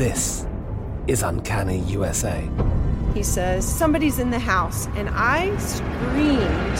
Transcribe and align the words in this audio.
This 0.00 0.46
is 1.08 1.22
Uncanny 1.22 1.80
USA. 1.80 2.48
He 3.12 3.22
says, 3.22 3.68
Somebody's 3.68 4.18
in 4.18 4.30
the 4.30 4.38
house, 4.38 4.86
and 4.96 5.10
I 5.12 5.54
screamed. 5.58 6.78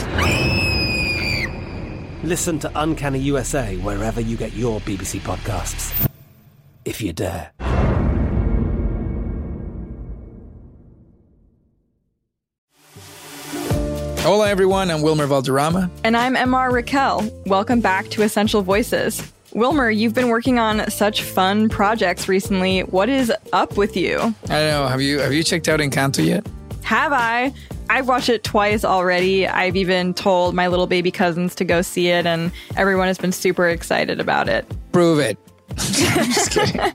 Listen 2.23 2.57
to 2.57 2.71
Uncanny 2.73 3.19
USA 3.19 3.77
wherever 3.77 4.19
you 4.19 4.35
get 4.37 4.53
your 4.53 4.79
BBC 4.79 5.19
podcasts, 5.19 6.09
if 6.83 6.99
you 6.99 7.13
dare. 7.13 7.51
Hola, 14.21 14.49
everyone. 14.49 14.89
I'm 14.89 15.03
Wilmer 15.03 15.27
Valderrama. 15.27 15.91
And 16.03 16.17
I'm 16.17 16.33
MR 16.33 16.71
Raquel. 16.71 17.31
Welcome 17.45 17.81
back 17.81 18.07
to 18.09 18.23
Essential 18.23 18.63
Voices. 18.63 19.21
Wilmer, 19.53 19.89
you've 19.89 20.13
been 20.13 20.29
working 20.29 20.59
on 20.59 20.89
such 20.89 21.23
fun 21.23 21.67
projects 21.69 22.27
recently. 22.27 22.81
What 22.81 23.09
is 23.09 23.31
up 23.51 23.77
with 23.77 23.97
you? 23.97 24.17
I 24.19 24.23
don't 24.23 24.71
know. 24.71 24.87
Have 24.87 25.01
you 25.01 25.19
have 25.19 25.33
you 25.33 25.43
checked 25.43 25.67
out 25.67 25.79
Encanto 25.79 26.25
yet? 26.25 26.47
Have 26.83 27.11
I? 27.13 27.53
I've 27.89 28.07
watched 28.07 28.29
it 28.29 28.43
twice 28.43 28.85
already. 28.85 29.45
I've 29.45 29.75
even 29.75 30.13
told 30.13 30.55
my 30.55 30.67
little 30.67 30.87
baby 30.87 31.11
cousins 31.11 31.53
to 31.55 31.65
go 31.65 31.81
see 31.81 32.07
it, 32.07 32.25
and 32.25 32.51
everyone 32.77 33.07
has 33.07 33.17
been 33.17 33.33
super 33.33 33.67
excited 33.67 34.21
about 34.21 34.47
it. 34.47 34.65
Prove 34.93 35.19
it. 35.19 35.37
I'm 35.71 36.31
just 36.31 36.51
kidding. 36.51 36.93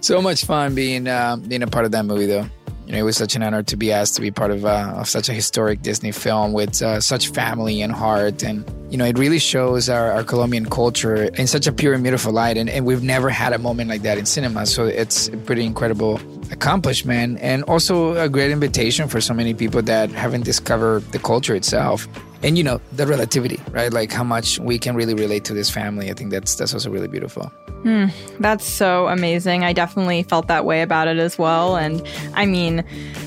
so 0.02 0.20
much 0.20 0.44
fun 0.44 0.74
being 0.74 1.08
uh, 1.08 1.36
being 1.36 1.62
a 1.62 1.66
part 1.66 1.86
of 1.86 1.92
that 1.92 2.04
movie, 2.04 2.26
though 2.26 2.48
you 2.88 2.94
know, 2.94 3.00
it 3.00 3.02
was 3.02 3.18
such 3.18 3.36
an 3.36 3.42
honor 3.42 3.62
to 3.64 3.76
be 3.76 3.92
asked 3.92 4.14
to 4.14 4.22
be 4.22 4.30
part 4.30 4.50
of, 4.50 4.64
uh, 4.64 4.94
of 4.96 5.10
such 5.10 5.28
a 5.28 5.34
historic 5.34 5.82
Disney 5.82 6.10
film 6.10 6.54
with 6.54 6.80
uh, 6.80 7.02
such 7.02 7.28
family 7.28 7.82
and 7.82 7.92
heart. 7.92 8.42
And, 8.42 8.64
you 8.90 8.96
know, 8.96 9.04
it 9.04 9.18
really 9.18 9.38
shows 9.38 9.90
our, 9.90 10.10
our 10.10 10.24
Colombian 10.24 10.64
culture 10.64 11.24
in 11.24 11.46
such 11.46 11.66
a 11.66 11.72
pure 11.72 11.92
and 11.92 12.02
beautiful 12.02 12.32
light. 12.32 12.56
And, 12.56 12.70
and 12.70 12.86
we've 12.86 13.02
never 13.02 13.28
had 13.28 13.52
a 13.52 13.58
moment 13.58 13.90
like 13.90 14.00
that 14.02 14.16
in 14.16 14.24
cinema. 14.24 14.64
So 14.64 14.86
it's 14.86 15.28
a 15.28 15.36
pretty 15.36 15.66
incredible 15.66 16.18
accomplishment 16.50 17.38
and 17.42 17.62
also 17.64 18.16
a 18.16 18.26
great 18.26 18.50
invitation 18.50 19.06
for 19.06 19.20
so 19.20 19.34
many 19.34 19.52
people 19.52 19.82
that 19.82 20.10
haven't 20.12 20.46
discovered 20.46 21.00
the 21.12 21.18
culture 21.18 21.54
itself 21.54 22.08
and 22.42 22.56
you 22.56 22.64
know 22.64 22.80
the 22.92 23.06
relativity 23.06 23.60
right? 23.70 23.92
Like 23.92 24.12
how 24.12 24.24
much 24.24 24.58
we 24.58 24.78
can 24.78 24.94
really 24.94 25.14
relate 25.14 25.44
to 25.44 25.54
this 25.54 25.70
family. 25.70 26.10
I 26.10 26.14
think 26.14 26.30
that's 26.30 26.54
that's 26.54 26.74
also 26.74 26.90
really 26.90 27.08
beautiful. 27.08 27.44
Hmm, 27.82 28.06
that's 28.40 28.64
so 28.64 29.06
amazing. 29.08 29.64
I 29.64 29.72
definitely 29.72 30.24
felt 30.24 30.48
that 30.48 30.64
way 30.64 30.82
about 30.82 31.08
it 31.08 31.18
as 31.18 31.38
well. 31.38 31.76
And 31.76 32.06
i 32.34 32.46
mean 32.46 32.84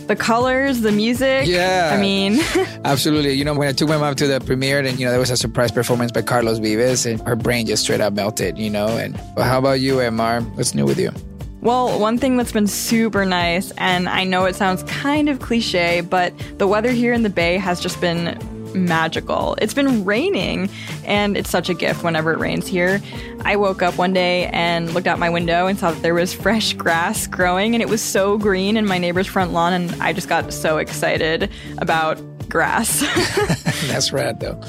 the 0.07 0.16
colors 0.16 0.81
the 0.81 0.91
music 0.91 1.47
yeah. 1.47 1.91
I 1.94 2.01
mean. 2.01 2.39
Absolutely. 2.85 3.33
You 3.33 3.45
know 3.45 3.53
when 3.53 3.67
i 3.67 3.71
took 3.71 3.89
my 3.89 3.97
mom 3.97 4.16
to 4.16 4.27
the 4.27 4.39
premiere 4.41 4.79
and 4.79 5.00
you 5.00 5.05
know 5.05 5.11
there 5.11 5.19
was 5.19 5.31
a 5.31 5.38
surprise 5.38 5.71
performance 5.71 6.11
by 6.11 6.21
carlos 6.21 6.59
vives 6.59 7.05
and 7.05 7.21
her 7.27 7.35
brain 7.35 7.66
just 7.66 7.83
straight 7.83 8.01
up 8.01 8.13
melted 8.13 8.57
you 8.57 8.69
know? 8.69 8.88
And 8.88 9.16
well, 9.35 9.45
how 9.45 9.59
about 9.59 9.79
you 9.79 9.95
mr 9.95 10.57
what's 10.57 10.73
new 10.73 10.85
with 10.85 11.00
you? 11.00 11.11
Well, 11.61 12.00
one 12.00 12.17
thing 12.17 12.38
that's 12.38 12.51
been 12.51 12.66
super 12.66 13.23
nice, 13.23 13.69
and 13.77 14.09
I 14.09 14.23
know 14.23 14.45
it 14.45 14.55
sounds 14.55 14.81
kind 14.83 15.29
of 15.29 15.39
cliche, 15.39 16.01
but 16.01 16.33
the 16.57 16.67
weather 16.67 16.89
here 16.89 17.13
in 17.13 17.21
the 17.21 17.29
Bay 17.29 17.57
has 17.59 17.79
just 17.79 18.01
been 18.01 18.35
magical. 18.73 19.55
It's 19.61 19.73
been 19.73 20.05
raining, 20.05 20.69
and 21.05 21.37
it's 21.37 21.49
such 21.49 21.69
a 21.69 21.73
gift 21.73 22.03
whenever 22.03 22.31
it 22.33 22.39
rains 22.39 22.67
here. 22.67 23.01
I 23.43 23.55
woke 23.55 23.81
up 23.81 23.97
one 23.97 24.13
day 24.13 24.47
and 24.47 24.93
looked 24.93 25.07
out 25.07 25.19
my 25.19 25.29
window 25.29 25.67
and 25.67 25.77
saw 25.77 25.91
that 25.91 26.01
there 26.01 26.13
was 26.13 26.33
fresh 26.41 26.73
grass 26.73 27.27
growing, 27.27 27.75
and 27.75 27.81
it 27.81 27.89
was 27.89 28.01
so 28.01 28.37
green 28.37 28.77
in 28.77 28.85
my 28.85 28.97
neighbor's 28.97 29.27
front 29.27 29.53
lawn, 29.53 29.73
and 29.73 30.01
I 30.01 30.13
just 30.13 30.29
got 30.29 30.51
so 30.53 30.77
excited 30.77 31.51
about 31.77 32.19
grass. 32.49 33.01
That's 33.87 34.11
rad, 34.11 34.39
though. 34.39 34.61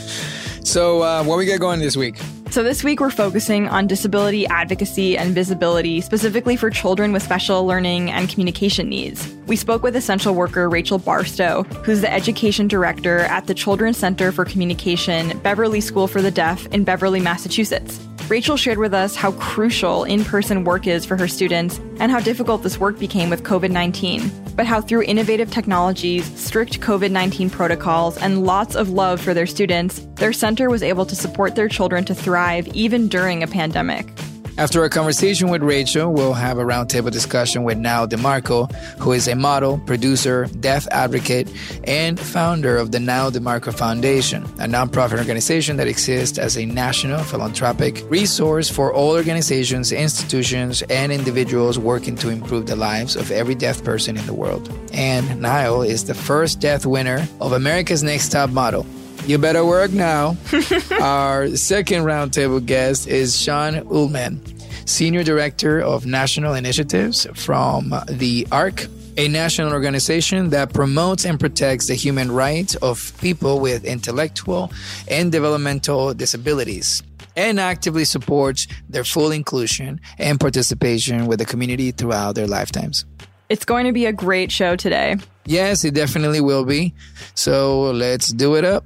So, 0.65 1.03
uh, 1.03 1.25
what 1.25 1.39
we 1.39 1.47
got 1.47 1.61
going 1.61 1.81
this 1.81 1.97
week? 1.97 2.19
So, 2.53 2.63
this 2.63 2.85
week 2.85 3.01
we're 3.01 3.09
focusing 3.09 3.67
on 3.69 3.87
disability 3.87 4.47
advocacy 4.47 5.17
and 5.17 5.35
visibility, 5.35 6.03
specifically 6.03 6.55
for 6.55 6.69
children 6.69 7.11
with 7.11 7.23
special 7.23 7.65
learning 7.65 8.11
and 8.11 8.29
communication 8.29 8.91
needs. 8.91 9.27
We 9.47 9.57
spoke 9.57 9.83
with 9.83 9.97
essential 9.97 10.35
worker 10.35 10.69
Rachel 10.69 10.99
Barstow, 10.99 11.63
who's 11.83 12.03
the 12.03 12.13
education 12.13 12.69
director 12.69 13.21
at 13.21 13.47
the 13.47 13.55
Children's 13.55 13.97
Center 13.97 14.33
for 14.33 14.45
Communication, 14.45 15.39
Beverly 15.39 15.81
School 15.81 16.07
for 16.07 16.21
the 16.21 16.31
Deaf 16.31 16.67
in 16.67 16.85
Beverly, 16.85 17.21
Massachusetts. 17.21 17.99
Rachel 18.33 18.57
shared 18.57 18.79
with 18.79 18.95
us 18.95 19.15
how 19.15 19.33
crucial 19.33 20.05
in 20.05 20.25
person 20.25 20.65
work 20.65 20.87
is 20.87 21.05
for 21.05 21.19
her 21.19 21.29
students 21.29 21.79
and 22.01 22.11
how 22.11 22.19
difficult 22.19 22.63
this 22.63 22.79
work 22.79 22.99
became 22.99 23.29
with 23.29 23.43
COVID 23.43 23.71
19, 23.71 24.33
but 24.57 24.65
how 24.65 24.81
through 24.81 25.03
innovative 25.03 25.51
technologies, 25.51 26.25
strict 26.41 26.81
COVID 26.81 27.11
19 27.11 27.51
protocols, 27.51 28.17
and 28.17 28.47
lots 28.47 28.75
of 28.75 28.89
love 28.89 29.21
for 29.21 29.35
their 29.35 29.45
students, 29.45 30.01
their 30.15 30.33
center 30.33 30.71
was 30.71 30.83
able 30.83 31.05
to 31.05 31.15
support 31.15 31.57
their 31.57 31.69
children 31.69 32.07
to 32.07 32.15
thrive 32.15 32.67
even 32.69 33.07
during 33.07 33.43
a 33.43 33.47
pandemic. 33.47 34.09
After 34.59 34.85
a 34.85 34.91
conversation 34.91 35.49
with 35.49 35.63
Rachel, 35.63 36.13
we'll 36.13 36.35
have 36.35 36.59
a 36.59 36.63
roundtable 36.63 37.11
discussion 37.11 37.65
with 37.65 37.79
Nyle 37.79 38.07
DiMarco, 38.07 38.71
who 38.99 39.13
is 39.13 39.27
a 39.27 39.35
model, 39.35 39.79
producer, 39.87 40.45
deaf 40.61 40.87
advocate, 40.91 41.51
and 41.85 42.21
founder 42.21 42.77
of 42.77 42.93
the 42.93 43.01
Nyle 43.01 43.33
DiMarco 43.33 43.73
Foundation, 43.73 44.45
a 44.61 44.67
nonprofit 44.67 45.19
organization 45.19 45.79
that 45.79 45.89
exists 45.89 46.37
as 46.37 46.59
a 46.59 46.67
national 46.67 47.25
philanthropic 47.25 48.05
resource 48.11 48.69
for 48.69 48.93
all 48.93 49.13
organizations, 49.13 49.91
institutions, 49.91 50.83
and 50.83 51.13
individuals 51.13 51.79
working 51.79 52.15
to 52.17 52.29
improve 52.29 52.67
the 52.67 52.77
lives 52.77 53.17
of 53.17 53.31
every 53.31 53.55
deaf 53.55 53.83
person 53.83 54.19
in 54.19 54.27
the 54.27 54.35
world. 54.35 54.71
And 54.93 55.41
Nyle 55.41 55.81
is 55.81 56.05
the 56.05 56.15
first 56.15 56.61
deaf 56.61 56.85
winner 56.85 57.27
of 57.41 57.53
America's 57.53 58.03
Next 58.03 58.29
Top 58.29 58.51
Model. 58.51 58.87
You 59.27 59.39
better 59.39 59.65
work 59.65 59.93
now. 59.93 60.37
Our 61.01 61.57
second 61.57 62.03
roundtable 62.03 62.65
guest 62.65 63.07
is 63.07 63.39
Sean 63.41 63.77
Ullman, 63.89 64.43
Senior 64.85 65.23
Director 65.23 65.81
of 65.81 66.07
National 66.07 66.55
Initiatives 66.55 67.27
from 67.35 67.95
the 68.09 68.49
ARC, 68.51 68.89
a 69.17 69.29
national 69.29 69.73
organization 69.73 70.51
that 70.51 70.73
promotes 70.73 71.25
and 71.25 71.39
protects 71.39 71.87
the 71.87 71.95
human 71.95 72.33
rights 72.33 72.75
of 72.77 73.13
people 73.21 73.61
with 73.61 73.85
intellectual 73.85 74.73
and 75.07 75.31
developmental 75.31 76.15
disabilities 76.15 77.03
and 77.37 77.61
actively 77.61 78.05
supports 78.05 78.67
their 78.89 79.05
full 79.05 79.31
inclusion 79.31 80.01
and 80.19 80.41
participation 80.41 81.27
with 81.27 81.39
the 81.39 81.45
community 81.45 81.93
throughout 81.93 82.35
their 82.35 82.49
lifetimes. 82.49 83.05
It's 83.49 83.65
going 83.65 83.87
to 83.87 83.93
be 83.93 84.07
a 84.07 84.13
great 84.13 84.51
show 84.51 84.75
today. 84.77 85.17
Yes, 85.45 85.85
it 85.85 85.95
definitely 85.95 86.41
will 86.41 86.65
be. 86.65 86.95
So 87.35 87.93
let's 87.93 88.33
do 88.33 88.57
it 88.57 88.65
up. 88.65 88.85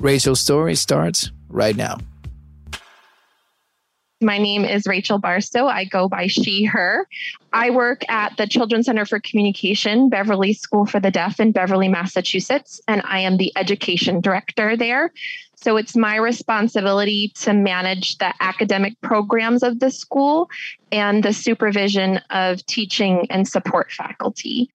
Rachel's 0.00 0.40
story 0.40 0.74
starts 0.74 1.30
right 1.48 1.76
now. 1.76 1.98
My 4.22 4.38
name 4.38 4.64
is 4.64 4.86
Rachel 4.86 5.18
Barstow. 5.18 5.66
I 5.66 5.84
go 5.84 6.08
by 6.08 6.26
she, 6.26 6.64
her. 6.64 7.06
I 7.52 7.68
work 7.68 8.02
at 8.08 8.34
the 8.38 8.46
Children's 8.46 8.86
Center 8.86 9.04
for 9.04 9.20
Communication, 9.20 10.08
Beverly 10.08 10.54
School 10.54 10.86
for 10.86 11.00
the 11.00 11.10
Deaf 11.10 11.38
in 11.38 11.52
Beverly, 11.52 11.88
Massachusetts, 11.88 12.80
and 12.88 13.02
I 13.04 13.20
am 13.20 13.36
the 13.36 13.52
education 13.56 14.22
director 14.22 14.74
there. 14.74 15.12
So 15.56 15.76
it's 15.76 15.94
my 15.94 16.16
responsibility 16.16 17.32
to 17.40 17.52
manage 17.52 18.16
the 18.16 18.32
academic 18.40 18.98
programs 19.02 19.62
of 19.62 19.80
the 19.80 19.90
school 19.90 20.48
and 20.90 21.22
the 21.22 21.34
supervision 21.34 22.18
of 22.30 22.64
teaching 22.64 23.26
and 23.30 23.46
support 23.46 23.92
faculty 23.92 24.70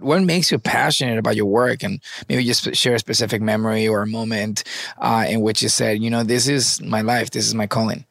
what 0.00 0.22
makes 0.22 0.50
you 0.50 0.58
passionate 0.58 1.18
about 1.18 1.36
your 1.36 1.46
work? 1.46 1.82
And 1.82 2.00
maybe 2.28 2.44
just 2.44 2.74
share 2.74 2.94
a 2.94 2.98
specific 2.98 3.42
memory 3.42 3.88
or 3.88 4.02
a 4.02 4.06
moment 4.06 4.64
uh, 4.98 5.26
in 5.28 5.40
which 5.40 5.62
you 5.62 5.68
said 5.68 6.02
you 6.02 6.10
know 6.10 6.22
this 6.22 6.48
is 6.48 6.80
my 6.82 7.00
life. 7.00 7.30
This 7.30 7.46
is 7.46 7.54
my 7.54 7.66
calling. 7.66 8.04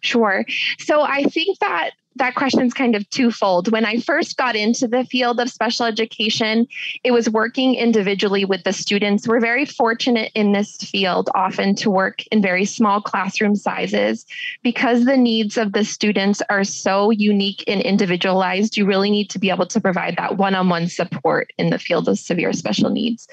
Sure. 0.00 0.44
So 0.78 1.02
i 1.02 1.24
think 1.24 1.58
that 1.58 1.90
that 2.20 2.34
question 2.34 2.60
is 2.60 2.74
kind 2.74 2.94
of 2.94 3.08
twofold. 3.08 3.72
When 3.72 3.86
I 3.86 3.98
first 3.98 4.36
got 4.36 4.54
into 4.54 4.86
the 4.86 5.04
field 5.04 5.40
of 5.40 5.48
special 5.50 5.86
education, 5.86 6.68
it 7.02 7.12
was 7.12 7.30
working 7.30 7.74
individually 7.74 8.44
with 8.44 8.62
the 8.64 8.74
students. 8.74 9.26
We're 9.26 9.40
very 9.40 9.64
fortunate 9.64 10.30
in 10.34 10.52
this 10.52 10.76
field 10.76 11.30
often 11.34 11.74
to 11.76 11.90
work 11.90 12.22
in 12.26 12.42
very 12.42 12.66
small 12.66 13.00
classroom 13.00 13.56
sizes 13.56 14.26
because 14.62 15.06
the 15.06 15.16
needs 15.16 15.56
of 15.56 15.72
the 15.72 15.82
students 15.82 16.42
are 16.50 16.62
so 16.62 17.10
unique 17.10 17.64
and 17.66 17.80
individualized. 17.80 18.76
You 18.76 18.84
really 18.84 19.10
need 19.10 19.30
to 19.30 19.38
be 19.38 19.48
able 19.48 19.66
to 19.68 19.80
provide 19.80 20.16
that 20.18 20.36
one 20.36 20.54
on 20.54 20.68
one 20.68 20.88
support 20.88 21.50
in 21.56 21.70
the 21.70 21.78
field 21.78 22.06
of 22.06 22.18
severe 22.18 22.52
special 22.52 22.90
needs. 22.90 23.28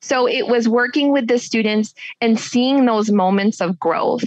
So 0.00 0.26
it 0.26 0.48
was 0.48 0.66
working 0.66 1.12
with 1.12 1.28
the 1.28 1.38
students 1.38 1.94
and 2.22 2.40
seeing 2.40 2.86
those 2.86 3.10
moments 3.10 3.60
of 3.60 3.78
growth 3.78 4.24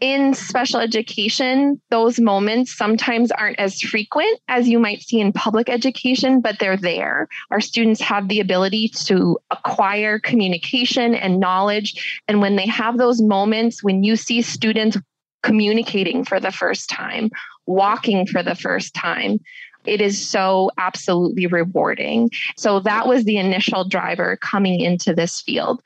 in 0.00 0.32
special 0.34 0.80
education, 0.80 1.80
those 1.90 2.18
moments 2.18 2.76
sometimes 2.76 3.30
aren't 3.30 3.60
as 3.60 3.80
frequent 3.80 4.40
as 4.48 4.68
you 4.68 4.78
might 4.78 5.02
see 5.02 5.20
in 5.20 5.32
public 5.32 5.68
education, 5.68 6.40
but 6.40 6.58
they're 6.58 6.76
there. 6.76 7.28
Our 7.50 7.60
students 7.60 8.00
have 8.00 8.28
the 8.28 8.40
ability 8.40 8.88
to 9.06 9.38
acquire 9.50 10.18
communication 10.18 11.14
and 11.14 11.38
knowledge. 11.38 12.22
And 12.28 12.40
when 12.40 12.56
they 12.56 12.66
have 12.66 12.96
those 12.96 13.20
moments, 13.20 13.82
when 13.82 14.02
you 14.02 14.16
see 14.16 14.40
students 14.40 14.96
communicating 15.42 16.24
for 16.24 16.40
the 16.40 16.52
first 16.52 16.88
time, 16.88 17.30
walking 17.66 18.26
for 18.26 18.42
the 18.42 18.54
first 18.54 18.94
time, 18.94 19.38
it 19.84 20.00
is 20.00 20.28
so 20.28 20.70
absolutely 20.78 21.46
rewarding. 21.46 22.30
So 22.56 22.80
that 22.80 23.06
was 23.06 23.24
the 23.24 23.38
initial 23.38 23.84
driver 23.88 24.36
coming 24.36 24.80
into 24.80 25.14
this 25.14 25.40
field. 25.40 25.82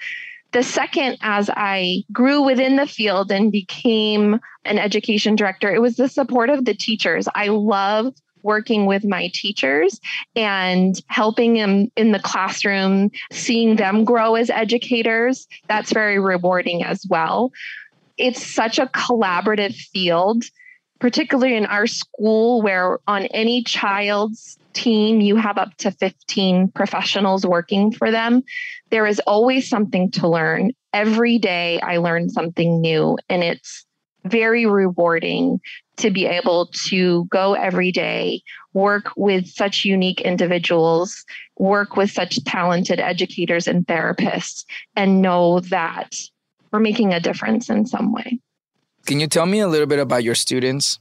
The 0.55 0.63
second, 0.63 1.19
as 1.21 1.51
I 1.51 2.05
grew 2.13 2.41
within 2.41 2.77
the 2.77 2.87
field 2.87 3.33
and 3.33 3.51
became 3.51 4.39
an 4.65 4.79
education 4.79 5.35
director, 5.35 5.69
it 5.75 5.83
was 5.83 5.97
the 5.97 6.09
support 6.09 6.49
of 6.49 6.65
the 6.65 6.75
teachers. 6.75 7.27
I 7.35 7.49
love 7.49 8.15
working 8.45 8.87
with 8.87 9.05
my 9.05 9.33
teachers 9.35 10.01
and 10.37 11.03
helping 11.09 11.55
them 11.55 11.91
in 11.97 12.13
the 12.13 12.21
classroom, 12.21 13.11
seeing 13.33 13.75
them 13.75 14.05
grow 14.05 14.37
as 14.37 14.49
educators. 14.49 15.49
That's 15.67 15.93
very 15.93 16.21
rewarding 16.21 16.85
as 16.85 17.05
well. 17.11 17.51
It's 18.17 18.47
such 18.47 18.79
a 18.79 18.87
collaborative 18.87 19.75
field, 19.75 20.45
particularly 21.01 21.57
in 21.57 21.67
our 21.67 21.89
school, 21.89 22.63
where 22.63 23.01
on 23.09 23.27
any 23.27 23.65
child's 23.65 24.57
team, 24.75 25.21
you 25.21 25.37
have 25.37 25.59
up 25.59 25.75
to 25.79 25.91
15 25.91 26.69
professionals 26.69 27.47
working 27.47 27.93
for 27.93 28.11
them. 28.11 28.43
There 28.91 29.07
is 29.07 29.21
always 29.21 29.69
something 29.69 30.11
to 30.13 30.29
learn. 30.29 30.73
Every 30.93 31.39
day, 31.39 31.81
I 31.81 31.97
learn 31.97 32.29
something 32.29 32.81
new, 32.81 33.19
and 33.29 33.43
it's 33.43 33.87
very 34.25 34.67
rewarding 34.67 35.61
to 35.97 36.11
be 36.11 36.27
able 36.27 36.67
to 36.67 37.25
go 37.27 37.55
every 37.55 37.93
day, 37.93 38.43
work 38.73 39.11
with 39.17 39.47
such 39.47 39.85
unique 39.85 40.21
individuals, 40.21 41.25
work 41.59 41.97
with 41.97 42.11
such 42.11 42.43
talented 42.45 42.99
educators 42.99 43.69
and 43.69 43.87
therapists, 43.87 44.65
and 44.97 45.23
know 45.23 45.61
that 45.61 46.17
we're 46.73 46.81
making 46.81 47.15
a 47.15 47.21
difference 47.21 47.71
in 47.71 47.87
some 47.87 48.13
way. 48.13 48.41
Can 49.07 49.21
you 49.21 49.29
tell 49.29 49.47
me 49.47 49.61
a 49.61 49.69
little 49.69 49.87
bit 49.87 49.99
about 49.99 50.25
your 50.25 50.35
students? 50.35 50.99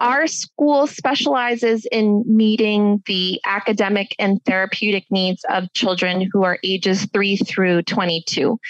Our 0.00 0.26
school 0.26 0.86
specializes 0.86 1.86
in 1.90 2.22
meeting 2.26 3.02
the 3.06 3.40
academic 3.46 4.14
and 4.18 4.44
therapeutic 4.44 5.06
needs 5.10 5.42
of 5.48 5.72
children 5.72 6.28
who 6.32 6.44
are 6.44 6.58
ages 6.62 7.06
3 7.06 7.38
through 7.38 7.82
22. 7.82 8.60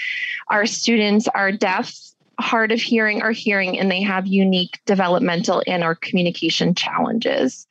Our 0.51 0.67
students 0.67 1.27
are 1.27 1.51
deaf, 1.51 1.93
hard 2.39 2.71
of 2.71 2.81
hearing, 2.81 3.23
or 3.23 3.33
hearing, 3.33 3.77
and 3.79 3.91
they 3.91 4.03
have 4.03 4.29
unique 4.29 4.79
developmental 4.87 5.65
and 5.67 5.83
or 5.83 5.97
communication 5.97 6.75
challenges. 6.75 7.67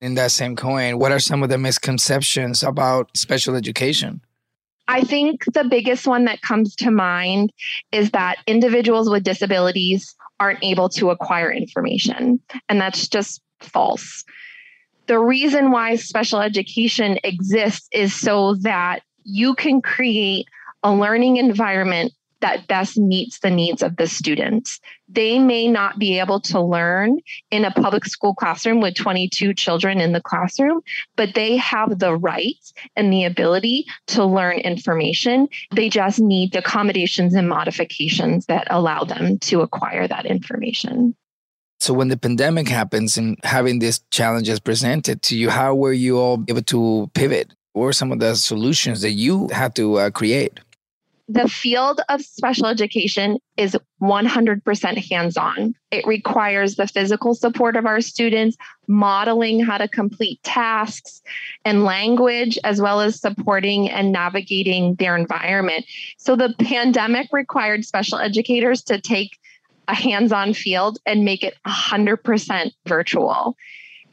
In 0.00 0.14
that 0.14 0.30
same 0.30 0.56
coin, 0.56 0.98
what 0.98 1.12
are 1.12 1.18
some 1.18 1.42
of 1.42 1.50
the 1.50 1.58
misconceptions 1.58 2.62
about 2.62 3.14
special 3.16 3.54
education? 3.54 4.22
I 4.88 5.02
think 5.02 5.44
the 5.52 5.64
biggest 5.64 6.06
one 6.06 6.24
that 6.26 6.42
comes 6.42 6.74
to 6.76 6.90
mind 6.90 7.52
is 7.90 8.10
that 8.10 8.36
individuals 8.46 9.08
with 9.08 9.24
disabilities 9.24 10.13
aren't 10.40 10.62
able 10.62 10.88
to 10.90 11.10
acquire 11.10 11.52
information. 11.52 12.40
And 12.68 12.80
that's 12.80 13.08
just 13.08 13.40
false. 13.60 14.24
The 15.06 15.18
reason 15.18 15.70
why 15.70 15.96
special 15.96 16.40
education 16.40 17.18
exists 17.24 17.88
is 17.92 18.14
so 18.14 18.54
that 18.56 19.02
you 19.24 19.54
can 19.54 19.82
create 19.82 20.46
a 20.82 20.92
learning 20.92 21.36
environment 21.36 22.12
that 22.44 22.66
best 22.66 22.98
meets 22.98 23.38
the 23.38 23.50
needs 23.50 23.82
of 23.82 23.96
the 23.96 24.06
students. 24.06 24.78
They 25.08 25.38
may 25.38 25.66
not 25.66 25.98
be 25.98 26.18
able 26.18 26.40
to 26.40 26.60
learn 26.60 27.20
in 27.50 27.64
a 27.64 27.70
public 27.70 28.04
school 28.04 28.34
classroom 28.34 28.82
with 28.82 28.96
22 28.96 29.54
children 29.54 29.98
in 29.98 30.12
the 30.12 30.20
classroom, 30.20 30.82
but 31.16 31.34
they 31.34 31.56
have 31.56 31.98
the 31.98 32.14
right 32.14 32.60
and 32.96 33.10
the 33.10 33.24
ability 33.24 33.86
to 34.08 34.26
learn 34.26 34.58
information. 34.58 35.48
They 35.74 35.88
just 35.88 36.20
need 36.20 36.52
the 36.52 36.58
accommodations 36.58 37.32
and 37.32 37.48
modifications 37.48 38.44
that 38.44 38.66
allow 38.68 39.04
them 39.04 39.38
to 39.38 39.62
acquire 39.62 40.06
that 40.06 40.26
information. 40.26 41.16
So 41.80 41.94
when 41.94 42.08
the 42.08 42.18
pandemic 42.18 42.68
happens 42.68 43.16
and 43.16 43.38
having 43.42 43.78
these 43.78 44.00
challenges 44.10 44.60
presented 44.60 45.22
to 45.22 45.38
you, 45.38 45.48
how 45.48 45.74
were 45.74 45.94
you 45.94 46.18
all 46.18 46.44
able 46.46 46.62
to 46.62 47.10
pivot? 47.14 47.54
What 47.72 47.84
were 47.84 47.92
some 47.94 48.12
of 48.12 48.18
the 48.18 48.34
solutions 48.34 49.00
that 49.00 49.12
you 49.12 49.48
had 49.48 49.74
to 49.76 49.96
uh, 49.98 50.10
create? 50.10 50.60
The 51.28 51.48
field 51.48 52.00
of 52.10 52.20
special 52.20 52.66
education 52.66 53.38
is 53.56 53.76
100% 54.02 55.10
hands 55.10 55.36
on. 55.36 55.74
It 55.90 56.06
requires 56.06 56.76
the 56.76 56.86
physical 56.86 57.34
support 57.34 57.76
of 57.76 57.86
our 57.86 58.02
students, 58.02 58.56
modeling 58.88 59.60
how 59.60 59.78
to 59.78 59.88
complete 59.88 60.42
tasks 60.42 61.22
and 61.64 61.84
language, 61.84 62.58
as 62.62 62.80
well 62.80 63.00
as 63.00 63.20
supporting 63.20 63.88
and 63.88 64.12
navigating 64.12 64.96
their 64.96 65.16
environment. 65.16 65.86
So 66.18 66.36
the 66.36 66.54
pandemic 66.58 67.28
required 67.32 67.86
special 67.86 68.18
educators 68.18 68.82
to 68.84 69.00
take 69.00 69.38
a 69.88 69.94
hands 69.94 70.32
on 70.32 70.52
field 70.52 70.98
and 71.06 71.24
make 71.24 71.42
it 71.42 71.54
100% 71.66 72.70
virtual. 72.86 73.56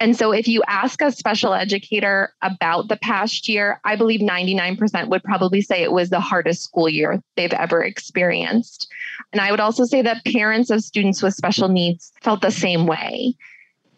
And 0.02 0.18
so, 0.18 0.32
if 0.32 0.48
you 0.48 0.64
ask 0.66 1.00
a 1.04 1.12
special 1.12 1.54
educator 1.54 2.34
about 2.42 2.88
the 2.88 2.98
past 2.98 3.48
year, 3.48 3.80
I 3.86 3.96
believe 3.96 4.20
99% 4.20 5.10
would 5.10 5.24
probably 5.24 5.62
say 5.62 5.84
it 5.84 5.92
was 5.92 6.10
the 6.10 6.20
hardest 6.20 6.64
school 6.64 6.90
year 6.90 7.22
they've 7.38 7.54
ever 7.54 7.84
experienced. 7.84 8.92
And 9.32 9.40
I 9.40 9.52
would 9.52 9.60
also 9.60 9.86
say 9.86 10.02
that 10.02 10.26
parents 10.26 10.72
of 10.72 10.84
students 10.84 11.22
with 11.22 11.36
special 11.36 11.68
needs 11.68 12.12
felt 12.24 12.42
the 12.42 12.50
same 12.50 12.88
way. 12.88 13.36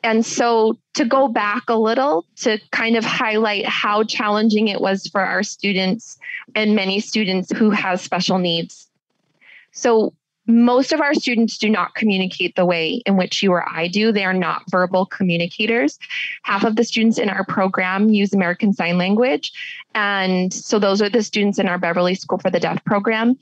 And 0.03 0.25
so, 0.25 0.77
to 0.95 1.05
go 1.05 1.29
back 1.29 1.63
a 1.69 1.79
little 1.79 2.25
to 2.41 2.59
kind 2.73 2.97
of 2.97 3.05
highlight 3.05 3.65
how 3.65 4.03
challenging 4.03 4.67
it 4.67 4.81
was 4.81 5.07
for 5.07 5.21
our 5.21 5.41
students 5.41 6.17
and 6.53 6.75
many 6.75 6.99
students 6.99 7.49
who 7.49 7.69
have 7.69 8.01
special 8.01 8.39
needs. 8.39 8.89
So, 9.71 10.13
most 10.45 10.91
of 10.91 10.99
our 10.99 11.13
students 11.13 11.57
do 11.57 11.69
not 11.69 11.95
communicate 11.95 12.55
the 12.55 12.65
way 12.65 13.01
in 13.05 13.15
which 13.15 13.41
you 13.41 13.51
or 13.51 13.67
I 13.69 13.87
do. 13.87 14.11
They 14.11 14.25
are 14.25 14.33
not 14.33 14.63
verbal 14.69 15.05
communicators. 15.05 15.97
Half 16.43 16.65
of 16.65 16.75
the 16.75 16.83
students 16.83 17.17
in 17.17 17.29
our 17.29 17.45
program 17.45 18.09
use 18.09 18.33
American 18.33 18.73
Sign 18.73 18.97
Language. 18.97 19.51
And 19.95 20.53
so 20.53 20.79
those 20.79 21.01
are 21.01 21.09
the 21.09 21.23
students 21.23 21.59
in 21.59 21.67
our 21.67 21.77
Beverly 21.77 22.15
School 22.15 22.39
for 22.39 22.49
the 22.49 22.59
Deaf 22.59 22.83
program. 22.83 23.37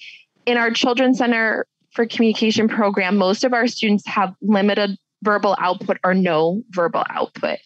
In 0.45 0.57
our 0.57 0.69
Children's 0.69 1.17
Center 1.17 1.65
for 1.91 2.05
Communication 2.05 2.67
program, 2.67 3.17
most 3.17 3.43
of 3.43 3.53
our 3.53 3.67
students 3.67 4.05
have 4.05 4.35
limited 4.41 4.97
verbal 5.23 5.55
output 5.59 5.97
or 6.03 6.13
no 6.13 6.63
verbal 6.69 7.03
output. 7.09 7.57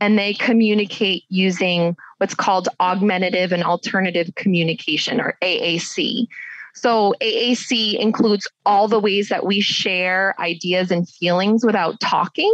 And 0.00 0.18
they 0.18 0.34
communicate 0.34 1.24
using 1.28 1.96
what's 2.18 2.34
called 2.34 2.68
augmentative 2.80 3.52
and 3.52 3.64
alternative 3.64 4.34
communication 4.36 5.20
or 5.20 5.36
AAC. 5.42 6.26
So 6.74 7.14
AAC 7.20 7.98
includes 7.98 8.48
all 8.66 8.88
the 8.88 8.98
ways 8.98 9.28
that 9.28 9.46
we 9.46 9.60
share 9.60 10.34
ideas 10.40 10.90
and 10.90 11.08
feelings 11.08 11.64
without 11.64 12.00
talking. 12.00 12.52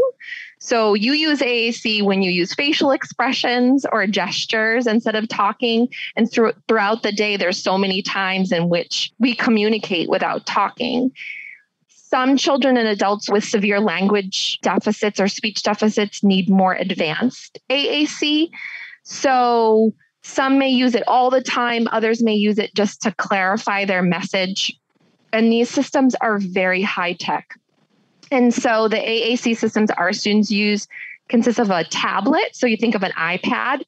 So 0.59 0.93
you 0.93 1.15
use 1.15 1.41
AAC 1.41 2.03
when 2.03 2.23
you 2.23 2.31
use 2.31 2.55
facial 2.55 2.91
expressions 2.91 3.87
or 3.91 4.07
gestures 4.07 4.87
instead 4.87 5.17
of 5.17 5.27
talking. 5.29 5.89
And 6.17 6.31
through, 6.31 6.53
throughout 6.69 7.03
the 7.03 7.13
day, 7.13 7.39
there's 7.39 7.63
so 7.63 7.79
many 7.79 8.03
times 8.03 8.53
in 8.53 8.69
which 8.69 9.11
we 9.19 9.35
communicate 9.35 10.11
without 10.11 10.45
talking. 10.45 11.13
Some 11.89 12.37
children 12.37 12.77
and 12.77 12.89
adults 12.89 13.31
with 13.31 13.45
severe 13.45 13.81
language 13.81 14.59
deficits 14.61 15.19
or 15.19 15.29
speech 15.29 15.63
deficits 15.63 16.23
need 16.23 16.51
more 16.51 16.75
advanced 16.75 17.59
AAC. 17.71 18.51
So 19.05 19.95
some 20.23 20.59
may 20.59 20.69
use 20.69 20.95
it 20.95 21.03
all 21.07 21.31
the 21.31 21.43
time, 21.43 21.89
others 21.91 22.23
may 22.23 22.35
use 22.35 22.59
it 22.59 22.75
just 22.75 23.03
to 23.03 23.13
clarify 23.13 23.85
their 23.85 24.03
message. 24.03 24.79
And 25.33 25.51
these 25.51 25.71
systems 25.71 26.15
are 26.21 26.39
very 26.39 26.83
high 26.83 27.15
tech. 27.15 27.59
And 28.31 28.53
so 28.53 28.89
the 28.89 28.97
AAC 28.97 29.57
systems 29.57 29.91
our 29.91 30.13
students 30.13 30.51
use 30.51 30.87
consists 31.29 31.61
of 31.61 31.71
a 31.71 31.85
tablet. 31.85 32.55
So 32.55 32.67
you 32.67 32.77
think 32.77 32.95
of 32.95 33.03
an 33.03 33.13
iPad 33.13 33.83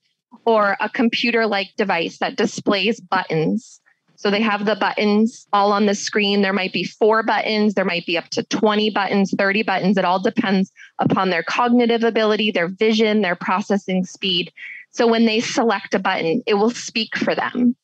or 0.45 0.77
a 0.81 0.89
computer 0.89 1.47
like 1.47 1.69
device 1.77 2.19
that 2.19 2.37
displays 2.37 3.01
buttons. 3.01 3.81
So 4.17 4.31
they 4.31 4.41
have 4.41 4.65
the 4.65 4.77
buttons 4.77 5.49
all 5.53 5.73
on 5.73 5.87
the 5.87 5.97
screen. 5.97 6.43
There 6.43 6.53
might 6.53 6.73
be 6.73 6.85
four 6.85 7.25
buttons, 7.25 7.75
there 7.75 7.85
might 7.85 8.07
be 8.07 8.17
up 8.17 8.29
to 8.31 8.45
20 8.45 8.91
buttons, 8.91 9.35
30 9.37 9.65
buttons. 9.65 9.99
It 9.99 10.05
all 10.05 10.21
depends 10.21 10.71
upon 11.01 11.31
their 11.31 11.43
cognitive 11.43 12.05
ability, 12.05 12.53
their 12.53 12.69
vision, 12.69 13.21
their 13.21 13.35
processing 13.35 14.05
speed. 14.05 14.53
So 14.93 15.07
when 15.07 15.27
they 15.27 15.41
select 15.41 15.95
a 15.95 15.99
button, 15.99 16.43
it 16.47 16.55
will 16.55 16.71
speak 16.71 17.17
for 17.17 17.35
them. 17.35 17.77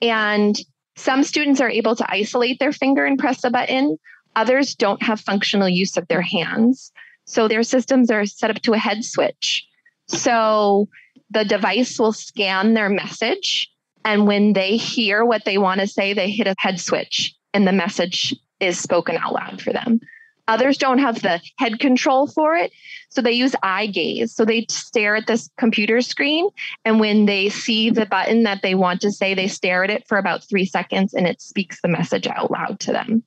And 0.00 0.56
some 0.96 1.22
students 1.22 1.60
are 1.60 1.70
able 1.70 1.96
to 1.96 2.10
isolate 2.10 2.58
their 2.58 2.72
finger 2.72 3.04
and 3.04 3.18
press 3.18 3.44
a 3.44 3.50
button. 3.50 3.98
Others 4.34 4.74
don't 4.74 5.02
have 5.02 5.20
functional 5.20 5.68
use 5.68 5.96
of 5.96 6.08
their 6.08 6.22
hands. 6.22 6.92
So 7.24 7.48
their 7.48 7.62
systems 7.62 8.10
are 8.10 8.26
set 8.26 8.50
up 8.50 8.60
to 8.62 8.72
a 8.72 8.78
head 8.78 9.04
switch. 9.04 9.66
So 10.08 10.88
the 11.30 11.44
device 11.44 11.98
will 11.98 12.12
scan 12.12 12.74
their 12.74 12.88
message. 12.88 13.70
And 14.04 14.26
when 14.26 14.52
they 14.52 14.76
hear 14.76 15.24
what 15.24 15.44
they 15.44 15.58
want 15.58 15.80
to 15.80 15.86
say, 15.86 16.12
they 16.12 16.30
hit 16.30 16.46
a 16.46 16.54
head 16.58 16.80
switch 16.80 17.34
and 17.54 17.66
the 17.66 17.72
message 17.72 18.34
is 18.60 18.78
spoken 18.78 19.16
out 19.16 19.32
loud 19.32 19.60
for 19.60 19.72
them. 19.72 20.00
Others 20.48 20.78
don't 20.78 20.98
have 20.98 21.22
the 21.22 21.40
head 21.58 21.78
control 21.78 22.26
for 22.26 22.56
it. 22.56 22.72
So 23.10 23.22
they 23.22 23.32
use 23.32 23.54
eye 23.62 23.86
gaze. 23.86 24.34
So 24.34 24.44
they 24.44 24.66
stare 24.68 25.16
at 25.16 25.26
this 25.26 25.48
computer 25.58 26.00
screen. 26.00 26.48
And 26.84 26.98
when 26.98 27.26
they 27.26 27.48
see 27.48 27.90
the 27.90 28.06
button 28.06 28.42
that 28.42 28.62
they 28.62 28.74
want 28.74 29.00
to 29.02 29.12
say, 29.12 29.34
they 29.34 29.48
stare 29.48 29.84
at 29.84 29.90
it 29.90 30.06
for 30.08 30.18
about 30.18 30.44
three 30.48 30.64
seconds 30.64 31.14
and 31.14 31.26
it 31.26 31.40
speaks 31.40 31.80
the 31.80 31.88
message 31.88 32.26
out 32.26 32.50
loud 32.50 32.80
to 32.80 32.92
them 32.92 33.22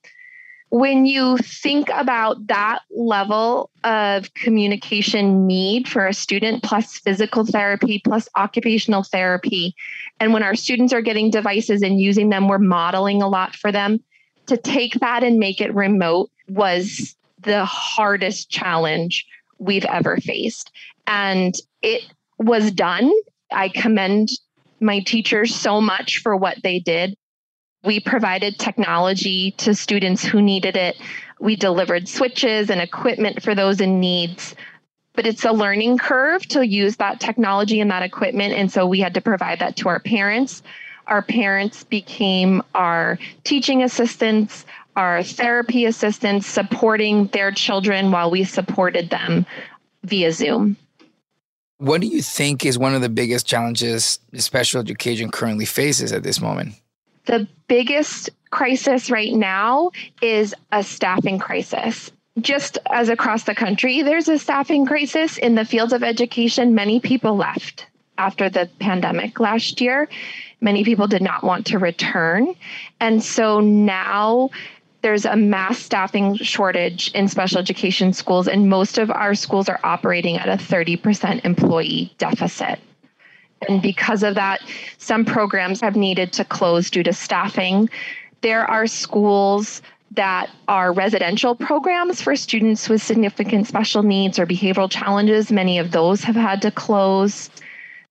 when 0.75 1.05
you 1.05 1.37
think 1.37 1.89
about 1.93 2.47
that 2.47 2.79
level 2.89 3.69
of 3.85 4.33
communication 4.33 5.47
need 5.47 5.87
for 5.87 6.05
a 6.05 6.13
student, 6.13 6.63
plus 6.63 6.97
physical 6.97 7.45
therapy, 7.45 8.01
plus 8.03 8.27
occupational 8.35 9.03
therapy, 9.03 9.73
and 10.19 10.33
when 10.33 10.43
our 10.43 10.55
students 10.55 10.91
are 10.91 11.01
getting 11.01 11.29
devices 11.29 11.81
and 11.81 11.99
using 11.99 12.29
them, 12.29 12.47
we're 12.47 12.57
modeling 12.57 13.21
a 13.21 13.27
lot 13.29 13.55
for 13.55 13.71
them. 13.71 14.03
To 14.47 14.57
take 14.57 14.93
that 14.95 15.23
and 15.23 15.39
make 15.39 15.61
it 15.61 15.73
remote 15.73 16.29
was 16.47 17.15
the 17.41 17.65
hardest 17.65 18.49
challenge 18.49 19.25
we've 19.57 19.85
ever 19.85 20.17
faced. 20.17 20.71
And 21.07 21.55
it 21.81 22.03
was 22.37 22.71
done. 22.71 23.11
I 23.51 23.69
commend 23.69 24.29
my 24.79 24.99
teachers 24.99 25.55
so 25.55 25.79
much 25.81 26.19
for 26.19 26.35
what 26.35 26.57
they 26.63 26.79
did. 26.79 27.15
We 27.83 27.99
provided 27.99 28.59
technology 28.59 29.51
to 29.57 29.75
students 29.75 30.23
who 30.23 30.41
needed 30.41 30.75
it. 30.75 30.97
We 31.39 31.55
delivered 31.55 32.09
switches 32.09 32.69
and 32.69 32.81
equipment 32.81 33.43
for 33.43 33.55
those 33.55 33.79
in 33.79 33.99
needs. 33.99 34.55
But 35.13 35.27
it's 35.27 35.45
a 35.45 35.51
learning 35.51 35.99
curve 35.99 36.45
to 36.49 36.65
use 36.65 36.97
that 36.97 37.19
technology 37.19 37.79
and 37.79 37.89
that 37.91 38.03
equipment. 38.03 38.53
And 38.53 38.71
so 38.71 38.85
we 38.85 38.99
had 38.99 39.13
to 39.13 39.21
provide 39.21 39.59
that 39.59 39.77
to 39.77 39.89
our 39.89 39.99
parents. 39.99 40.61
Our 41.07 41.21
parents 41.21 41.83
became 41.83 42.63
our 42.73 43.19
teaching 43.43 43.83
assistants, 43.83 44.65
our 44.95 45.23
therapy 45.23 45.85
assistants, 45.85 46.47
supporting 46.47 47.27
their 47.27 47.51
children 47.51 48.11
while 48.11 48.31
we 48.31 48.43
supported 48.43 49.09
them 49.09 49.45
via 50.03 50.31
Zoom. 50.31 50.77
What 51.77 52.01
do 52.01 52.07
you 52.07 52.21
think 52.21 52.65
is 52.65 52.77
one 52.77 52.95
of 52.95 53.01
the 53.01 53.09
biggest 53.09 53.45
challenges 53.45 54.19
special 54.35 54.79
education 54.79 55.29
currently 55.29 55.65
faces 55.65 56.13
at 56.13 56.23
this 56.23 56.39
moment? 56.39 56.75
The 57.25 57.47
biggest 57.67 58.29
crisis 58.51 59.11
right 59.11 59.33
now 59.33 59.91
is 60.21 60.53
a 60.71 60.83
staffing 60.83 61.39
crisis. 61.39 62.11
Just 62.39 62.77
as 62.91 63.09
across 63.09 63.43
the 63.43 63.55
country, 63.55 64.01
there's 64.01 64.29
a 64.29 64.39
staffing 64.39 64.85
crisis 64.85 65.37
in 65.37 65.55
the 65.55 65.65
fields 65.65 65.93
of 65.93 66.03
education. 66.03 66.75
Many 66.75 66.99
people 66.99 67.35
left 67.35 67.87
after 68.17 68.49
the 68.49 68.69
pandemic 68.79 69.39
last 69.39 69.81
year. 69.81 70.07
Many 70.65 70.83
people 70.83 71.05
did 71.05 71.21
not 71.21 71.43
want 71.43 71.67
to 71.67 71.77
return. 71.77 72.55
And 72.99 73.21
so 73.21 73.59
now 73.59 74.49
there's 75.03 75.23
a 75.23 75.35
mass 75.35 75.77
staffing 75.77 76.37
shortage 76.37 77.11
in 77.11 77.27
special 77.27 77.59
education 77.59 78.13
schools, 78.13 78.47
and 78.47 78.67
most 78.67 78.97
of 78.97 79.11
our 79.11 79.35
schools 79.35 79.69
are 79.69 79.79
operating 79.83 80.37
at 80.37 80.49
a 80.49 80.53
30% 80.53 81.45
employee 81.45 82.11
deficit. 82.17 82.79
And 83.69 83.79
because 83.79 84.23
of 84.23 84.33
that, 84.33 84.59
some 84.97 85.23
programs 85.23 85.81
have 85.81 85.95
needed 85.95 86.33
to 86.33 86.43
close 86.43 86.89
due 86.89 87.03
to 87.03 87.13
staffing. 87.13 87.87
There 88.41 88.65
are 88.65 88.87
schools 88.87 89.83
that 90.15 90.49
are 90.67 90.91
residential 90.91 91.53
programs 91.53 92.23
for 92.23 92.35
students 92.35 92.89
with 92.89 93.03
significant 93.03 93.67
special 93.67 94.01
needs 94.01 94.39
or 94.39 94.47
behavioral 94.47 94.89
challenges. 94.89 95.51
Many 95.51 95.77
of 95.77 95.91
those 95.91 96.23
have 96.23 96.35
had 96.35 96.63
to 96.63 96.71
close. 96.71 97.51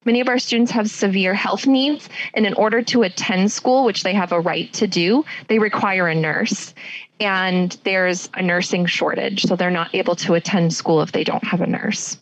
Many 0.04 0.20
of 0.20 0.28
our 0.28 0.38
students 0.38 0.70
have 0.72 0.90
severe 0.90 1.34
health 1.34 1.66
needs, 1.66 2.08
and 2.34 2.46
in 2.46 2.54
order 2.54 2.82
to 2.82 3.02
attend 3.02 3.50
school, 3.50 3.84
which 3.84 4.02
they 4.02 4.12
have 4.14 4.32
a 4.32 4.40
right 4.40 4.72
to 4.74 4.86
do, 4.86 5.24
they 5.48 5.58
require 5.58 6.08
a 6.08 6.14
nurse. 6.14 6.74
And 7.20 7.76
there's 7.84 8.28
a 8.34 8.42
nursing 8.42 8.86
shortage, 8.86 9.44
so 9.44 9.56
they're 9.56 9.70
not 9.70 9.94
able 9.94 10.16
to 10.16 10.34
attend 10.34 10.74
school 10.74 11.00
if 11.00 11.12
they 11.12 11.24
don't 11.24 11.44
have 11.44 11.60
a 11.60 11.66
nurse. 11.66 12.18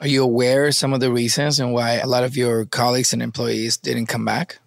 Are 0.00 0.08
you 0.08 0.22
aware 0.22 0.66
of 0.66 0.74
some 0.74 0.92
of 0.92 1.00
the 1.00 1.12
reasons 1.12 1.58
and 1.58 1.72
why 1.72 1.94
a 1.94 2.06
lot 2.06 2.24
of 2.24 2.36
your 2.36 2.66
colleagues 2.66 3.12
and 3.12 3.22
employees 3.22 3.76
didn't 3.76 4.06
come 4.06 4.24
back? 4.24 4.58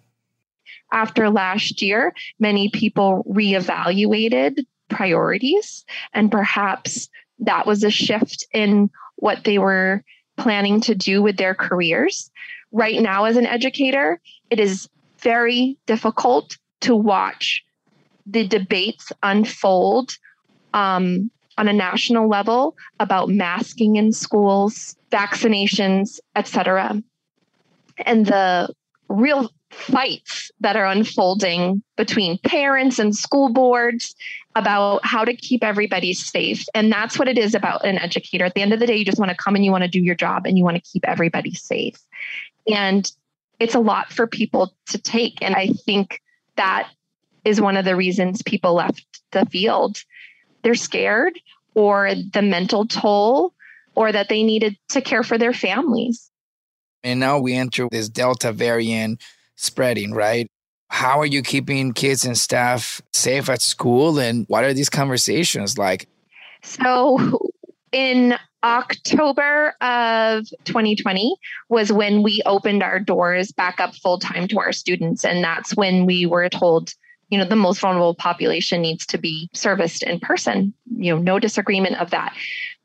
After 0.92 1.30
last 1.30 1.82
year, 1.82 2.12
many 2.38 2.68
people 2.68 3.24
reevaluated 3.28 4.64
priorities, 4.88 5.84
and 6.12 6.30
perhaps 6.30 7.08
that 7.38 7.66
was 7.66 7.84
a 7.84 7.90
shift 7.90 8.44
in 8.52 8.90
what 9.16 9.44
they 9.44 9.58
were 9.58 10.04
planning 10.40 10.80
to 10.80 10.94
do 10.94 11.22
with 11.22 11.36
their 11.36 11.54
careers. 11.54 12.30
Right 12.72 13.00
now, 13.00 13.24
as 13.24 13.36
an 13.36 13.46
educator, 13.46 14.20
it 14.48 14.58
is 14.58 14.88
very 15.18 15.76
difficult 15.86 16.56
to 16.80 16.96
watch 16.96 17.62
the 18.26 18.46
debates 18.46 19.12
unfold 19.22 20.16
um, 20.72 21.30
on 21.58 21.68
a 21.68 21.72
national 21.72 22.28
level 22.28 22.76
about 23.00 23.28
masking 23.28 23.96
in 23.96 24.12
schools, 24.12 24.96
vaccinations, 25.10 26.20
etc. 26.36 27.02
And 28.06 28.26
the 28.26 28.72
real 29.08 29.50
fights 29.70 30.50
that 30.60 30.76
are 30.76 30.86
unfolding 30.86 31.82
between 31.96 32.38
parents 32.38 32.98
and 32.98 33.14
school 33.14 33.50
boards 33.50 34.14
about 34.56 35.04
how 35.04 35.24
to 35.24 35.34
keep 35.34 35.62
everybody 35.62 36.12
safe. 36.12 36.66
And 36.74 36.90
that's 36.90 37.18
what 37.18 37.28
it 37.28 37.38
is 37.38 37.54
about 37.54 37.84
an 37.84 37.98
educator. 37.98 38.44
At 38.44 38.54
the 38.54 38.62
end 38.62 38.72
of 38.72 38.80
the 38.80 38.86
day, 38.86 38.96
you 38.96 39.04
just 39.04 39.18
want 39.18 39.30
to 39.30 39.36
come 39.36 39.54
and 39.54 39.64
you 39.64 39.70
want 39.70 39.84
to 39.84 39.88
do 39.88 40.00
your 40.00 40.16
job 40.16 40.46
and 40.46 40.58
you 40.58 40.64
want 40.64 40.76
to 40.76 40.82
keep 40.82 41.06
everybody 41.06 41.54
safe. 41.54 41.98
And 42.70 43.10
it's 43.60 43.74
a 43.74 43.80
lot 43.80 44.12
for 44.12 44.26
people 44.26 44.74
to 44.86 44.98
take. 44.98 45.40
And 45.40 45.54
I 45.54 45.68
think 45.68 46.20
that 46.56 46.90
is 47.44 47.60
one 47.60 47.76
of 47.76 47.84
the 47.84 47.96
reasons 47.96 48.42
people 48.42 48.74
left 48.74 49.04
the 49.30 49.46
field 49.46 50.02
they're 50.62 50.74
scared 50.74 51.38
or 51.74 52.14
the 52.14 52.42
mental 52.42 52.86
toll 52.86 53.54
or 53.94 54.12
that 54.12 54.28
they 54.28 54.42
needed 54.42 54.76
to 54.90 55.00
care 55.00 55.22
for 55.22 55.38
their 55.38 55.52
families. 55.52 56.30
And 57.02 57.18
now 57.18 57.38
we 57.38 57.54
enter 57.54 57.88
this 57.90 58.08
Delta 58.08 58.52
variant 58.52 59.22
spreading, 59.56 60.12
right? 60.12 60.50
How 60.90 61.20
are 61.20 61.26
you 61.26 61.42
keeping 61.42 61.92
kids 61.92 62.24
and 62.24 62.36
staff 62.36 63.00
safe 63.12 63.48
at 63.48 63.62
school? 63.62 64.18
And 64.18 64.44
what 64.48 64.64
are 64.64 64.74
these 64.74 64.90
conversations 64.90 65.78
like? 65.78 66.08
So, 66.62 67.38
in 67.92 68.34
October 68.62 69.74
of 69.80 70.46
2020 70.64 71.36
was 71.68 71.92
when 71.92 72.22
we 72.22 72.42
opened 72.44 72.82
our 72.82 72.98
doors 72.98 73.52
back 73.52 73.80
up 73.80 73.94
full 73.94 74.18
time 74.18 74.48
to 74.48 74.58
our 74.58 74.72
students. 74.72 75.24
And 75.24 75.42
that's 75.42 75.74
when 75.76 76.06
we 76.06 76.26
were 76.26 76.48
told 76.48 76.92
you 77.30 77.38
know 77.38 77.44
the 77.44 77.56
most 77.56 77.80
vulnerable 77.80 78.14
population 78.14 78.82
needs 78.82 79.06
to 79.06 79.16
be 79.16 79.48
serviced 79.54 80.02
in 80.02 80.20
person 80.20 80.74
you 80.96 81.14
know 81.14 81.22
no 81.22 81.38
disagreement 81.38 81.96
of 82.00 82.10
that 82.10 82.34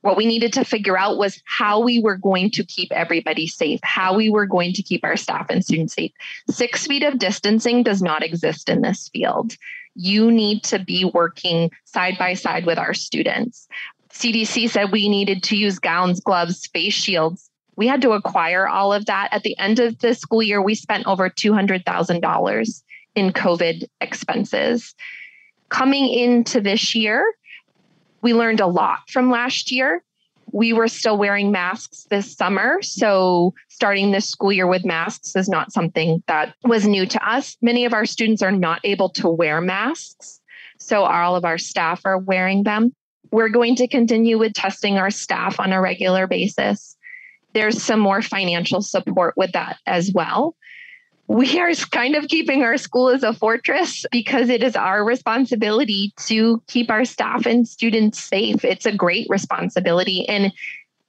what 0.05 0.17
we 0.17 0.27
needed 0.27 0.53
to 0.53 0.63
figure 0.63 0.95
out 0.95 1.17
was 1.17 1.41
how 1.45 1.79
we 1.79 1.99
were 1.99 2.15
going 2.15 2.51
to 2.51 2.63
keep 2.63 2.91
everybody 2.91 3.47
safe 3.47 3.79
how 3.81 4.15
we 4.15 4.29
were 4.29 4.45
going 4.45 4.71
to 4.71 4.83
keep 4.83 5.03
our 5.03 5.17
staff 5.17 5.47
and 5.49 5.65
students 5.65 5.95
safe. 5.95 6.11
Six 6.47 6.85
feet 6.85 7.01
of 7.01 7.17
distancing 7.17 7.81
does 7.81 8.03
not 8.03 8.21
exist 8.21 8.69
in 8.69 8.81
this 8.81 9.09
field. 9.09 9.57
You 9.95 10.31
need 10.31 10.63
to 10.65 10.77
be 10.77 11.05
working 11.05 11.71
side 11.85 12.19
by 12.19 12.35
side 12.35 12.67
with 12.67 12.77
our 12.77 12.93
students. 12.93 13.67
Cdc 14.11 14.69
said 14.69 14.91
we 14.91 15.09
needed 15.09 15.41
to 15.43 15.57
use 15.57 15.79
gowns 15.79 16.19
gloves 16.19 16.67
face 16.67 16.93
shields. 16.93 17.49
We 17.75 17.87
had 17.87 18.03
to 18.03 18.11
acquire 18.11 18.67
all 18.67 18.93
of 18.93 19.07
that. 19.07 19.29
At 19.31 19.41
the 19.41 19.57
end 19.57 19.79
of 19.79 19.97
the 19.99 20.13
school 20.13 20.43
year 20.43 20.61
we 20.61 20.75
spent 20.75 21.07
over 21.07 21.31
$200000 21.31 22.83
in 23.15 23.33
COVID 23.33 23.89
expenses. 24.01 24.93
Coming 25.69 26.07
into 26.07 26.61
this 26.61 26.93
year, 26.93 27.25
we 28.25 28.33
learned 28.33 28.59
a 28.59 28.65
lot 28.65 29.07
from 29.07 29.29
last 29.29 29.71
year. 29.71 30.03
We 30.51 30.73
were 30.73 30.87
still 30.87 31.15
wearing 31.15 31.51
masks 31.51 32.07
this 32.09 32.35
summer. 32.35 32.81
So, 32.81 33.53
starting 33.69 34.09
this 34.09 34.27
school 34.27 34.51
year 34.51 34.65
with 34.65 34.83
masks 34.83 35.35
is 35.35 35.47
not 35.47 35.71
something 35.71 36.23
that 36.25 36.55
was 36.63 36.87
new 36.87 37.05
to 37.05 37.29
us. 37.29 37.55
Many 37.61 37.85
of 37.85 37.93
our 37.93 38.07
students 38.07 38.41
are 38.41 38.51
not 38.51 38.81
able 38.83 39.09
to 39.09 39.29
wear 39.29 39.61
masks. 39.61 40.41
So, 40.79 41.03
all 41.03 41.35
of 41.35 41.45
our 41.45 41.59
staff 41.59 42.01
are 42.03 42.17
wearing 42.17 42.63
them. 42.63 42.95
We're 43.29 43.49
going 43.49 43.75
to 43.75 43.87
continue 43.87 44.39
with 44.39 44.53
testing 44.53 44.97
our 44.97 45.11
staff 45.11 45.59
on 45.59 45.71
a 45.71 45.79
regular 45.79 46.25
basis. 46.25 46.97
There's 47.53 47.83
some 47.83 47.99
more 47.99 48.23
financial 48.23 48.81
support 48.81 49.35
with 49.37 49.51
that 49.51 49.77
as 49.85 50.11
well 50.11 50.55
we 51.27 51.59
are 51.59 51.73
kind 51.91 52.15
of 52.15 52.27
keeping 52.27 52.63
our 52.63 52.77
school 52.77 53.09
as 53.09 53.23
a 53.23 53.33
fortress 53.33 54.05
because 54.11 54.49
it 54.49 54.61
is 54.61 54.75
our 54.75 55.03
responsibility 55.03 56.13
to 56.17 56.61
keep 56.67 56.91
our 56.91 57.03
staff 57.03 57.45
and 57.45 57.67
students 57.67 58.21
safe. 58.21 58.63
It's 58.63 58.85
a 58.85 58.95
great 58.95 59.27
responsibility 59.29 60.27
and 60.29 60.53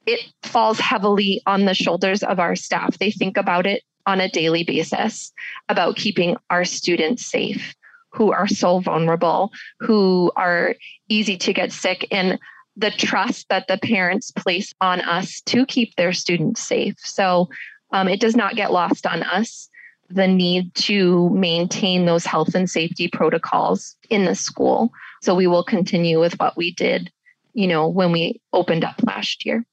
it 0.07 0.21
falls 0.43 0.79
heavily 0.79 1.41
on 1.45 1.65
the 1.65 1.73
shoulders 1.73 2.23
of 2.23 2.39
our 2.39 2.55
staff. 2.55 2.97
They 2.97 3.11
think 3.11 3.37
about 3.37 3.67
it 3.67 3.83
on 4.07 4.21
a 4.21 4.29
daily 4.29 4.63
basis 4.63 5.31
about 5.69 5.97
keeping 5.97 6.37
our 6.49 6.65
students 6.65 7.25
safe 7.25 7.75
who 8.11 8.31
are 8.31 8.47
so 8.47 8.79
vulnerable, 8.79 9.51
who 9.79 10.31
are 10.35 10.75
easy 11.09 11.37
to 11.37 11.53
get 11.53 11.71
sick, 11.71 12.07
and 12.09 12.39
the 12.75 12.89
trust 12.89 13.49
that 13.49 13.67
the 13.67 13.77
parents 13.77 14.31
place 14.31 14.73
on 14.81 15.01
us 15.01 15.41
to 15.41 15.65
keep 15.65 15.93
their 15.95 16.13
students 16.13 16.65
safe. 16.65 16.95
So 16.99 17.49
um, 17.91 18.07
it 18.07 18.19
does 18.19 18.35
not 18.35 18.55
get 18.55 18.71
lost 18.71 19.05
on 19.05 19.23
us 19.23 19.69
the 20.09 20.27
need 20.27 20.73
to 20.75 21.29
maintain 21.29 22.05
those 22.05 22.25
health 22.25 22.55
and 22.55 22.69
safety 22.69 23.07
protocols 23.07 23.95
in 24.09 24.25
the 24.25 24.35
school. 24.35 24.91
So 25.21 25.35
we 25.35 25.47
will 25.47 25.63
continue 25.63 26.19
with 26.19 26.39
what 26.39 26.55
we 26.55 26.71
did, 26.71 27.11
you 27.53 27.67
know, 27.67 27.87
when 27.87 28.11
we 28.11 28.41
opened 28.53 28.83
up 28.83 29.01
last 29.05 29.45
year. 29.45 29.65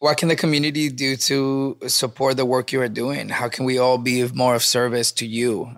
What 0.00 0.16
can 0.16 0.28
the 0.28 0.36
community 0.36 0.90
do 0.90 1.16
to 1.16 1.78
support 1.88 2.36
the 2.36 2.46
work 2.46 2.70
you 2.72 2.80
are 2.80 2.88
doing? 2.88 3.30
How 3.30 3.48
can 3.48 3.64
we 3.64 3.78
all 3.78 3.98
be 3.98 4.20
of 4.20 4.34
more 4.34 4.54
of 4.54 4.62
service 4.62 5.10
to 5.12 5.26
you? 5.26 5.76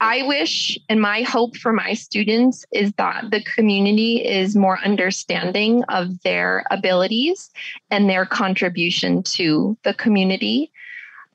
I 0.00 0.22
wish 0.22 0.78
and 0.88 1.00
my 1.00 1.22
hope 1.22 1.56
for 1.56 1.72
my 1.72 1.94
students 1.94 2.64
is 2.72 2.92
that 2.98 3.30
the 3.30 3.42
community 3.42 4.16
is 4.16 4.54
more 4.54 4.78
understanding 4.84 5.82
of 5.84 6.20
their 6.22 6.64
abilities 6.70 7.50
and 7.90 8.08
their 8.08 8.26
contribution 8.26 9.22
to 9.22 9.78
the 9.82 9.94
community, 9.94 10.70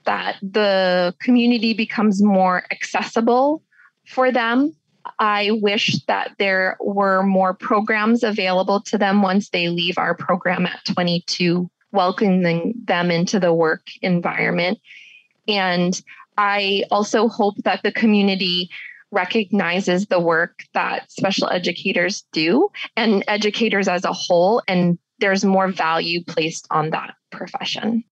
that 0.10 0.38
the 0.42 1.14
community 1.22 1.76
becomes 1.76 2.20
more 2.24 2.64
accessible 2.72 3.62
for 4.08 4.32
them. 4.32 4.76
I 5.20 5.52
wish 5.62 6.04
that 6.08 6.32
there 6.40 6.78
were 6.80 7.22
more 7.22 7.54
programs 7.54 8.24
available 8.24 8.82
to 8.82 8.98
them 8.98 9.22
once 9.22 9.50
they 9.50 9.70
leave 9.70 10.00
our 10.00 10.16
program 10.16 10.66
at 10.66 10.84
22 10.86 11.70
welcoming 11.92 12.74
them 12.86 13.12
into 13.12 13.40
the 13.40 13.54
work 13.54 13.86
environment. 14.02 14.80
And 15.48 16.00
I 16.38 16.86
also 16.90 17.28
hope 17.28 17.58
that 17.66 17.84
the 17.84 17.92
community 17.92 18.72
recognizes 19.12 20.08
the 20.08 20.20
work 20.20 20.64
that 20.74 21.12
special 21.12 21.50
educators 21.50 22.26
do 22.32 22.70
and 22.96 23.24
educators 23.28 23.88
as 23.88 24.06
a 24.06 24.14
whole, 24.14 24.64
and 24.68 24.98
there's 25.20 25.46
more 25.46 25.68
value 25.68 26.24
placed 26.24 26.66
on 26.72 26.90
that 26.92 27.14
profession. 27.32 28.04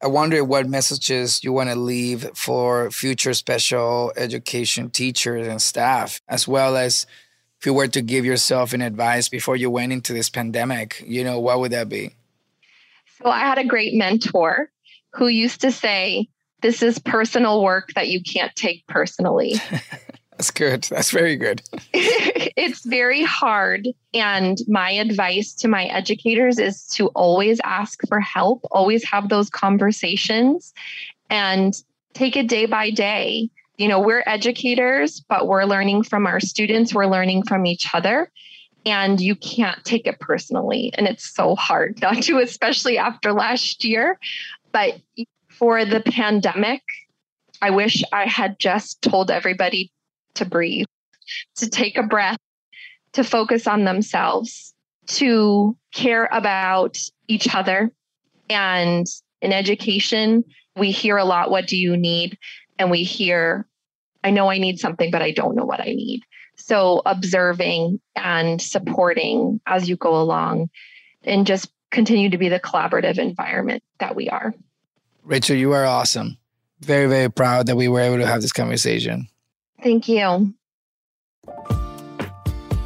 I 0.00 0.06
wonder 0.06 0.44
what 0.44 0.68
messages 0.68 1.42
you 1.42 1.52
want 1.52 1.70
to 1.70 1.76
leave 1.76 2.30
for 2.36 2.90
future 2.90 3.34
special 3.34 4.12
education 4.16 4.90
teachers 4.90 5.48
and 5.48 5.60
staff, 5.60 6.20
as 6.28 6.46
well 6.46 6.76
as 6.76 7.06
if 7.58 7.66
you 7.66 7.74
were 7.74 7.88
to 7.88 8.00
give 8.00 8.24
yourself 8.24 8.72
an 8.72 8.80
advice 8.80 9.28
before 9.28 9.56
you 9.56 9.70
went 9.70 9.92
into 9.92 10.12
this 10.12 10.30
pandemic, 10.30 11.02
you 11.04 11.24
know, 11.24 11.40
what 11.40 11.58
would 11.58 11.72
that 11.72 11.88
be? 11.88 12.14
So 13.20 13.28
I 13.28 13.40
had 13.40 13.58
a 13.58 13.64
great 13.64 13.94
mentor 13.94 14.70
who 15.14 15.26
used 15.26 15.62
to 15.62 15.72
say, 15.72 16.28
This 16.62 16.82
is 16.82 17.00
personal 17.00 17.62
work 17.62 17.92
that 17.94 18.06
you 18.06 18.22
can't 18.22 18.54
take 18.54 18.86
personally. 18.86 19.54
That's 20.38 20.52
good. 20.52 20.84
That's 20.84 21.10
very 21.10 21.34
good. 21.34 21.62
it's 21.92 22.84
very 22.84 23.24
hard. 23.24 23.88
And 24.14 24.56
my 24.68 24.92
advice 24.92 25.52
to 25.54 25.68
my 25.68 25.86
educators 25.86 26.60
is 26.60 26.86
to 26.90 27.08
always 27.08 27.60
ask 27.64 28.06
for 28.06 28.20
help, 28.20 28.60
always 28.70 29.02
have 29.02 29.30
those 29.30 29.50
conversations, 29.50 30.72
and 31.28 31.74
take 32.14 32.36
it 32.36 32.46
day 32.46 32.66
by 32.66 32.90
day. 32.90 33.50
You 33.78 33.88
know, 33.88 33.98
we're 33.98 34.22
educators, 34.26 35.18
but 35.28 35.48
we're 35.48 35.64
learning 35.64 36.04
from 36.04 36.24
our 36.24 36.38
students, 36.38 36.94
we're 36.94 37.06
learning 37.06 37.42
from 37.42 37.66
each 37.66 37.92
other 37.92 38.30
and 38.86 39.20
you 39.20 39.34
can't 39.34 39.84
take 39.84 40.06
it 40.06 40.20
personally. 40.20 40.92
And 40.96 41.08
it's 41.08 41.28
so 41.28 41.56
hard 41.56 42.00
not 42.02 42.22
to, 42.22 42.38
especially 42.38 42.96
after 42.96 43.32
last 43.32 43.84
year. 43.84 44.20
But 44.70 45.00
for 45.48 45.84
the 45.84 46.00
pandemic, 46.00 46.82
I 47.60 47.70
wish 47.70 48.04
I 48.12 48.26
had 48.26 48.60
just 48.60 49.02
told 49.02 49.32
everybody 49.32 49.90
to 50.38 50.44
breathe, 50.44 50.86
to 51.56 51.68
take 51.68 51.96
a 51.96 52.02
breath, 52.02 52.38
to 53.12 53.24
focus 53.24 53.66
on 53.66 53.84
themselves, 53.84 54.74
to 55.06 55.76
care 55.92 56.28
about 56.30 56.96
each 57.26 57.54
other. 57.54 57.90
And 58.50 59.06
in 59.40 59.52
education, 59.52 60.44
we 60.76 60.90
hear 60.90 61.16
a 61.16 61.24
lot 61.24 61.50
what 61.50 61.66
do 61.66 61.76
you 61.76 61.96
need? 61.96 62.38
And 62.78 62.90
we 62.90 63.02
hear, 63.02 63.66
I 64.22 64.30
know 64.30 64.50
I 64.50 64.58
need 64.58 64.78
something, 64.78 65.10
but 65.10 65.22
I 65.22 65.32
don't 65.32 65.56
know 65.56 65.64
what 65.64 65.80
I 65.80 65.92
need. 65.92 66.22
So 66.56 67.02
observing 67.06 68.00
and 68.16 68.60
supporting 68.60 69.60
as 69.66 69.88
you 69.88 69.96
go 69.96 70.20
along 70.20 70.70
and 71.22 71.46
just 71.46 71.70
continue 71.90 72.30
to 72.30 72.38
be 72.38 72.48
the 72.48 72.60
collaborative 72.60 73.18
environment 73.18 73.82
that 74.00 74.14
we 74.14 74.28
are. 74.28 74.54
Rachel, 75.22 75.56
you 75.56 75.72
are 75.72 75.84
awesome. 75.84 76.36
Very, 76.80 77.06
very 77.06 77.30
proud 77.30 77.66
that 77.66 77.76
we 77.76 77.88
were 77.88 78.00
able 78.00 78.18
to 78.18 78.26
have 78.26 78.42
this 78.42 78.52
conversation. 78.52 79.28
Thank 79.82 80.08
you. 80.08 80.54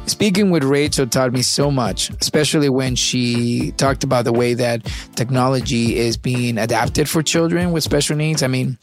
Speaking 0.05 0.51
with 0.51 0.63
Rachel 0.63 1.07
taught 1.07 1.31
me 1.31 1.41
so 1.41 1.71
much, 1.71 2.09
especially 2.21 2.69
when 2.69 2.95
she 2.95 3.71
talked 3.77 4.03
about 4.03 4.25
the 4.25 4.33
way 4.33 4.53
that 4.53 4.83
technology 5.15 5.97
is 5.97 6.17
being 6.17 6.57
adapted 6.57 7.09
for 7.09 7.23
children 7.23 7.71
with 7.71 7.83
special 7.83 8.17
needs. 8.17 8.43
I 8.43 8.47
mean, 8.47 8.77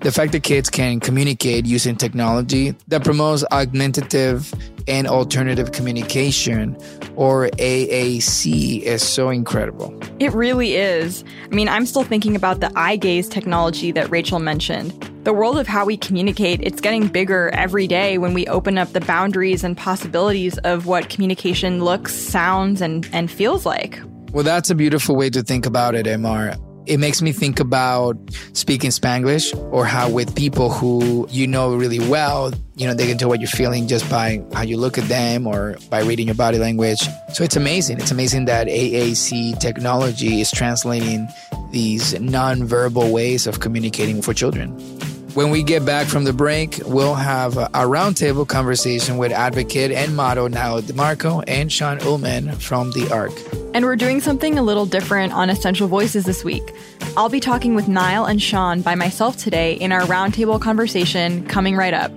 the 0.00 0.10
fact 0.10 0.32
that 0.32 0.42
kids 0.42 0.70
can 0.70 0.98
communicate 0.98 1.66
using 1.66 1.94
technology 1.94 2.74
that 2.88 3.04
promotes 3.04 3.44
augmentative 3.52 4.52
and 4.88 5.06
alternative 5.06 5.72
communication 5.72 6.74
or 7.16 7.48
AAC 7.58 8.80
is 8.80 9.06
so 9.06 9.28
incredible. 9.28 9.94
It 10.18 10.32
really 10.32 10.74
is. 10.76 11.22
I 11.44 11.54
mean, 11.54 11.68
I'm 11.68 11.84
still 11.84 12.02
thinking 12.02 12.34
about 12.34 12.60
the 12.60 12.72
eye 12.76 12.96
gaze 12.96 13.28
technology 13.28 13.92
that 13.92 14.10
Rachel 14.10 14.38
mentioned. 14.38 14.90
The 15.24 15.34
world 15.34 15.58
of 15.58 15.66
how 15.66 15.84
we 15.84 15.98
communicate, 15.98 16.60
it's 16.62 16.80
getting 16.80 17.06
bigger 17.06 17.50
every 17.50 17.86
day 17.86 18.16
when 18.16 18.32
we 18.32 18.46
open 18.46 18.78
up 18.78 18.92
the 18.94 19.02
boundaries 19.02 19.62
and 19.64 19.76
possibilities 19.76 20.56
of 20.58 20.86
what 20.86 21.10
communication 21.10 21.84
looks, 21.84 22.14
sounds, 22.14 22.80
and, 22.80 23.06
and 23.12 23.30
feels 23.30 23.66
like. 23.66 24.00
Well, 24.32 24.44
that's 24.44 24.70
a 24.70 24.74
beautiful 24.74 25.14
way 25.14 25.28
to 25.28 25.42
think 25.42 25.66
about 25.66 25.94
it, 25.94 26.06
Emar 26.06 26.58
it 26.90 26.98
makes 26.98 27.22
me 27.22 27.30
think 27.30 27.60
about 27.60 28.18
speaking 28.52 28.90
Spanglish 28.90 29.56
or 29.72 29.86
how 29.86 30.10
with 30.10 30.34
people 30.34 30.70
who 30.70 31.24
you 31.30 31.46
know 31.46 31.76
really 31.76 32.00
well, 32.00 32.52
you 32.74 32.84
know, 32.84 32.94
they 32.94 33.06
can 33.06 33.16
tell 33.16 33.28
what 33.28 33.38
you're 33.38 33.46
feeling 33.46 33.86
just 33.86 34.10
by 34.10 34.42
how 34.52 34.62
you 34.62 34.76
look 34.76 34.98
at 34.98 35.04
them 35.04 35.46
or 35.46 35.76
by 35.88 36.02
reading 36.02 36.26
your 36.26 36.34
body 36.34 36.58
language. 36.58 36.98
So 37.32 37.44
it's 37.44 37.54
amazing. 37.54 38.00
It's 38.00 38.10
amazing 38.10 38.46
that 38.46 38.66
AAC 38.66 39.60
technology 39.60 40.40
is 40.40 40.50
translating 40.50 41.28
these 41.70 42.18
non-verbal 42.18 43.12
ways 43.12 43.46
of 43.46 43.60
communicating 43.60 44.20
for 44.20 44.34
children. 44.34 44.76
When 45.34 45.50
we 45.50 45.62
get 45.62 45.86
back 45.86 46.08
from 46.08 46.24
the 46.24 46.32
break, 46.32 46.80
we'll 46.86 47.14
have 47.14 47.56
a 47.56 47.68
roundtable 47.86 48.48
conversation 48.48 49.16
with 49.16 49.30
advocate 49.30 49.92
and 49.92 50.16
model 50.16 50.48
Nyle 50.48 50.82
DiMarco 50.82 51.44
and 51.46 51.72
Sean 51.72 52.00
Ullman 52.00 52.56
from 52.56 52.90
the 52.90 53.08
ARC. 53.12 53.32
And 53.72 53.84
we're 53.84 53.94
doing 53.94 54.20
something 54.20 54.58
a 54.58 54.62
little 54.62 54.86
different 54.86 55.32
on 55.32 55.48
Essential 55.48 55.86
Voices 55.86 56.24
this 56.24 56.42
week. 56.42 56.74
I'll 57.16 57.28
be 57.28 57.38
talking 57.38 57.76
with 57.76 57.86
Nyle 57.86 58.24
and 58.24 58.42
Sean 58.42 58.80
by 58.80 58.96
myself 58.96 59.36
today 59.36 59.74
in 59.74 59.92
our 59.92 60.00
roundtable 60.02 60.60
conversation 60.60 61.46
coming 61.46 61.76
right 61.76 61.94
up. 61.94 62.10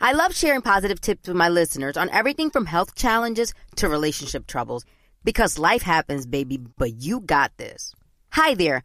I 0.00 0.12
love 0.12 0.32
sharing 0.32 0.62
positive 0.62 1.00
tips 1.00 1.26
with 1.26 1.36
my 1.36 1.48
listeners 1.48 1.96
on 1.96 2.08
everything 2.10 2.50
from 2.50 2.66
health 2.66 2.94
challenges 2.94 3.52
to 3.76 3.88
relationship 3.88 4.46
troubles 4.46 4.84
because 5.24 5.58
life 5.58 5.82
happens, 5.82 6.24
baby, 6.24 6.56
but 6.56 7.02
you 7.02 7.20
got 7.20 7.56
this. 7.56 7.96
Hi 8.30 8.54
there. 8.54 8.84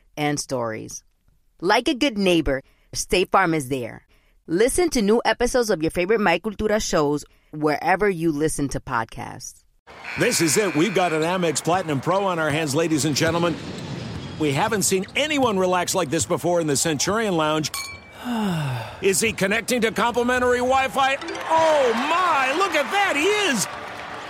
and 0.17 0.39
stories. 0.39 1.03
Like 1.59 1.87
a 1.87 1.93
good 1.93 2.17
neighbor, 2.17 2.63
State 2.93 3.31
Farm 3.31 3.53
is 3.53 3.69
there. 3.69 4.05
Listen 4.47 4.89
to 4.89 5.01
new 5.01 5.21
episodes 5.23 5.69
of 5.69 5.81
your 5.81 5.91
favorite 5.91 6.19
My 6.19 6.39
Cultura 6.39 6.81
shows 6.81 7.23
wherever 7.51 8.09
you 8.09 8.31
listen 8.31 8.67
to 8.69 8.79
podcasts. 8.79 9.63
This 10.19 10.41
is 10.41 10.57
it. 10.57 10.75
We've 10.75 10.93
got 10.95 11.13
an 11.13 11.21
Amex 11.21 11.63
Platinum 11.63 12.01
Pro 12.01 12.25
on 12.25 12.39
our 12.39 12.49
hands, 12.49 12.75
ladies 12.75 13.05
and 13.05 13.15
gentlemen. 13.15 13.55
We 14.39 14.51
haven't 14.51 14.83
seen 14.83 15.05
anyone 15.15 15.59
relax 15.59 15.93
like 15.93 16.09
this 16.09 16.25
before 16.25 16.61
in 16.61 16.67
the 16.67 16.75
Centurion 16.75 17.37
Lounge. 17.37 17.71
Is 19.01 19.19
he 19.19 19.33
connecting 19.33 19.81
to 19.81 19.91
complimentary 19.91 20.57
Wi 20.57 20.87
Fi? 20.89 21.15
Oh 21.49 21.93
my, 21.93 22.53
look 22.57 22.73
at 22.73 22.89
that, 22.91 23.15
he 23.15 23.25
is! 23.51 23.67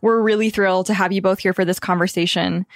We're 0.00 0.20
really 0.20 0.50
thrilled 0.50 0.86
to 0.86 0.94
have 0.94 1.12
you 1.12 1.22
both 1.22 1.40
here 1.40 1.52
for 1.52 1.64
this 1.64 1.80
conversation. 1.80 2.66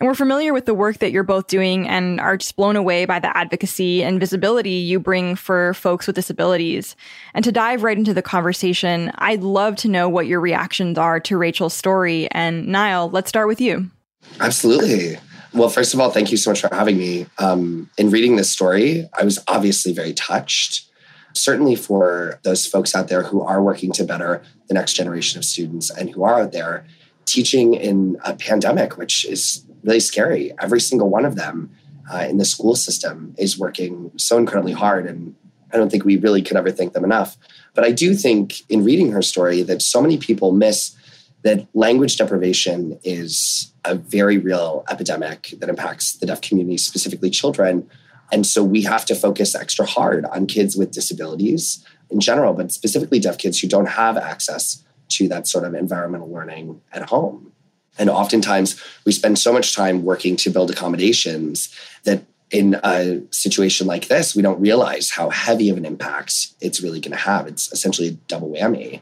And 0.00 0.06
we're 0.06 0.14
familiar 0.14 0.52
with 0.52 0.66
the 0.66 0.74
work 0.74 0.98
that 0.98 1.10
you're 1.10 1.24
both 1.24 1.48
doing 1.48 1.88
and 1.88 2.20
are 2.20 2.36
just 2.36 2.54
blown 2.54 2.76
away 2.76 3.04
by 3.04 3.18
the 3.18 3.36
advocacy 3.36 4.04
and 4.04 4.20
visibility 4.20 4.70
you 4.70 5.00
bring 5.00 5.34
for 5.34 5.74
folks 5.74 6.06
with 6.06 6.14
disabilities. 6.14 6.94
And 7.34 7.44
to 7.44 7.50
dive 7.50 7.82
right 7.82 7.98
into 7.98 8.14
the 8.14 8.22
conversation, 8.22 9.10
I'd 9.16 9.42
love 9.42 9.74
to 9.76 9.88
know 9.88 10.08
what 10.08 10.28
your 10.28 10.40
reactions 10.40 10.98
are 10.98 11.18
to 11.20 11.36
Rachel's 11.36 11.74
story. 11.74 12.30
And 12.30 12.68
Nyle, 12.68 13.10
let's 13.10 13.28
start 13.28 13.48
with 13.48 13.60
you. 13.60 13.90
Absolutely. 14.38 15.18
Well, 15.52 15.68
first 15.68 15.94
of 15.94 16.00
all, 16.00 16.10
thank 16.10 16.30
you 16.30 16.36
so 16.36 16.50
much 16.50 16.60
for 16.60 16.72
having 16.72 16.98
me. 16.98 17.26
Um, 17.38 17.90
in 17.98 18.10
reading 18.10 18.36
this 18.36 18.50
story, 18.50 19.08
I 19.18 19.24
was 19.24 19.42
obviously 19.48 19.92
very 19.92 20.12
touched 20.12 20.87
certainly 21.34 21.76
for 21.76 22.40
those 22.42 22.66
folks 22.66 22.94
out 22.94 23.08
there 23.08 23.22
who 23.22 23.42
are 23.42 23.62
working 23.62 23.92
to 23.92 24.04
better 24.04 24.42
the 24.68 24.74
next 24.74 24.94
generation 24.94 25.38
of 25.38 25.44
students 25.44 25.90
and 25.90 26.10
who 26.10 26.24
are 26.24 26.40
out 26.40 26.52
there 26.52 26.86
teaching 27.24 27.74
in 27.74 28.16
a 28.24 28.34
pandemic, 28.34 28.96
which 28.96 29.24
is 29.24 29.64
really 29.82 30.00
scary. 30.00 30.52
Every 30.60 30.80
single 30.80 31.08
one 31.08 31.24
of 31.24 31.36
them 31.36 31.70
uh, 32.12 32.26
in 32.28 32.38
the 32.38 32.44
school 32.44 32.74
system 32.74 33.34
is 33.38 33.58
working 33.58 34.10
so 34.16 34.38
incredibly 34.38 34.72
hard. 34.72 35.06
And 35.06 35.34
I 35.72 35.76
don't 35.76 35.90
think 35.90 36.04
we 36.04 36.16
really 36.16 36.42
could 36.42 36.56
ever 36.56 36.70
thank 36.70 36.94
them 36.94 37.04
enough. 37.04 37.36
But 37.74 37.84
I 37.84 37.92
do 37.92 38.14
think 38.14 38.62
in 38.70 38.84
reading 38.84 39.12
her 39.12 39.22
story 39.22 39.62
that 39.62 39.82
so 39.82 40.00
many 40.00 40.16
people 40.16 40.52
miss 40.52 40.96
that 41.42 41.66
language 41.74 42.16
deprivation 42.16 42.98
is 43.04 43.72
a 43.84 43.94
very 43.94 44.38
real 44.38 44.84
epidemic 44.90 45.54
that 45.58 45.68
impacts 45.68 46.14
the 46.14 46.26
deaf 46.26 46.40
community, 46.40 46.78
specifically 46.78 47.30
children 47.30 47.88
and 48.30 48.46
so 48.46 48.62
we 48.62 48.82
have 48.82 49.04
to 49.06 49.14
focus 49.14 49.54
extra 49.54 49.86
hard 49.86 50.24
on 50.26 50.46
kids 50.46 50.76
with 50.76 50.90
disabilities 50.90 51.84
in 52.10 52.20
general, 52.20 52.54
but 52.54 52.72
specifically 52.72 53.18
deaf 53.18 53.38
kids 53.38 53.60
who 53.60 53.68
don't 53.68 53.88
have 53.88 54.16
access 54.16 54.82
to 55.08 55.28
that 55.28 55.46
sort 55.46 55.64
of 55.64 55.74
environmental 55.74 56.30
learning 56.30 56.80
at 56.92 57.08
home. 57.08 57.52
And 57.98 58.08
oftentimes 58.10 58.80
we 59.04 59.12
spend 59.12 59.38
so 59.38 59.52
much 59.52 59.74
time 59.74 60.04
working 60.04 60.36
to 60.36 60.50
build 60.50 60.70
accommodations 60.70 61.74
that 62.04 62.22
in 62.50 62.78
a 62.82 63.20
situation 63.30 63.86
like 63.86 64.08
this, 64.08 64.34
we 64.34 64.42
don't 64.42 64.60
realize 64.60 65.10
how 65.10 65.28
heavy 65.30 65.68
of 65.68 65.76
an 65.76 65.84
impact 65.84 66.48
it's 66.60 66.80
really 66.80 67.00
going 67.00 67.12
to 67.12 67.18
have. 67.18 67.46
It's 67.46 67.70
essentially 67.72 68.08
a 68.08 68.12
double 68.12 68.50
whammy. 68.50 69.00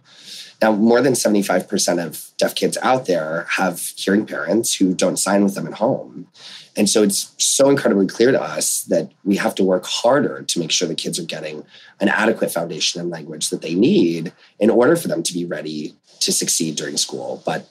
Now, 0.60 0.72
more 0.72 1.02
than 1.02 1.12
75% 1.12 2.04
of 2.04 2.30
deaf 2.38 2.54
kids 2.54 2.78
out 2.82 3.06
there 3.06 3.46
have 3.50 3.80
hearing 3.96 4.26
parents 4.26 4.74
who 4.74 4.94
don't 4.94 5.18
sign 5.18 5.44
with 5.44 5.54
them 5.54 5.66
at 5.66 5.74
home. 5.74 6.28
And 6.76 6.88
so 6.90 7.02
it's 7.02 7.34
so 7.38 7.70
incredibly 7.70 8.06
clear 8.06 8.32
to 8.32 8.40
us 8.40 8.82
that 8.84 9.10
we 9.24 9.36
have 9.36 9.54
to 9.56 9.64
work 9.64 9.86
harder 9.86 10.42
to 10.42 10.58
make 10.58 10.70
sure 10.70 10.86
the 10.86 10.94
kids 10.94 11.18
are 11.18 11.24
getting 11.24 11.64
an 12.00 12.08
adequate 12.08 12.50
foundation 12.50 13.00
in 13.00 13.08
language 13.08 13.48
that 13.48 13.62
they 13.62 13.74
need 13.74 14.32
in 14.58 14.68
order 14.68 14.94
for 14.94 15.08
them 15.08 15.22
to 15.22 15.32
be 15.32 15.44
ready 15.46 15.94
to 16.20 16.32
succeed 16.32 16.76
during 16.76 16.96
school. 16.96 17.42
But 17.46 17.66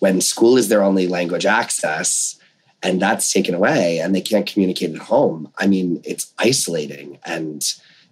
when 0.00 0.20
school 0.20 0.56
is 0.56 0.68
their 0.68 0.82
only 0.82 1.06
language 1.06 1.46
access 1.46 2.38
and 2.82 3.00
that's 3.00 3.32
taken 3.32 3.54
away 3.54 4.00
and 4.00 4.14
they 4.14 4.20
can't 4.20 4.46
communicate 4.46 4.94
at 4.94 5.02
home, 5.02 5.50
I 5.56 5.66
mean, 5.66 6.02
it's 6.04 6.32
isolating 6.38 7.18
and 7.24 7.62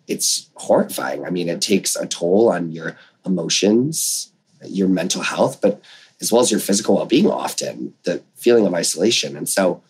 it's 0.06 0.48
horrifying. 0.54 1.24
I 1.24 1.30
mean, 1.30 1.48
it 1.48 1.60
takes 1.60 1.96
a 1.96 2.06
toll 2.06 2.50
on 2.50 2.72
your 2.72 2.96
emotions, 3.26 4.32
your 4.64 4.88
mental 4.88 5.22
health, 5.22 5.60
but 5.60 5.82
as 6.20 6.32
well 6.32 6.42
as 6.42 6.50
your 6.50 6.60
physical 6.60 6.96
well 6.96 7.06
being 7.06 7.30
often, 7.30 7.94
the 8.04 8.22
feeling 8.36 8.66
of 8.66 8.74
isolation. 8.74 9.36
And 9.36 9.48
so, 9.48 9.82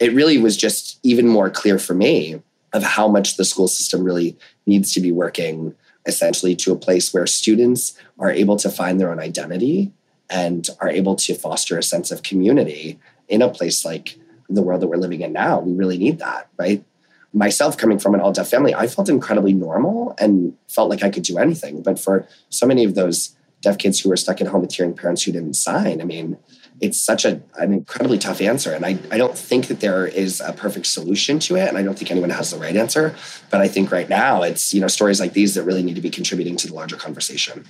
it 0.00 0.12
really 0.12 0.38
was 0.38 0.56
just 0.56 0.98
even 1.02 1.28
more 1.28 1.50
clear 1.50 1.78
for 1.78 1.94
me 1.94 2.42
of 2.72 2.82
how 2.82 3.06
much 3.08 3.36
the 3.36 3.44
school 3.44 3.68
system 3.68 4.02
really 4.02 4.36
needs 4.66 4.92
to 4.92 5.00
be 5.00 5.12
working 5.12 5.74
essentially 6.06 6.54
to 6.56 6.72
a 6.72 6.76
place 6.76 7.14
where 7.14 7.26
students 7.26 7.96
are 8.18 8.30
able 8.30 8.56
to 8.56 8.68
find 8.68 9.00
their 9.00 9.10
own 9.10 9.20
identity 9.20 9.92
and 10.28 10.68
are 10.80 10.88
able 10.88 11.14
to 11.14 11.34
foster 11.34 11.78
a 11.78 11.82
sense 11.82 12.10
of 12.10 12.22
community 12.22 12.98
in 13.28 13.42
a 13.42 13.48
place 13.48 13.84
like 13.84 14.18
the 14.48 14.62
world 14.62 14.82
that 14.82 14.88
we're 14.88 14.96
living 14.96 15.20
in 15.20 15.32
now. 15.32 15.60
We 15.60 15.72
really 15.72 15.98
need 15.98 16.18
that, 16.18 16.48
right? 16.58 16.84
Myself 17.32 17.76
coming 17.76 17.98
from 17.98 18.14
an 18.14 18.20
all 18.20 18.32
deaf 18.32 18.48
family, 18.48 18.74
I 18.74 18.86
felt 18.86 19.08
incredibly 19.08 19.54
normal 19.54 20.14
and 20.18 20.56
felt 20.68 20.90
like 20.90 21.02
I 21.02 21.10
could 21.10 21.22
do 21.22 21.38
anything. 21.38 21.82
But 21.82 21.98
for 21.98 22.26
so 22.48 22.66
many 22.66 22.84
of 22.84 22.94
those 22.94 23.34
deaf 23.60 23.78
kids 23.78 24.00
who 24.00 24.08
were 24.08 24.16
stuck 24.16 24.40
at 24.40 24.46
home 24.48 24.60
with 24.60 24.74
hearing 24.74 24.94
parents 24.94 25.22
who 25.22 25.32
didn't 25.32 25.54
sign, 25.54 26.00
I 26.00 26.04
mean, 26.04 26.38
it's 26.80 26.98
such 26.98 27.24
a, 27.24 27.40
an 27.56 27.72
incredibly 27.72 28.18
tough 28.18 28.40
answer. 28.40 28.72
And 28.72 28.84
I, 28.84 28.98
I 29.10 29.18
don't 29.18 29.36
think 29.36 29.68
that 29.68 29.80
there 29.80 30.06
is 30.06 30.40
a 30.40 30.52
perfect 30.52 30.86
solution 30.86 31.38
to 31.40 31.56
it. 31.56 31.68
And 31.68 31.78
I 31.78 31.82
don't 31.82 31.98
think 31.98 32.10
anyone 32.10 32.30
has 32.30 32.50
the 32.50 32.58
right 32.58 32.76
answer. 32.76 33.14
But 33.50 33.60
I 33.60 33.68
think 33.68 33.92
right 33.92 34.08
now 34.08 34.42
it's, 34.42 34.74
you 34.74 34.80
know, 34.80 34.88
stories 34.88 35.20
like 35.20 35.32
these 35.32 35.54
that 35.54 35.62
really 35.62 35.82
need 35.82 35.94
to 35.94 36.00
be 36.00 36.10
contributing 36.10 36.56
to 36.56 36.66
the 36.66 36.74
larger 36.74 36.96
conversation. 36.96 37.64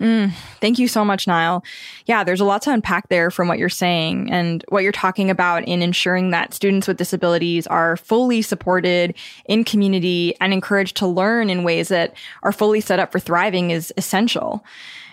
Mm, 0.00 0.32
thank 0.60 0.78
you 0.78 0.86
so 0.86 1.04
much, 1.04 1.26
Nyle. 1.26 1.64
Yeah, 2.06 2.22
there's 2.22 2.40
a 2.40 2.44
lot 2.44 2.62
to 2.62 2.72
unpack 2.72 3.08
there 3.08 3.32
from 3.32 3.48
what 3.48 3.58
you're 3.58 3.68
saying 3.68 4.30
and 4.30 4.64
what 4.68 4.84
you're 4.84 4.92
talking 4.92 5.28
about 5.28 5.64
in 5.64 5.82
ensuring 5.82 6.30
that 6.30 6.54
students 6.54 6.86
with 6.86 6.98
disabilities 6.98 7.66
are 7.66 7.96
fully 7.96 8.40
supported 8.40 9.14
in 9.46 9.64
community 9.64 10.36
and 10.40 10.52
encouraged 10.52 10.96
to 10.98 11.06
learn 11.08 11.50
in 11.50 11.64
ways 11.64 11.88
that 11.88 12.14
are 12.44 12.52
fully 12.52 12.80
set 12.80 13.00
up 13.00 13.10
for 13.10 13.18
thriving 13.18 13.72
is 13.72 13.92
essential. 13.96 14.64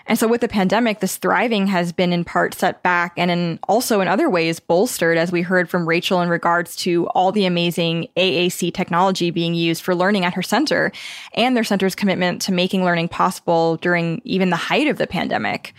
And 0.08 0.20
so 0.20 0.28
with 0.28 0.42
the 0.42 0.48
pandemic, 0.48 1.00
this 1.00 1.18
thriving 1.18 1.66
has 1.68 1.92
been 1.92 2.14
in 2.14 2.24
part 2.24 2.54
set 2.54 2.84
back 2.84 3.14
and 3.18 3.32
in 3.32 3.60
also 3.68 4.02
in 4.02 4.08
other 4.08 4.30
ways 4.30 4.60
bolstered, 4.60 5.18
as 5.18 5.32
we 5.32 5.42
heard 5.42 5.68
from 5.68 5.88
Rachel 5.88 6.22
in 6.22 6.30
regards 6.30 6.76
to 6.78 7.08
all 7.08 7.32
the 7.32 7.46
amazing 7.46 8.08
AAC 8.16 8.74
technology 8.74 9.32
being 9.32 9.56
used 9.56 9.82
for 9.82 9.96
learning 9.96 10.24
at 10.24 10.36
her 10.36 10.44
center 10.44 10.92
and 11.34 11.58
their 11.58 11.64
center's 11.64 11.96
commitment 11.96 12.42
to 12.44 12.52
making 12.52 12.84
learning 12.84 13.08
possible 13.08 13.78
during 13.78 14.22
even 14.24 14.52
the 14.52 14.56
height 14.56 14.88
of 14.88 14.98
the 14.98 15.08
pandemic. 15.08 15.74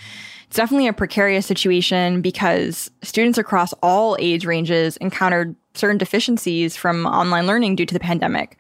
It's 0.48 0.56
definitely 0.56 0.88
a 0.88 0.92
precarious 0.92 1.46
situation 1.46 2.20
because 2.20 2.90
students 3.02 3.38
across 3.38 3.72
all 3.74 4.16
age 4.18 4.44
ranges 4.44 4.96
encountered 4.98 5.54
certain 5.74 5.98
deficiencies 5.98 6.76
from 6.76 7.06
online 7.06 7.46
learning 7.46 7.76
due 7.76 7.86
to 7.86 7.94
the 7.94 8.00
pandemic 8.00 8.56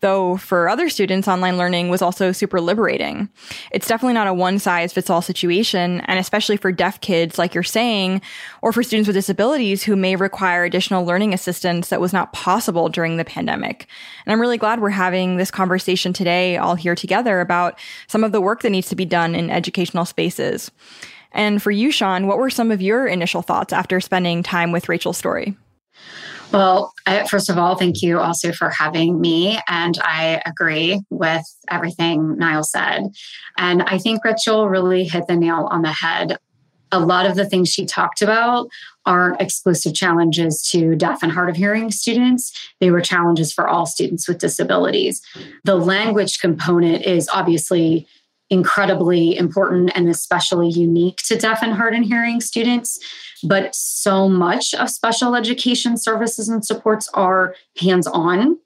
though 0.00 0.36
for 0.36 0.68
other 0.68 0.88
students, 0.88 1.28
online 1.28 1.56
learning 1.56 1.88
was 1.88 2.02
also 2.02 2.32
super 2.32 2.60
liberating. 2.60 3.28
It's 3.72 3.88
definitely 3.88 4.14
not 4.14 4.28
a 4.28 4.34
one 4.34 4.58
size 4.58 4.92
fits 4.92 5.10
all 5.10 5.22
situation, 5.22 6.00
and 6.02 6.18
especially 6.18 6.56
for 6.56 6.72
deaf 6.72 7.00
kids, 7.00 7.38
like 7.38 7.54
you're 7.54 7.62
saying, 7.62 8.20
or 8.62 8.72
for 8.72 8.82
students 8.82 9.08
with 9.08 9.16
disabilities 9.16 9.82
who 9.82 9.96
may 9.96 10.16
require 10.16 10.64
additional 10.64 11.04
learning 11.04 11.34
assistance 11.34 11.88
that 11.88 12.00
was 12.00 12.12
not 12.12 12.32
possible 12.32 12.88
during 12.88 13.16
the 13.16 13.24
pandemic. 13.24 13.86
And 14.24 14.32
I'm 14.32 14.40
really 14.40 14.58
glad 14.58 14.80
we're 14.80 14.90
having 14.90 15.36
this 15.36 15.50
conversation 15.50 16.12
today, 16.12 16.56
all 16.56 16.74
here 16.74 16.94
together, 16.94 17.40
about 17.40 17.78
some 18.06 18.24
of 18.24 18.32
the 18.32 18.40
work 18.40 18.62
that 18.62 18.70
needs 18.70 18.88
to 18.88 18.96
be 18.96 19.04
done 19.04 19.34
in 19.34 19.50
educational 19.50 20.04
spaces. 20.04 20.70
And 21.32 21.62
for 21.62 21.70
you, 21.70 21.90
Sean, 21.90 22.26
what 22.26 22.38
were 22.38 22.50
some 22.50 22.70
of 22.70 22.80
your 22.80 23.06
initial 23.06 23.42
thoughts 23.42 23.72
after 23.72 24.00
spending 24.00 24.42
time 24.42 24.72
with 24.72 24.88
Rachel's 24.88 25.18
story? 25.18 25.56
Well, 26.52 26.94
first 27.28 27.50
of 27.50 27.58
all, 27.58 27.76
thank 27.76 28.00
you 28.00 28.18
also 28.18 28.52
for 28.52 28.70
having 28.70 29.20
me. 29.20 29.60
And 29.68 29.98
I 30.02 30.42
agree 30.46 31.02
with 31.10 31.44
everything 31.70 32.38
Nyle 32.38 32.64
said. 32.64 33.08
And 33.58 33.82
I 33.82 33.98
think 33.98 34.24
Rachel 34.24 34.68
really 34.68 35.04
hit 35.04 35.26
the 35.26 35.36
nail 35.36 35.68
on 35.70 35.82
the 35.82 35.92
head. 35.92 36.38
A 36.90 37.00
lot 37.00 37.26
of 37.26 37.36
the 37.36 37.44
things 37.44 37.68
she 37.68 37.84
talked 37.84 38.22
about 38.22 38.68
aren't 39.04 39.42
exclusive 39.42 39.94
challenges 39.94 40.66
to 40.70 40.94
deaf 40.96 41.22
and 41.22 41.32
hard 41.32 41.50
of 41.50 41.56
hearing 41.56 41.90
students. 41.90 42.70
They 42.80 42.90
were 42.90 43.02
challenges 43.02 43.52
for 43.52 43.68
all 43.68 43.84
students 43.84 44.26
with 44.26 44.38
disabilities. 44.38 45.20
The 45.64 45.76
language 45.76 46.38
component 46.38 47.04
is 47.04 47.28
obviously 47.28 48.06
incredibly 48.50 49.36
important 49.36 49.90
and 49.94 50.08
especially 50.08 50.68
unique 50.68 51.18
to 51.18 51.36
deaf 51.36 51.62
and 51.62 51.74
hard 51.74 51.94
and 51.94 52.04
hearing 52.04 52.40
students. 52.40 52.98
But 53.44 53.74
so 53.74 54.28
much 54.28 54.74
of 54.74 54.90
special 54.90 55.34
education 55.34 55.96
services 55.96 56.48
and 56.48 56.64
supports 56.64 57.08
are 57.14 57.54
hands 57.78 58.06
on 58.06 58.58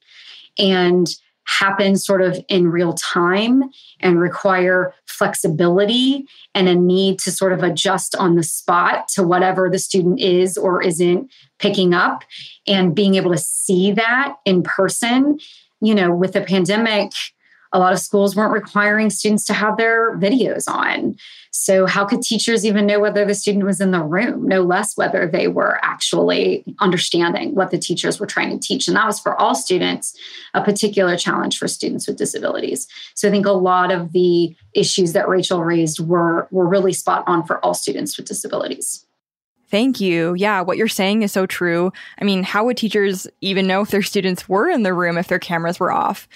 and 0.59 1.09
happen 1.45 1.97
sort 1.97 2.23
of 2.23 2.39
in 2.49 2.69
real 2.69 2.93
time 2.95 3.65
and 4.01 4.21
require 4.21 4.95
flexibility 5.07 6.27
and 6.55 6.69
a 6.69 6.75
need 6.75 7.19
to 7.19 7.33
sort 7.33 7.53
of 7.53 7.63
adjust 7.63 8.15
on 8.15 8.37
the 8.37 8.43
spot 8.43 9.09
to 9.09 9.23
whatever 9.23 9.69
the 9.69 9.79
student 9.79 10.21
is 10.21 10.57
or 10.57 10.83
isn't 10.83 11.31
picking 11.59 11.95
up 11.95 12.25
and 12.67 12.95
being 12.95 13.17
able 13.17 13.33
to 13.33 13.39
see 13.39 13.93
that 13.93 14.37
in 14.45 14.63
person 14.63 15.39
you 15.81 15.95
know 15.95 16.15
with 16.15 16.33
the 16.33 16.41
pandemic 16.41 17.11
a 17.73 17.79
lot 17.79 17.93
of 17.93 17.99
schools 17.99 18.37
weren't 18.37 18.53
requiring 18.53 19.11
students 19.11 19.45
to 19.47 19.55
have 19.55 19.77
their 19.77 20.17
videos 20.19 20.69
on. 20.69 21.17
So, 21.51 21.87
how 21.87 22.05
could 22.05 22.23
teachers 22.23 22.65
even 22.65 22.87
know 22.87 22.99
whether 22.99 23.25
the 23.25 23.35
student 23.35 23.65
was 23.65 23.81
in 23.81 23.91
the 23.91 24.03
room, 24.03 24.47
no 24.49 24.63
less 24.63 24.97
whether 24.97 25.27
they 25.27 25.49
were 25.49 25.79
actually 25.83 26.65
understanding 26.81 27.55
what 27.55 27.71
the 27.71 27.79
teachers 27.79 28.19
were 28.19 28.27
trying 28.27 28.59
to 28.59 28.67
teach? 28.67 28.89
And 28.89 28.97
that 28.97 29.07
was 29.07 29.21
for 29.21 29.39
all 29.39 29.55
students, 29.55 30.17
a 30.55 30.63
particular 30.63 31.17
challenge 31.17 31.59
for 31.59 31.69
students 31.69 32.07
with 32.07 32.17
disabilities. 32.17 32.89
So, 33.15 33.29
I 33.29 33.31
think 33.31 33.47
a 33.47 33.53
lot 33.53 33.93
of 33.93 34.13
the 34.13 34.57
issues 34.73 35.13
that 35.13 35.29
Rachel 35.29 35.63
raised 35.63 36.01
were, 36.01 36.49
were 36.51 36.67
really 36.67 36.93
spot 36.93 37.25
on 37.27 37.45
for 37.45 37.63
all 37.65 37.75
students 37.75 38.17
with 38.17 38.27
disabilities. 38.27 39.05
Thank 39.69 40.01
you. 40.01 40.35
Yeah, 40.35 40.61
what 40.61 40.77
you're 40.77 40.87
saying 40.89 41.23
is 41.23 41.33
so 41.33 41.47
true. 41.47 41.93
I 42.19 42.25
mean, 42.25 42.43
how 42.43 42.65
would 42.67 42.77
teachers 42.77 43.27
even 43.41 43.67
know 43.67 43.81
if 43.81 43.91
their 43.91 44.03
students 44.03 44.47
were 44.47 44.69
in 44.69 44.83
the 44.83 44.93
room 44.93 45.17
if 45.17 45.29
their 45.29 45.39
cameras 45.39 45.81
were 45.81 45.91
off? 45.91 46.29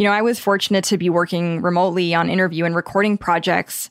You 0.00 0.06
know, 0.06 0.12
I 0.12 0.22
was 0.22 0.40
fortunate 0.40 0.84
to 0.84 0.96
be 0.96 1.10
working 1.10 1.60
remotely 1.60 2.14
on 2.14 2.30
interview 2.30 2.64
and 2.64 2.74
recording 2.74 3.18
projects 3.18 3.90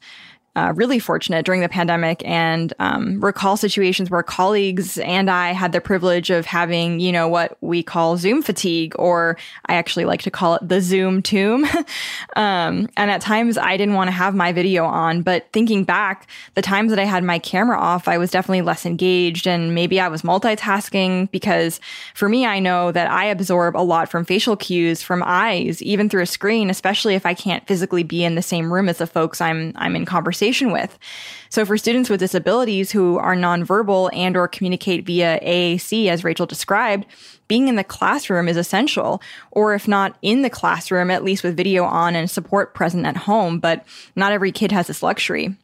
uh, 0.56 0.74
really 0.76 0.98
fortunate 0.98 1.46
during 1.46 1.62
the 1.62 1.70
pandemic 1.70 2.26
and 2.26 2.74
um, 2.80 3.24
recall 3.24 3.56
situations 3.56 4.10
where 4.10 4.24
colleagues 4.24 4.98
and 4.98 5.30
I 5.30 5.52
had 5.52 5.74
the 5.74 5.80
privilege 5.80 6.32
of 6.32 6.46
having, 6.46 7.00
you 7.00 7.12
know, 7.12 7.28
what 7.28 7.58
we 7.62 7.84
call 7.84 8.18
Zoom 8.18 8.42
fatigue, 8.42 8.96
or 8.98 9.38
I 9.68 9.76
actually 9.76 10.06
like 10.06 10.24
to 10.24 10.32
call 10.32 10.56
it 10.56 10.68
the 10.68 10.82
Zoom 10.82 11.22
tomb. 11.22 11.66
um, 12.36 12.90
and 12.98 13.12
at 13.12 13.22
times 13.22 13.58
I 13.58 13.78
didn't 13.78 13.94
want 13.94 14.08
to 14.08 14.12
have 14.12 14.34
my 14.34 14.52
video 14.52 14.86
on, 14.86 15.22
but 15.22 15.48
thinking 15.54 15.84
back, 15.84 16.28
the 16.56 16.64
times 16.64 16.90
that 16.90 17.00
I 17.00 17.06
had 17.06 17.24
my 17.24 17.38
camera 17.38 17.80
off, 17.80 18.08
I 18.08 18.18
was 18.18 18.32
definitely 18.32 18.64
less 18.64 18.88
engaged 18.88 19.48
and 19.48 19.76
maybe 19.76 20.00
I 20.00 20.08
was 20.08 20.24
multitasking 20.24 21.30
because 21.30 21.80
for 22.16 22.28
me, 22.28 22.48
I 22.48 22.60
know 22.60 22.92
that 22.92 23.12
I 23.12 23.26
absorb 23.26 23.78
a 23.78 23.86
lot 23.86 24.10
from 24.10 24.26
facial 24.26 24.58
cues 24.58 25.04
from 25.04 25.22
eyes, 25.24 25.82
even 25.84 26.10
through 26.10 26.24
a 26.24 26.26
screen, 26.26 26.72
especially 26.72 27.14
if 27.14 27.26
I 27.26 27.36
can't 27.36 27.68
physically 27.68 28.04
be 28.04 28.24
in 28.24 28.34
the 28.34 28.42
same 28.42 28.74
room 28.74 28.90
as 28.90 28.98
the 28.98 29.08
folks 29.08 29.42
I'm, 29.42 29.74
I'm 29.76 29.96
in 29.96 30.06
conversation 30.06 30.39
conversation 30.40 30.72
with. 30.72 30.98
So 31.50 31.66
for 31.66 31.78
students 31.78 32.10
with 32.10 32.20
disabilities 32.20 32.92
who 32.92 33.18
are 33.18 33.36
nonverbal 33.36 34.10
and 34.14 34.38
or 34.38 34.48
communicate 34.48 35.06
via 35.06 35.40
AAC 35.42 36.08
as 36.08 36.24
Rachel 36.24 36.46
described, 36.46 37.06
being 37.48 37.68
in 37.68 37.76
the 37.76 37.84
classroom 37.84 38.48
is 38.48 38.56
essential, 38.56 39.22
or 39.52 39.74
if 39.74 39.88
not 39.88 40.16
in 40.22 40.44
the 40.44 40.50
classroom, 40.50 41.12
at 41.12 41.24
least 41.24 41.44
with 41.44 41.58
video 41.58 41.84
on 41.84 42.16
and 42.16 42.30
support 42.30 42.74
present 42.74 43.06
at 43.06 43.18
home, 43.18 43.60
but 43.60 43.84
not 44.16 44.32
every 44.32 44.52
kid 44.52 44.72
has 44.72 44.88
this 44.88 45.04
luxury. 45.04 45.56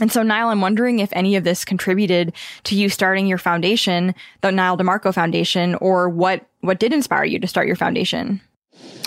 And 0.00 0.12
so, 0.12 0.22
Nyle, 0.22 0.48
I'm 0.48 0.60
wondering 0.60 1.00
if 1.00 1.10
any 1.12 1.34
of 1.34 1.42
this 1.42 1.64
contributed 1.64 2.32
to 2.64 2.76
you 2.76 2.88
starting 2.88 3.26
your 3.26 3.38
foundation, 3.38 4.14
the 4.42 4.52
Nyle 4.52 4.78
DiMarco 4.78 5.12
Foundation, 5.12 5.74
or 5.76 6.08
what, 6.08 6.46
what 6.60 6.78
did 6.78 6.92
inspire 6.92 7.24
you 7.24 7.40
to 7.40 7.48
start 7.48 7.66
your 7.66 7.74
foundation? 7.74 8.40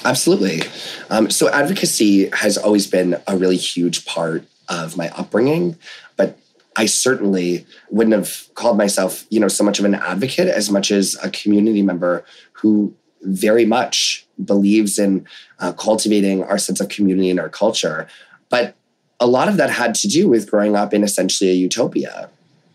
Absolutely. 0.03 0.63
Um, 1.09 1.29
so, 1.31 1.47
advocacy 1.47 2.29
has 2.31 2.57
always 2.57 2.87
been 2.87 3.15
a 3.25 3.37
really 3.37 3.55
huge 3.55 4.05
part 4.05 4.45
of 4.71 4.97
my 4.97 5.09
upbringing, 5.09 5.77
but 6.15 6.37
I 6.75 6.85
certainly 6.85 7.65
wouldn't 7.89 8.15
have 8.15 8.47
called 8.55 8.77
myself, 8.77 9.25
you 9.29 9.39
know, 9.39 9.49
so 9.49 9.63
much 9.63 9.77
of 9.77 9.85
an 9.85 9.95
advocate 9.95 10.47
as 10.47 10.71
much 10.71 10.89
as 10.89 11.17
a 11.21 11.29
community 11.29 11.81
member 11.81 12.23
who 12.53 12.95
very 13.23 13.65
much 13.65 14.25
believes 14.43 14.97
in 14.97 15.27
uh, 15.59 15.73
cultivating 15.73 16.43
our 16.43 16.57
sense 16.57 16.79
of 16.79 16.89
community 16.89 17.29
and 17.29 17.39
our 17.39 17.49
culture. 17.49 18.07
But 18.49 18.75
a 19.19 19.27
lot 19.27 19.47
of 19.47 19.57
that 19.57 19.69
had 19.69 19.93
to 19.95 20.07
do 20.07 20.27
with 20.27 20.49
growing 20.49 20.75
up 20.75 20.93
in 20.93 21.03
essentially 21.03 21.51
a 21.51 21.53
utopia. 21.53 22.29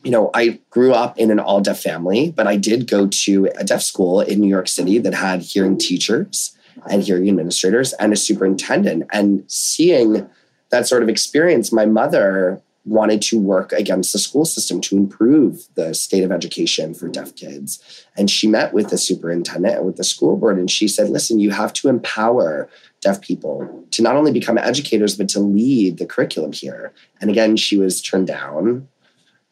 You 0.05 0.13
know, 0.13 0.31
I 0.35 0.61
grew 0.71 0.93
up 0.93 1.19
in 1.19 1.33
an 1.33 1.41
all 1.41 1.61
deaf 1.61 1.81
family, 1.81 2.31
but 2.31 2.47
I 2.47 2.57
did 2.57 2.89
go 2.89 3.09
to 3.09 3.47
a 3.57 3.65
deaf 3.65 3.83
school 3.83 4.21
in 4.21 4.41
New 4.41 4.49
York 4.49 4.69
City 4.69 4.99
that 4.99 5.15
had 5.15 5.43
hearing 5.43 5.79
teachers 5.79 6.57
and 6.89 7.03
hearing 7.03 7.29
administrators 7.29 7.93
and 7.95 8.13
a 8.13 8.17
superintendent. 8.17 9.05
And 9.13 9.43
seeing 9.49 10.29
that 10.71 10.87
sort 10.87 11.03
of 11.03 11.09
experience, 11.09 11.73
my 11.73 11.87
mother 11.87 12.63
wanted 12.87 13.21
to 13.21 13.39
work 13.39 13.73
against 13.73 14.13
the 14.13 14.19
school 14.19 14.45
system 14.45 14.81
to 14.81 14.97
improve 14.97 15.67
the 15.75 15.93
state 15.93 16.23
of 16.23 16.31
education 16.31 16.95
for 16.95 17.09
deaf 17.09 17.35
kids. 17.35 18.07
And 18.17 18.31
she 18.31 18.47
met 18.47 18.73
with 18.73 18.91
the 18.91 18.97
superintendent 18.97 19.77
and 19.77 19.85
with 19.85 19.97
the 19.97 20.05
school 20.05 20.37
board, 20.37 20.57
and 20.57 20.71
she 20.71 20.87
said, 20.87 21.11
Listen, 21.11 21.41
you 21.41 21.51
have 21.51 21.73
to 21.75 21.89
empower 21.89 22.71
deaf 23.01 23.21
people 23.21 23.85
to 23.91 24.03
not 24.03 24.15
only 24.15 24.33
become 24.33 24.57
educators, 24.57 25.17
but 25.17 25.29
to 25.31 25.41
lead 25.41 25.99
the 25.99 26.07
curriculum 26.07 26.53
here. 26.53 26.93
And 27.21 27.29
again, 27.29 27.57
she 27.57 27.77
was 27.77 28.01
turned 28.01 28.29
down. 28.29 28.89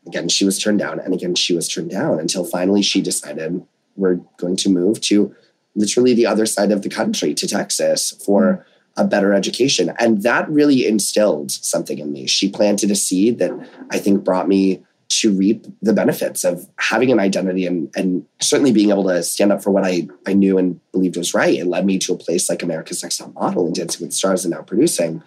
Again, 0.07 0.29
she 0.29 0.45
was 0.45 0.59
turned 0.59 0.79
down. 0.79 1.01
And 1.01 1.13
again, 1.13 1.35
she 1.35 1.55
was 1.55 1.69
turned 1.69 1.91
down 1.91 2.21
until 2.21 2.45
finally 2.45 2.83
she 2.83 3.03
decided 3.03 3.67
we're 3.97 4.21
going 4.37 4.57
to 4.57 4.69
move 4.69 5.01
to 5.03 5.35
literally 5.75 6.15
the 6.15 6.27
other 6.27 6.47
side 6.47 6.71
of 6.71 6.83
the 6.83 6.89
country, 6.89 7.35
to 7.35 7.49
Texas, 7.49 8.13
for. 8.25 8.43
Mm-hmm 8.43 8.71
a 8.97 9.05
better 9.05 9.33
education. 9.33 9.93
And 9.99 10.23
that 10.23 10.49
really 10.49 10.87
instilled 10.87 11.51
something 11.51 11.99
in 11.99 12.13
me. 12.13 12.27
She 12.27 12.49
planted 12.49 12.91
a 12.91 12.97
seed 12.97 13.39
that 13.39 13.53
I 13.91 13.99
think 13.99 14.25
brought 14.25 14.49
me 14.49 14.85
to 15.21 15.33
reap 15.33 15.67
the 15.83 15.93
benefits 15.93 16.45
of 16.45 16.69
having 16.79 17.13
an 17.13 17.21
identity 17.21 17.67
and, 17.67 17.91
and 17.95 18.25
certainly 18.41 18.73
being 18.73 18.91
able 18.91 19.05
to 19.05 19.23
stand 19.23 19.53
up 19.53 19.63
for 19.63 19.71
what 19.71 19.85
I, 19.85 20.09
I 20.27 20.33
knew 20.33 20.59
and 20.59 20.81
believed 20.93 21.17
was 21.17 21.35
right. 21.35 21.59
It 21.59 21.67
led 21.67 21.85
me 21.85 21.99
to 22.01 22.15
a 22.15 22.19
place 22.19 22.49
like 22.49 22.63
America's 22.63 23.03
Next 23.03 23.19
Top 23.19 23.35
Model 23.35 23.67
and 23.67 23.75
Dancing 23.75 24.05
with 24.05 24.15
Stars 24.15 24.45
and 24.45 24.55
now 24.55 24.63
producing, 24.63 25.23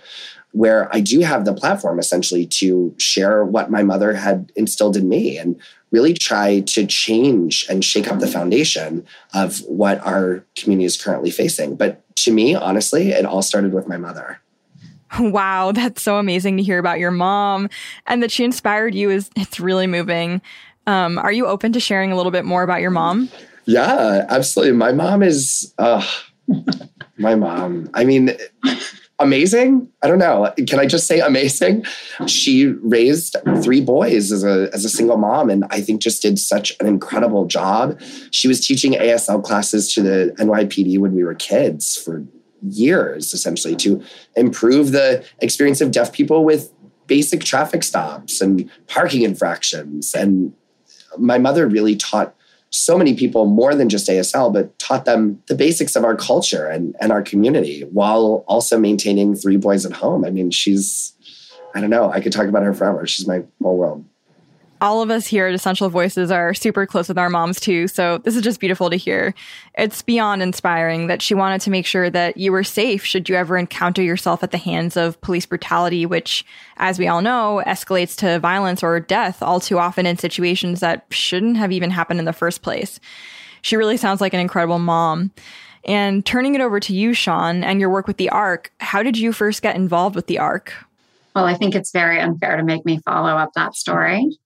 where 0.51 0.93
I 0.93 0.99
do 0.99 1.19
have 1.21 1.45
the 1.45 1.53
platform 1.53 1.99
essentially 1.99 2.45
to 2.45 2.95
share 2.97 3.45
what 3.45 3.69
my 3.69 3.84
mother 3.84 4.13
had 4.13 4.51
instilled 4.56 4.97
in 4.97 5.08
me 5.08 5.38
and 5.38 5.60
really 5.91 6.13
try 6.13 6.62
to 6.62 6.86
change 6.86 7.65
and 7.69 7.86
shake 7.86 8.12
up 8.12 8.19
the 8.19 8.27
foundation 8.27 9.06
of 9.34 9.60
what 9.67 10.06
our 10.06 10.43
community 10.56 10.86
is 10.86 11.01
currently 11.01 11.32
facing. 11.32 11.75
But 11.75 12.03
to 12.17 12.32
me, 12.32 12.56
honestly, 12.56 13.10
it 13.10 13.25
all 13.25 13.41
started 13.41 13.73
with 13.73 13.88
my 13.88 13.97
mother. 13.97 14.39
Wow, 15.19 15.71
that's 15.71 16.01
so 16.01 16.17
amazing 16.17 16.58
to 16.58 16.63
hear 16.63 16.80
about 16.80 16.99
your 16.99 17.12
mom 17.12 17.69
and 18.08 18.21
that 18.21 18.30
she 18.30 18.43
inspired 18.43 18.93
you 18.93 19.10
is 19.10 19.30
it's 19.38 19.58
really 19.58 19.88
moving. 19.88 20.41
Um, 20.86 21.17
are 21.17 21.32
you 21.32 21.47
open 21.47 21.71
to 21.73 21.80
sharing 21.80 22.12
a 22.12 22.17
little 22.17 22.32
bit 22.32 22.43
more 22.43 22.62
about 22.62 22.82
your 22.82 22.91
mom? 22.91 23.30
Yeah, 23.65 24.25
absolutely. 24.30 24.75
My 24.75 24.91
mom 24.91 25.23
is 25.23 25.73
uh, 25.77 26.06
my 27.17 27.36
mom. 27.36 27.89
I 27.93 28.03
mean, 28.03 28.32
amazing. 29.19 29.89
I 30.01 30.08
don't 30.08 30.19
know. 30.19 30.53
Can 30.67 30.80
I 30.80 30.86
just 30.86 31.08
say 31.08 31.19
amazing? 31.19 31.86
She 32.27 32.67
raised 32.67 33.36
three 33.63 33.82
boys 33.82 34.32
as 34.32 34.43
a 34.43 34.69
as 34.73 34.86
a 34.86 34.89
single 34.89 35.17
mom, 35.17 35.49
and 35.49 35.65
I 35.69 35.82
think 35.82 36.01
just 36.01 36.21
did 36.21 36.39
such 36.39 36.75
an 36.80 36.88
incredible 36.88 37.45
job. 37.45 37.99
She 38.32 38.47
was 38.47 38.65
teaching 38.65 38.93
ASL 38.93 39.43
classes 39.43 39.93
to 39.93 40.01
the 40.01 40.36
NYPD 40.39 40.99
when 40.99 41.13
we 41.15 41.23
were 41.23 41.36
kids 41.36 41.95
for 41.95 42.23
years, 42.62 43.34
essentially, 43.34 43.75
to 43.77 44.01
improve 44.36 44.91
the 44.91 45.23
experience 45.39 45.82
of 45.82 45.91
deaf 45.91 46.12
people 46.12 46.43
with 46.43 46.71
basic 47.08 47.43
traffic 47.43 47.84
stops 47.84 48.41
and 48.41 48.69
parking 48.88 49.21
infractions. 49.21 50.13
And 50.13 50.53
my 51.17 51.38
mother 51.38 51.67
really 51.67 51.95
taught 51.95 52.36
so 52.69 52.97
many 52.97 53.15
people 53.15 53.45
more 53.45 53.73
than 53.75 53.89
just 53.89 54.08
ASL, 54.08 54.51
but 54.51 54.77
taught 54.80 55.06
them 55.06 55.41
the 55.47 55.56
basics 55.56 55.95
of 55.95 56.03
our 56.03 56.15
culture 56.15 56.67
and, 56.67 56.95
and 56.99 57.12
our 57.12 57.21
community 57.21 57.82
while 57.91 58.43
also 58.47 58.77
maintaining 58.77 59.36
three 59.36 59.58
boys 59.58 59.86
at 59.86 59.93
home. 59.93 60.25
I 60.25 60.30
mean, 60.30 60.51
she's, 60.51 61.13
I 61.73 61.82
don't 61.82 61.89
know, 61.89 62.12
I 62.12 62.19
could 62.19 62.32
talk 62.32 62.47
about 62.47 62.63
her 62.63 62.73
forever. 62.73 63.08
She's 63.08 63.27
my 63.27 63.43
whole 63.62 63.77
world 63.77 64.06
all 64.81 65.01
of 65.01 65.09
us 65.09 65.25
here 65.27 65.47
at 65.47 65.53
Essential 65.53 65.89
Voices 65.89 66.31
are 66.31 66.53
super 66.53 66.85
close 66.85 67.07
with 67.07 67.17
our 67.17 67.29
moms 67.29 67.59
too. 67.59 67.87
So 67.87 68.19
this 68.19 68.35
is 68.35 68.41
just 68.41 68.59
beautiful 68.59 68.89
to 68.89 68.95
hear. 68.95 69.33
It's 69.77 70.01
beyond 70.01 70.41
inspiring 70.41 71.07
that 71.07 71.21
she 71.21 71.33
wanted 71.33 71.61
to 71.61 71.69
make 71.69 71.85
sure 71.85 72.09
that 72.09 72.37
you 72.37 72.51
were 72.51 72.63
safe 72.63 73.03
should 73.03 73.27
you 73.29 73.35
ever 73.35 73.57
encounter 73.57 74.01
yourself 74.01 74.43
at 74.43 74.51
the 74.51 74.57
hands 74.57 74.97
of 74.97 75.19
police 75.21 75.45
brutality, 75.45 76.05
which, 76.05 76.45
as 76.77 76.99
we 76.99 77.07
all 77.07 77.21
know, 77.21 77.61
escalates 77.65 78.15
to 78.17 78.39
violence 78.39 78.83
or 78.83 78.99
death 78.99 79.41
all 79.41 79.59
too 79.59 79.79
often 79.79 80.05
in 80.05 80.17
situations 80.17 80.79
that 80.79 81.05
shouldn't 81.09 81.57
have 81.57 81.71
even 81.71 81.91
happened 81.91 82.19
in 82.19 82.25
the 82.25 82.33
first 82.33 82.61
place. 82.61 82.99
She 83.61 83.75
really 83.75 83.97
sounds 83.97 84.21
like 84.21 84.33
an 84.33 84.39
incredible 84.39 84.79
mom. 84.79 85.31
And 85.85 86.25
turning 86.25 86.53
it 86.53 86.61
over 86.61 86.79
to 86.81 86.93
you, 86.93 87.13
Sean, 87.13 87.63
and 87.63 87.79
your 87.79 87.89
work 87.89 88.07
with 88.07 88.17
the 88.17 88.29
ARC, 88.29 88.71
how 88.79 89.03
did 89.03 89.17
you 89.17 89.31
first 89.31 89.61
get 89.61 89.75
involved 89.75 90.15
with 90.15 90.27
the 90.27 90.37
ARC? 90.37 90.73
Well, 91.37 91.45
I 91.45 91.53
think 91.53 91.75
it's 91.75 91.91
very 91.91 92.19
unfair 92.19 92.57
to 92.57 92.63
make 92.63 92.83
me 92.83 92.99
follow 93.05 93.37
up 93.37 93.53
that 93.53 93.75
story. 93.75 94.37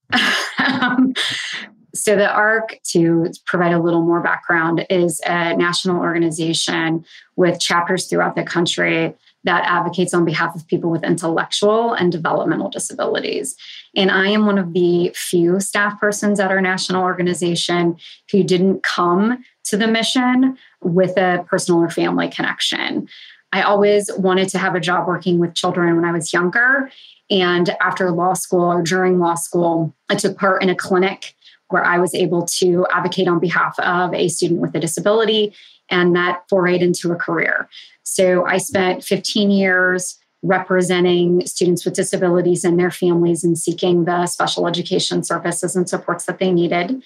Um, 0.60 1.14
so, 1.94 2.16
the 2.16 2.30
ARC, 2.30 2.80
to 2.92 3.32
provide 3.46 3.74
a 3.74 3.80
little 3.80 4.02
more 4.02 4.22
background, 4.22 4.86
is 4.90 5.22
a 5.26 5.56
national 5.56 6.02
organization 6.02 7.06
with 7.36 7.60
chapters 7.60 8.08
throughout 8.08 8.36
the 8.36 8.44
country 8.44 9.16
that 9.44 9.64
advocates 9.66 10.14
on 10.14 10.24
behalf 10.24 10.56
of 10.56 10.68
people 10.68 10.90
with 10.90 11.04
intellectual 11.04 11.94
and 11.94 12.12
developmental 12.12 12.70
disabilities. 12.70 13.56
And 13.96 14.12
I 14.12 14.28
am 14.30 14.46
one 14.46 14.58
of 14.58 14.74
the 14.74 15.12
few 15.16 15.60
staff 15.60 16.00
persons 16.00 16.40
at 16.40 16.52
our 16.52 16.62
national 16.62 17.04
organization 17.04 17.98
who 18.32 18.44
didn't 18.44 18.84
come 18.84 19.44
to 19.66 19.78
the 19.78 19.88
mission 19.88 20.58
with 20.82 21.18
a 21.18 21.44
personal 21.48 21.82
or 21.82 21.90
family 21.90 22.30
connection. 22.30 23.08
I 23.52 23.64
always 23.64 24.10
wanted 24.18 24.50
to 24.50 24.60
have 24.60 24.76
a 24.76 24.80
job 24.80 25.08
working 25.08 25.40
with 25.40 25.56
children 25.56 25.96
when 25.96 26.06
I 26.06 26.12
was 26.12 26.32
younger. 26.32 26.90
And 27.32 27.70
after 27.80 28.12
law 28.12 28.34
school 28.34 28.66
or 28.66 28.84
during 28.84 29.18
law 29.18 29.36
school, 29.36 29.96
I 30.10 30.16
took 30.16 30.38
part 30.38 30.62
in 30.62 30.70
a 30.70 30.76
clinic 30.76 31.34
where 31.70 31.84
I 31.84 31.98
was 31.98 32.14
able 32.14 32.46
to 32.46 32.86
advocate 32.92 33.30
on 33.30 33.40
behalf 33.40 33.80
of 33.80 34.14
a 34.14 34.28
student 34.28 34.60
with 34.60 34.76
a 34.76 34.80
disability, 34.80 35.54
and 35.90 36.14
that 36.18 36.44
forayed 36.52 36.82
into 36.82 37.14
a 37.14 37.16
career. 37.16 37.70
So 38.04 38.46
I 38.46 38.58
spent 38.58 39.06
15 39.06 39.50
years 39.50 40.20
representing 40.44 41.46
students 41.46 41.86
with 41.86 41.94
disabilities 41.94 42.66
and 42.66 42.78
their 42.78 42.92
families 42.92 43.44
and 43.44 43.58
seeking 43.58 44.06
the 44.06 44.26
special 44.26 44.68
education 44.68 45.24
services 45.24 45.76
and 45.76 45.88
supports 45.88 46.26
that 46.26 46.40
they 46.40 46.52
needed. 46.52 47.02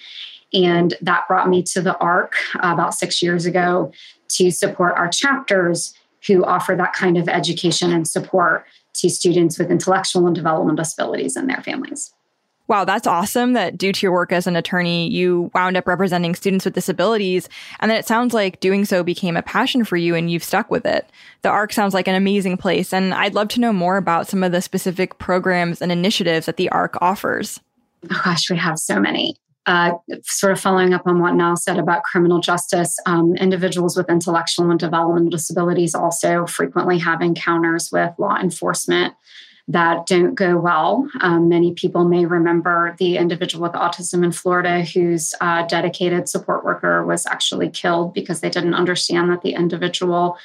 And 0.52 0.94
that 1.02 1.28
brought 1.28 1.48
me 1.48 1.62
to 1.64 1.82
the 1.82 1.96
ARC 1.98 2.34
uh, 2.56 2.72
about 2.72 2.94
six 2.94 3.22
years 3.22 3.46
ago 3.46 3.92
to 4.28 4.50
support 4.50 4.94
our 4.96 5.08
chapters 5.08 5.94
who 6.26 6.44
offer 6.44 6.74
that 6.76 6.92
kind 6.92 7.16
of 7.16 7.28
education 7.28 7.92
and 7.92 8.06
support 8.06 8.66
to 8.94 9.10
students 9.10 9.58
with 9.58 9.70
intellectual 9.70 10.26
and 10.26 10.34
developmental 10.34 10.76
disabilities 10.76 11.36
and 11.36 11.48
their 11.48 11.62
families. 11.62 12.12
Wow, 12.68 12.84
that's 12.84 13.06
awesome 13.06 13.52
that 13.52 13.78
due 13.78 13.92
to 13.92 14.06
your 14.06 14.12
work 14.12 14.32
as 14.32 14.48
an 14.48 14.56
attorney, 14.56 15.08
you 15.08 15.52
wound 15.54 15.76
up 15.76 15.86
representing 15.86 16.34
students 16.34 16.64
with 16.64 16.74
disabilities. 16.74 17.48
And 17.78 17.90
then 17.90 17.98
it 17.98 18.06
sounds 18.06 18.34
like 18.34 18.58
doing 18.58 18.84
so 18.84 19.04
became 19.04 19.36
a 19.36 19.42
passion 19.42 19.84
for 19.84 19.96
you 19.96 20.16
and 20.16 20.30
you've 20.30 20.42
stuck 20.42 20.68
with 20.68 20.84
it. 20.84 21.08
The 21.42 21.48
ARC 21.48 21.72
sounds 21.72 21.94
like 21.94 22.08
an 22.08 22.16
amazing 22.16 22.56
place. 22.56 22.92
And 22.92 23.14
I'd 23.14 23.34
love 23.34 23.48
to 23.48 23.60
know 23.60 23.72
more 23.72 23.96
about 23.96 24.26
some 24.26 24.42
of 24.42 24.50
the 24.50 24.60
specific 24.60 25.18
programs 25.18 25.80
and 25.80 25.92
initiatives 25.92 26.46
that 26.46 26.56
the 26.56 26.68
ARC 26.70 27.00
offers. 27.00 27.60
Oh 28.10 28.20
gosh, 28.24 28.50
we 28.50 28.56
have 28.56 28.78
so 28.78 28.98
many. 28.98 29.36
Uh, 29.66 29.94
sort 30.22 30.52
of 30.52 30.60
following 30.60 30.94
up 30.94 31.02
on 31.06 31.18
what 31.20 31.34
Nyle 31.34 31.56
said 31.56 31.76
about 31.76 32.04
criminal 32.04 32.38
justice, 32.38 32.96
um, 33.04 33.34
individuals 33.34 33.96
with 33.96 34.08
intellectual 34.08 34.70
and 34.70 34.78
developmental 34.78 35.28
disabilities 35.28 35.92
also 35.92 36.46
frequently 36.46 36.98
have 36.98 37.20
encounters 37.20 37.90
with 37.90 38.12
law 38.16 38.38
enforcement 38.38 39.14
that 39.68 40.06
don't 40.06 40.34
go 40.34 40.56
well. 40.56 41.08
Um, 41.20 41.48
many 41.48 41.72
people 41.74 42.04
may 42.04 42.24
remember 42.24 42.94
the 42.98 43.16
individual 43.16 43.64
with 43.64 43.72
autism 43.72 44.24
in 44.24 44.30
Florida 44.30 44.84
whose 44.84 45.34
uh, 45.40 45.66
dedicated 45.66 46.28
support 46.28 46.64
worker 46.64 47.04
was 47.04 47.26
actually 47.26 47.68
killed 47.70 48.14
because 48.14 48.40
they 48.40 48.50
didn't 48.50 48.74
understand 48.74 49.30
that 49.30 49.42
the 49.42 49.54
individual 49.54 50.38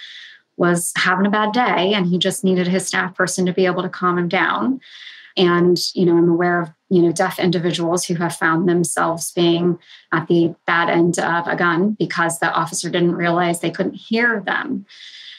was 0.57 0.91
having 0.95 1.25
a 1.25 1.29
bad 1.29 1.53
day 1.53 1.93
and 1.93 2.07
he 2.07 2.17
just 2.17 2.43
needed 2.43 2.67
his 2.67 2.88
staff 2.88 3.13
person 3.15 3.45
to 3.45 3.53
be 3.53 3.67
able 3.67 3.84
to 3.84 3.89
calm 3.89 4.17
him 4.17 4.27
down. 4.27 4.81
And, 5.37 5.77
you 5.93 6.05
know, 6.05 6.17
I'm 6.17 6.29
aware 6.29 6.61
of, 6.61 6.69
you 6.89 7.01
know, 7.01 7.11
deaf 7.11 7.39
individuals 7.39 8.05
who 8.05 8.15
have 8.15 8.35
found 8.35 8.67
themselves 8.67 9.31
being 9.31 9.79
at 10.11 10.27
the 10.27 10.55
bad 10.65 10.89
end 10.89 11.19
of 11.19 11.47
a 11.47 11.55
gun 11.55 11.91
because 11.99 12.39
the 12.39 12.51
officer 12.51 12.89
didn't 12.89 13.15
realize 13.15 13.59
they 13.59 13.71
couldn't 13.71 13.95
hear 13.95 14.41
them. 14.41 14.85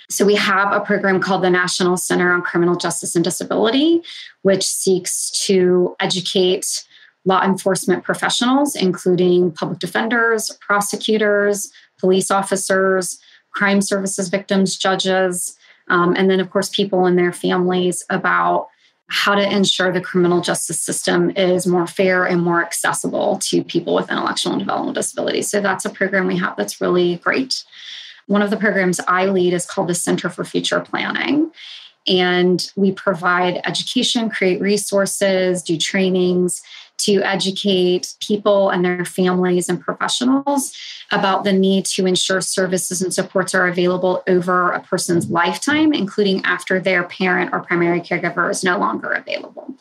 So 0.09 0.25
we 0.25 0.35
have 0.35 0.73
a 0.73 0.81
program 0.81 1.21
called 1.21 1.43
the 1.43 1.51
National 1.51 1.97
Center 1.97 2.33
on 2.33 2.43
Criminal 2.43 2.77
Justice 2.77 3.15
and 3.15 3.25
Disability, 3.25 4.03
which 4.43 4.65
seeks 4.65 5.31
to 5.47 5.97
educate 6.01 6.85
law 7.25 7.43
enforcement 7.43 8.05
professionals, 8.05 8.75
including 8.75 9.53
public 9.53 9.79
defenders, 9.79 10.51
prosecutors, 10.61 11.73
police 11.99 12.31
officers, 12.31 13.19
crime 13.53 13.81
services 13.81 14.29
victims, 14.29 14.77
judges, 14.77 15.57
um, 15.89 16.15
and 16.17 16.31
then, 16.31 16.41
of 16.41 16.51
course, 16.51 16.69
people 16.69 17.07
and 17.07 17.19
their 17.19 17.33
families 17.33 18.05
about 18.11 18.69
how 19.13 19.35
to 19.35 19.47
ensure 19.47 19.93
the 19.93 20.01
criminal 20.01 20.41
justice 20.41 20.81
system 20.81 21.31
is 21.37 21.67
more 21.67 21.87
fair 21.87 22.25
and 22.25 22.43
more 22.43 22.65
accessible 22.65 23.39
to 23.43 23.63
people 23.63 23.95
with 23.95 24.11
intellectual 24.11 24.53
and 24.53 24.61
developmental 24.61 24.95
disabilities. 24.95 25.51
So 25.51 25.61
that's 25.61 25.85
a 25.85 25.91
program 25.91 26.27
we 26.27 26.39
have 26.39 26.57
that's 26.57 26.81
really 26.81 27.17
great. 27.17 27.63
One 28.27 28.41
of 28.41 28.49
the 28.49 28.57
programs 28.57 29.01
I 29.07 29.27
lead 29.27 29.53
is 29.53 29.67
called 29.67 29.89
the 29.89 29.95
Center 29.95 30.31
for 30.31 30.45
Future 30.45 30.81
Planning. 30.81 31.53
And 32.09 32.67
we 32.75 32.91
provide 32.91 33.61
education, 33.67 34.31
create 34.31 34.63
resources, 34.63 35.63
do 35.63 35.77
trainings 35.77 36.63
to 37.05 37.23
educate 37.23 38.15
people 38.21 38.71
and 38.71 38.85
their 38.85 39.05
families 39.05 39.69
and 39.69 39.81
professionals 39.81 40.73
about 41.11 41.45
the 41.45 41.53
need 41.53 41.85
to 41.85 42.07
ensure 42.07 42.41
services 42.41 43.03
and 43.03 43.13
supports 43.13 43.55
are 43.55 43.67
available 43.67 44.23
over 44.27 44.73
a 44.73 44.81
person's 44.81 45.31
lifetime, 45.31 45.93
including 45.93 46.45
after 46.45 46.81
their 46.81 47.05
parent 47.05 47.53
or 47.53 47.61
primary 47.61 48.01
caregiver 48.01 48.51
is 48.51 48.65
no 48.65 48.79
longer 48.79 49.11
available, 49.13 49.75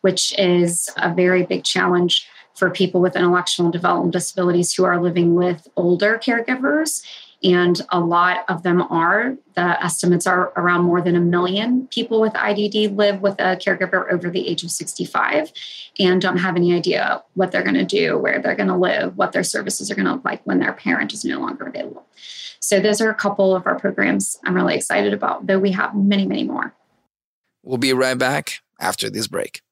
which 0.00 0.38
is 0.38 0.88
a 0.96 1.12
very 1.12 1.44
big 1.44 1.64
challenge 1.64 2.26
for 2.54 2.70
people 2.70 3.00
with 3.00 3.14
intellectual 3.14 3.66
and 3.66 3.72
developmental 3.72 4.10
disabilities 4.10 4.74
who 4.74 4.84
are 4.84 5.00
living 5.00 5.34
with 5.34 5.68
older 5.76 6.18
caregivers 6.18 7.02
and 7.42 7.80
a 7.90 8.00
lot 8.00 8.44
of 8.48 8.62
them 8.62 8.82
are. 8.82 9.36
The 9.54 9.82
estimates 9.82 10.26
are 10.26 10.52
around 10.56 10.84
more 10.84 11.00
than 11.00 11.14
a 11.14 11.20
million 11.20 11.86
people 11.88 12.20
with 12.20 12.32
IDD 12.32 12.96
live 12.96 13.20
with 13.20 13.34
a 13.40 13.56
caregiver 13.56 14.10
over 14.12 14.28
the 14.28 14.48
age 14.48 14.64
of 14.64 14.70
65 14.70 15.52
and 15.98 16.20
don't 16.20 16.38
have 16.38 16.56
any 16.56 16.74
idea 16.74 17.22
what 17.34 17.52
they're 17.52 17.62
going 17.62 17.74
to 17.74 17.84
do, 17.84 18.18
where 18.18 18.40
they're 18.40 18.56
going 18.56 18.68
to 18.68 18.76
live, 18.76 19.16
what 19.16 19.32
their 19.32 19.44
services 19.44 19.90
are 19.90 19.94
going 19.94 20.06
to 20.06 20.12
look 20.12 20.24
like 20.24 20.42
when 20.44 20.58
their 20.58 20.72
parent 20.72 21.12
is 21.12 21.24
no 21.24 21.38
longer 21.38 21.66
available. 21.66 22.06
So, 22.60 22.80
those 22.80 23.00
are 23.00 23.10
a 23.10 23.14
couple 23.14 23.54
of 23.54 23.66
our 23.66 23.78
programs 23.78 24.36
I'm 24.44 24.54
really 24.54 24.74
excited 24.74 25.12
about, 25.14 25.46
though 25.46 25.60
we 25.60 25.72
have 25.72 25.94
many, 25.94 26.26
many 26.26 26.44
more. 26.44 26.74
We'll 27.62 27.78
be 27.78 27.92
right 27.92 28.18
back 28.18 28.60
after 28.80 29.08
this 29.08 29.28
break. 29.28 29.62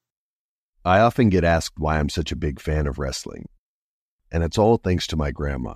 I 0.85 0.99
often 0.99 1.29
get 1.29 1.43
asked 1.43 1.77
why 1.77 1.99
I'm 1.99 2.09
such 2.09 2.31
a 2.31 2.37
big 2.37 2.61
fan 2.61 2.87
of 2.87 2.97
wrestling, 2.97 3.49
and 4.31 4.41
it's 4.41 4.57
all 4.57 4.77
thanks 4.77 5.05
to 5.07 5.17
my 5.17 5.31
grandma. 5.31 5.75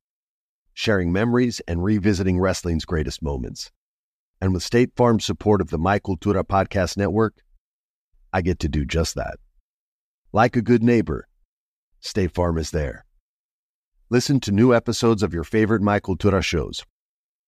sharing 0.73 1.11
memories 1.11 1.61
and 1.67 1.83
revisiting 1.83 2.39
wrestling's 2.39 2.85
greatest 2.85 3.21
moments. 3.21 3.71
And 4.41 4.53
with 4.53 4.63
State 4.63 4.91
Farm's 4.95 5.25
support 5.25 5.61
of 5.61 5.69
the 5.69 5.77
My 5.77 5.99
Cultura 5.99 6.43
Podcast 6.43 6.97
Network, 6.97 7.35
I 8.33 8.41
get 8.41 8.59
to 8.59 8.69
do 8.69 8.85
just 8.85 9.15
that. 9.15 9.37
Like 10.33 10.55
a 10.55 10.61
good 10.61 10.81
neighbor, 10.81 11.27
State 11.99 12.33
Farm 12.33 12.57
is 12.57 12.71
there. 12.71 13.05
Listen 14.09 14.39
to 14.41 14.51
new 14.51 14.73
episodes 14.73 15.23
of 15.23 15.33
your 15.33 15.43
favorite 15.43 15.81
My 15.81 15.99
Cultura 15.99 16.43
shows, 16.43 16.83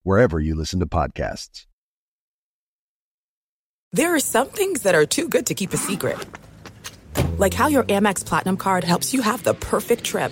wherever 0.03 0.39
you 0.39 0.55
listen 0.55 0.79
to 0.79 0.85
podcasts. 0.85 1.65
There 3.91 4.15
are 4.15 4.19
some 4.19 4.47
things 4.47 4.83
that 4.83 4.95
are 4.95 5.05
too 5.05 5.27
good 5.27 5.45
to 5.47 5.53
keep 5.53 5.73
a 5.73 5.77
secret. 5.77 6.17
Like 7.37 7.53
how 7.53 7.67
your 7.67 7.83
Amex 7.83 8.25
Platinum 8.25 8.57
card 8.57 8.83
helps 8.83 9.13
you 9.13 9.21
have 9.21 9.43
the 9.43 9.53
perfect 9.53 10.03
trip. 10.03 10.31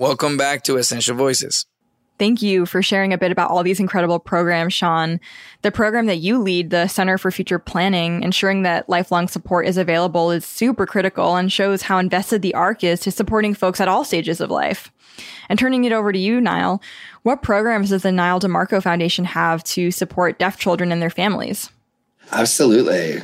Welcome 0.00 0.38
back 0.38 0.62
to 0.62 0.78
Essential 0.78 1.14
Voices. 1.14 1.66
Thank 2.18 2.40
you 2.40 2.64
for 2.64 2.80
sharing 2.80 3.12
a 3.12 3.18
bit 3.18 3.30
about 3.30 3.50
all 3.50 3.62
these 3.62 3.80
incredible 3.80 4.18
programs, 4.18 4.72
Sean. 4.72 5.20
The 5.60 5.70
program 5.70 6.06
that 6.06 6.16
you 6.16 6.38
lead, 6.38 6.70
the 6.70 6.88
Center 6.88 7.18
for 7.18 7.30
Future 7.30 7.58
Planning, 7.58 8.22
ensuring 8.22 8.62
that 8.62 8.88
lifelong 8.88 9.28
support 9.28 9.66
is 9.66 9.76
available 9.76 10.30
is 10.30 10.46
super 10.46 10.86
critical 10.86 11.36
and 11.36 11.52
shows 11.52 11.82
how 11.82 11.98
invested 11.98 12.40
the 12.40 12.54
ARC 12.54 12.82
is 12.82 13.00
to 13.00 13.10
supporting 13.10 13.52
folks 13.52 13.78
at 13.78 13.88
all 13.88 14.02
stages 14.02 14.40
of 14.40 14.50
life. 14.50 14.90
And 15.50 15.58
turning 15.58 15.84
it 15.84 15.92
over 15.92 16.12
to 16.12 16.18
you, 16.18 16.40
Nyle, 16.40 16.80
what 17.22 17.42
programs 17.42 17.90
does 17.90 18.02
the 18.02 18.10
Nyle 18.10 18.40
DiMarco 18.40 18.82
Foundation 18.82 19.26
have 19.26 19.62
to 19.64 19.90
support 19.90 20.38
deaf 20.38 20.58
children 20.58 20.92
and 20.92 21.02
their 21.02 21.10
families? 21.10 21.68
Absolutely. 22.32 23.20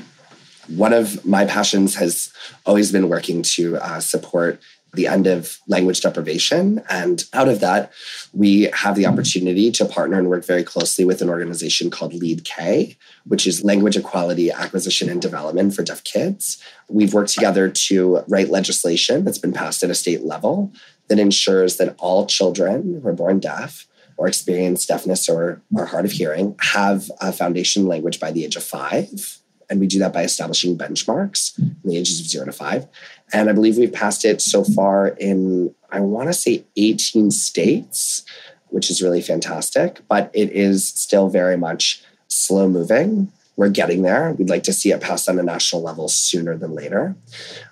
One 0.69 0.93
of 0.93 1.25
my 1.25 1.47
passions 1.47 1.95
has 1.95 2.35
always 2.67 2.93
been 2.93 3.09
working 3.09 3.43
to 3.55 3.79
uh, 3.79 4.01
support 4.01 4.61
the 4.97 5.07
end 5.07 5.27
of 5.27 5.59
language 5.69 6.01
deprivation. 6.01 6.83
And 6.89 7.25
out 7.33 7.49
of 7.49 7.61
that, 7.61 7.93
we 8.33 8.71
have 8.73 8.97
the 8.97 9.07
opportunity 9.07 9.71
to 9.73 9.85
partner 9.85 10.19
and 10.19 10.29
work 10.29 10.45
very 10.45 10.65
closely 10.65 11.05
with 11.05 11.23
an 11.23 11.29
organization 11.29 11.91
called 11.91 12.15
Lead 12.15 12.45
K, 12.45 12.97
which 13.25 13.47
is 13.47 13.65
Language 13.65 13.97
Equality 13.97 14.51
Acquisition 14.51 15.09
and 15.09 15.23
Development 15.23 15.75
for 15.75 15.83
Deaf 15.83 16.03
Kids. 16.05 16.63
We've 16.89 17.15
worked 17.15 17.33
together 17.33 17.69
to 17.69 18.25
write 18.29 18.49
legislation 18.49 19.25
that's 19.25 19.39
been 19.39 19.53
passed 19.53 19.83
at 19.83 19.91
a 19.91 19.95
state 19.95 20.25
level 20.25 20.73
that 21.09 21.19
ensures 21.19 21.77
that 21.77 21.95
all 21.99 22.27
children 22.27 23.01
who 23.01 23.09
are 23.09 23.13
born 23.13 23.39
deaf 23.39 23.87
or 24.17 24.27
experience 24.27 24.87
deafness 24.87 25.29
or, 25.29 25.63
or 25.75 25.87
hard 25.87 26.05
of 26.05 26.13
hearing 26.13 26.57
have 26.61 27.11
a 27.21 27.33
foundation 27.33 27.87
language 27.87 28.19
by 28.19 28.33
the 28.33 28.45
age 28.45 28.57
of 28.57 28.65
five 28.65 29.39
and 29.69 29.81
we 29.81 29.87
do 29.87 29.99
that 29.99 30.13
by 30.13 30.23
establishing 30.23 30.79
benchmarks 30.79 31.59
in 31.59 31.77
the 31.85 31.97
ages 31.97 32.21
of 32.21 32.27
zero 32.27 32.45
to 32.45 32.53
five. 32.53 32.87
And 33.33 33.51
I 33.51 33.53
believe 33.53 33.77
we've 33.77 33.93
passed 33.93 34.25
it 34.25 34.41
so 34.41 34.63
far 34.63 35.09
in, 35.09 35.75
I 35.91 36.01
want 36.01 36.29
to 36.29 36.33
say 36.33 36.65
18 36.77 37.31
states, 37.31 38.25
which 38.69 38.91
is 38.91 39.03
really 39.03 39.23
fantastic, 39.23 40.01
but 40.09 40.31
it 40.33 40.51
is 40.51 40.87
still 40.89 41.29
very 41.29 41.57
much 41.57 42.03
slow 42.29 42.69
moving. 42.69 43.33
We're 43.57 43.71
getting 43.71 44.03
there. 44.03 44.33
We'd 44.33 44.51
like 44.51 44.65
to 44.65 44.73
see 44.73 44.93
it 44.93 45.01
passed 45.01 45.29
on 45.29 45.39
a 45.39 45.43
national 45.43 45.83
level 45.83 46.09
sooner 46.09 46.57
than 46.57 46.75
later. 46.75 47.17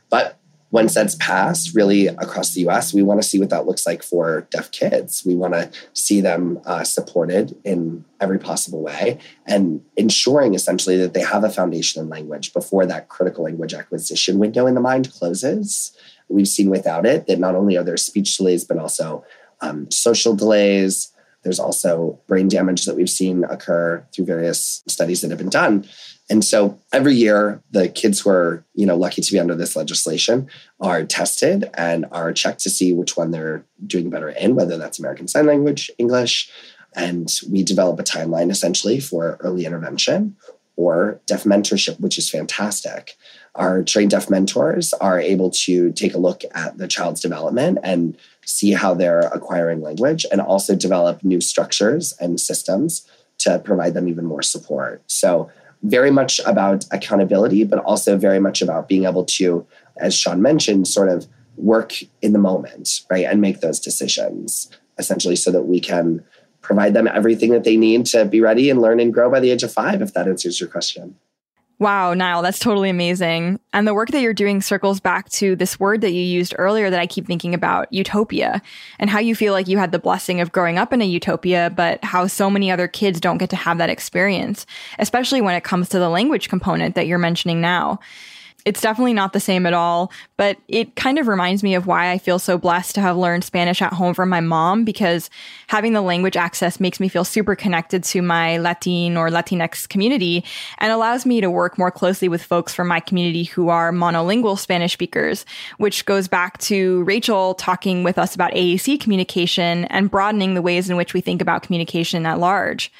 But 0.08 0.38
once 0.74 0.92
that's 0.92 1.14
passed, 1.14 1.72
really 1.72 2.08
across 2.08 2.52
the 2.52 2.66
US, 2.68 2.92
we 2.92 3.00
want 3.00 3.22
to 3.22 3.28
see 3.28 3.38
what 3.38 3.48
that 3.50 3.64
looks 3.64 3.86
like 3.86 4.02
for 4.02 4.48
deaf 4.50 4.72
kids. 4.72 5.22
We 5.24 5.36
want 5.36 5.54
to 5.54 5.70
see 5.92 6.20
them 6.20 6.60
uh, 6.66 6.82
supported 6.82 7.56
in 7.62 8.04
every 8.20 8.40
possible 8.40 8.82
way 8.82 9.20
and 9.46 9.80
ensuring 9.96 10.52
essentially 10.52 10.96
that 10.96 11.14
they 11.14 11.20
have 11.20 11.44
a 11.44 11.48
foundation 11.48 12.02
in 12.02 12.08
language 12.08 12.52
before 12.52 12.86
that 12.86 13.08
critical 13.08 13.44
language 13.44 13.72
acquisition 13.72 14.40
window 14.40 14.66
in 14.66 14.74
the 14.74 14.80
mind 14.80 15.12
closes. 15.12 15.96
We've 16.28 16.48
seen 16.48 16.70
without 16.70 17.06
it 17.06 17.28
that 17.28 17.38
not 17.38 17.54
only 17.54 17.76
are 17.76 17.84
there 17.84 17.96
speech 17.96 18.36
delays, 18.36 18.64
but 18.64 18.76
also 18.76 19.24
um, 19.60 19.88
social 19.92 20.34
delays. 20.34 21.12
There's 21.44 21.60
also 21.60 22.18
brain 22.26 22.48
damage 22.48 22.84
that 22.86 22.96
we've 22.96 23.08
seen 23.08 23.44
occur 23.44 24.04
through 24.12 24.24
various 24.24 24.82
studies 24.88 25.20
that 25.20 25.30
have 25.30 25.38
been 25.38 25.50
done. 25.50 25.86
And 26.30 26.42
so 26.42 26.78
every 26.92 27.14
year, 27.14 27.62
the 27.70 27.88
kids 27.88 28.20
who 28.20 28.30
are, 28.30 28.64
you 28.74 28.86
know, 28.86 28.96
lucky 28.96 29.20
to 29.20 29.32
be 29.32 29.38
under 29.38 29.54
this 29.54 29.76
legislation 29.76 30.48
are 30.80 31.04
tested 31.04 31.68
and 31.74 32.06
are 32.12 32.32
checked 32.32 32.60
to 32.60 32.70
see 32.70 32.92
which 32.92 33.16
one 33.16 33.30
they're 33.30 33.64
doing 33.86 34.08
better 34.08 34.30
in, 34.30 34.54
whether 34.54 34.78
that's 34.78 34.98
American 34.98 35.28
Sign 35.28 35.46
Language, 35.46 35.90
English. 35.98 36.50
And 36.96 37.28
we 37.50 37.62
develop 37.62 38.00
a 38.00 38.04
timeline 38.04 38.50
essentially 38.50 39.00
for 39.00 39.36
early 39.40 39.66
intervention 39.66 40.36
or 40.76 41.20
deaf 41.26 41.44
mentorship, 41.44 42.00
which 42.00 42.18
is 42.18 42.30
fantastic. 42.30 43.16
Our 43.54 43.82
trained 43.82 44.10
deaf 44.10 44.30
mentors 44.30 44.92
are 44.94 45.20
able 45.20 45.50
to 45.50 45.92
take 45.92 46.14
a 46.14 46.18
look 46.18 46.42
at 46.54 46.78
the 46.78 46.88
child's 46.88 47.20
development 47.20 47.78
and 47.82 48.16
see 48.44 48.72
how 48.72 48.94
they're 48.94 49.20
acquiring 49.20 49.80
language 49.82 50.26
and 50.32 50.40
also 50.40 50.74
develop 50.74 51.22
new 51.22 51.40
structures 51.40 52.14
and 52.18 52.40
systems 52.40 53.08
to 53.38 53.58
provide 53.58 53.94
them 53.94 54.08
even 54.08 54.24
more 54.24 54.42
support. 54.42 55.02
So 55.06 55.50
very 55.84 56.10
much 56.10 56.40
about 56.46 56.84
accountability, 56.90 57.62
but 57.62 57.78
also 57.80 58.16
very 58.16 58.40
much 58.40 58.62
about 58.62 58.88
being 58.88 59.04
able 59.04 59.24
to, 59.24 59.66
as 59.98 60.14
Sean 60.14 60.42
mentioned, 60.42 60.88
sort 60.88 61.08
of 61.08 61.26
work 61.56 61.94
in 62.22 62.32
the 62.32 62.38
moment, 62.38 63.02
right? 63.10 63.26
And 63.26 63.40
make 63.40 63.60
those 63.60 63.78
decisions 63.78 64.70
essentially 64.98 65.36
so 65.36 65.50
that 65.52 65.64
we 65.64 65.80
can 65.80 66.24
provide 66.62 66.94
them 66.94 67.06
everything 67.06 67.50
that 67.50 67.64
they 67.64 67.76
need 67.76 68.06
to 68.06 68.24
be 68.24 68.40
ready 68.40 68.70
and 68.70 68.80
learn 68.80 68.98
and 68.98 69.12
grow 69.12 69.30
by 69.30 69.40
the 69.40 69.50
age 69.50 69.62
of 69.62 69.72
five, 69.72 70.00
if 70.00 70.14
that 70.14 70.26
answers 70.26 70.58
your 70.58 70.68
question. 70.68 71.16
Wow, 71.84 72.14
Nyle, 72.14 72.40
that's 72.40 72.58
totally 72.58 72.88
amazing. 72.88 73.60
And 73.74 73.86
the 73.86 73.92
work 73.92 74.08
that 74.08 74.22
you're 74.22 74.32
doing 74.32 74.62
circles 74.62 75.00
back 75.00 75.28
to 75.28 75.54
this 75.54 75.78
word 75.78 76.00
that 76.00 76.12
you 76.12 76.22
used 76.22 76.54
earlier 76.56 76.88
that 76.88 76.98
I 76.98 77.06
keep 77.06 77.26
thinking 77.26 77.52
about, 77.52 77.92
utopia, 77.92 78.62
and 78.98 79.10
how 79.10 79.18
you 79.18 79.34
feel 79.34 79.52
like 79.52 79.68
you 79.68 79.76
had 79.76 79.92
the 79.92 79.98
blessing 79.98 80.40
of 80.40 80.50
growing 80.50 80.78
up 80.78 80.94
in 80.94 81.02
a 81.02 81.04
utopia, 81.04 81.70
but 81.76 82.02
how 82.02 82.26
so 82.26 82.48
many 82.48 82.70
other 82.70 82.88
kids 82.88 83.20
don't 83.20 83.36
get 83.36 83.50
to 83.50 83.56
have 83.56 83.76
that 83.76 83.90
experience, 83.90 84.64
especially 84.98 85.42
when 85.42 85.56
it 85.56 85.62
comes 85.62 85.90
to 85.90 85.98
the 85.98 86.08
language 86.08 86.48
component 86.48 86.94
that 86.94 87.06
you're 87.06 87.18
mentioning 87.18 87.60
now. 87.60 88.00
It's 88.64 88.80
definitely 88.80 89.12
not 89.12 89.34
the 89.34 89.40
same 89.40 89.66
at 89.66 89.74
all, 89.74 90.10
but 90.38 90.56
it 90.68 90.96
kind 90.96 91.18
of 91.18 91.28
reminds 91.28 91.62
me 91.62 91.74
of 91.74 91.86
why 91.86 92.10
I 92.10 92.16
feel 92.16 92.38
so 92.38 92.56
blessed 92.56 92.94
to 92.94 93.02
have 93.02 93.14
learned 93.14 93.44
Spanish 93.44 93.82
at 93.82 93.92
home 93.92 94.14
from 94.14 94.30
my 94.30 94.40
mom 94.40 94.84
because 94.84 95.28
having 95.66 95.92
the 95.92 96.00
language 96.00 96.36
access 96.36 96.80
makes 96.80 96.98
me 96.98 97.08
feel 97.08 97.24
super 97.24 97.54
connected 97.54 98.02
to 98.04 98.22
my 98.22 98.56
Latin 98.56 99.18
or 99.18 99.28
Latinx 99.28 99.86
community 99.86 100.44
and 100.78 100.90
allows 100.90 101.26
me 101.26 101.42
to 101.42 101.50
work 101.50 101.76
more 101.76 101.90
closely 101.90 102.26
with 102.26 102.42
folks 102.42 102.72
from 102.72 102.88
my 102.88 103.00
community 103.00 103.44
who 103.44 103.68
are 103.68 103.92
monolingual 103.92 104.58
Spanish 104.58 104.94
speakers, 104.94 105.44
which 105.76 106.06
goes 106.06 106.26
back 106.26 106.56
to 106.58 107.04
Rachel 107.04 107.54
talking 107.54 108.02
with 108.02 108.16
us 108.16 108.34
about 108.34 108.52
AAC 108.52 108.98
communication 108.98 109.84
and 109.86 110.10
broadening 110.10 110.54
the 110.54 110.62
ways 110.62 110.88
in 110.88 110.96
which 110.96 111.12
we 111.12 111.20
think 111.20 111.42
about 111.42 111.62
communication 111.62 112.24
at 112.24 112.38
large. 112.38 112.90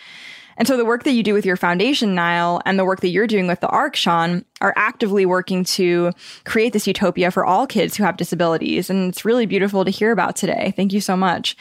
And 0.57 0.69
so 0.69 0.77
the 0.77 0.85
work 0.85 1.05
that 1.05 1.13
you 1.13 1.23
do 1.23 1.35
with 1.35 1.47
your 1.47 1.57
foundation, 1.57 2.15
Nyle, 2.15 2.61
and 2.65 2.79
the 2.79 2.85
work 2.85 3.01
that 3.01 3.09
you're 3.09 3.27
doing 3.27 3.47
with 3.47 3.61
the 3.61 3.69
ARC, 3.69 3.97
Sean, 3.97 4.45
are 4.61 4.75
actively 4.77 5.27
working 5.27 5.65
to 5.65 6.13
create 6.45 6.73
this 6.73 6.87
utopia 6.87 7.31
for 7.31 7.45
all 7.45 7.67
kids 7.67 7.97
who 7.97 8.05
have 8.05 8.17
disabilities. 8.17 8.89
And 8.89 9.09
it's 9.09 9.25
really 9.25 9.47
beautiful 9.47 9.85
to 9.85 9.91
hear 9.91 10.13
about 10.13 10.37
today. 10.37 10.73
Thank 10.77 10.93
you 10.93 11.01
so 11.01 11.17
much. 11.17 11.57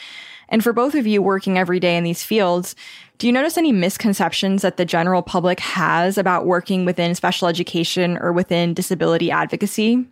And 0.49 0.63
for 0.63 0.73
both 0.73 0.93
of 0.93 1.07
you 1.07 1.21
working 1.21 1.57
every 1.57 1.79
day 1.79 1.97
in 1.97 2.03
these 2.03 2.23
fields, 2.23 2.75
do 3.17 3.27
you 3.27 3.33
notice 3.33 3.57
any 3.57 3.71
misconceptions 3.71 4.61
that 4.61 4.77
the 4.77 4.85
general 4.85 5.21
public 5.21 5.59
has 5.59 6.17
about 6.17 6.45
working 6.45 6.85
within 6.85 7.15
special 7.15 7.47
education 7.47 8.17
or 8.17 8.31
within 8.31 8.73
disability 8.73 9.31
advocacy? 9.31 10.05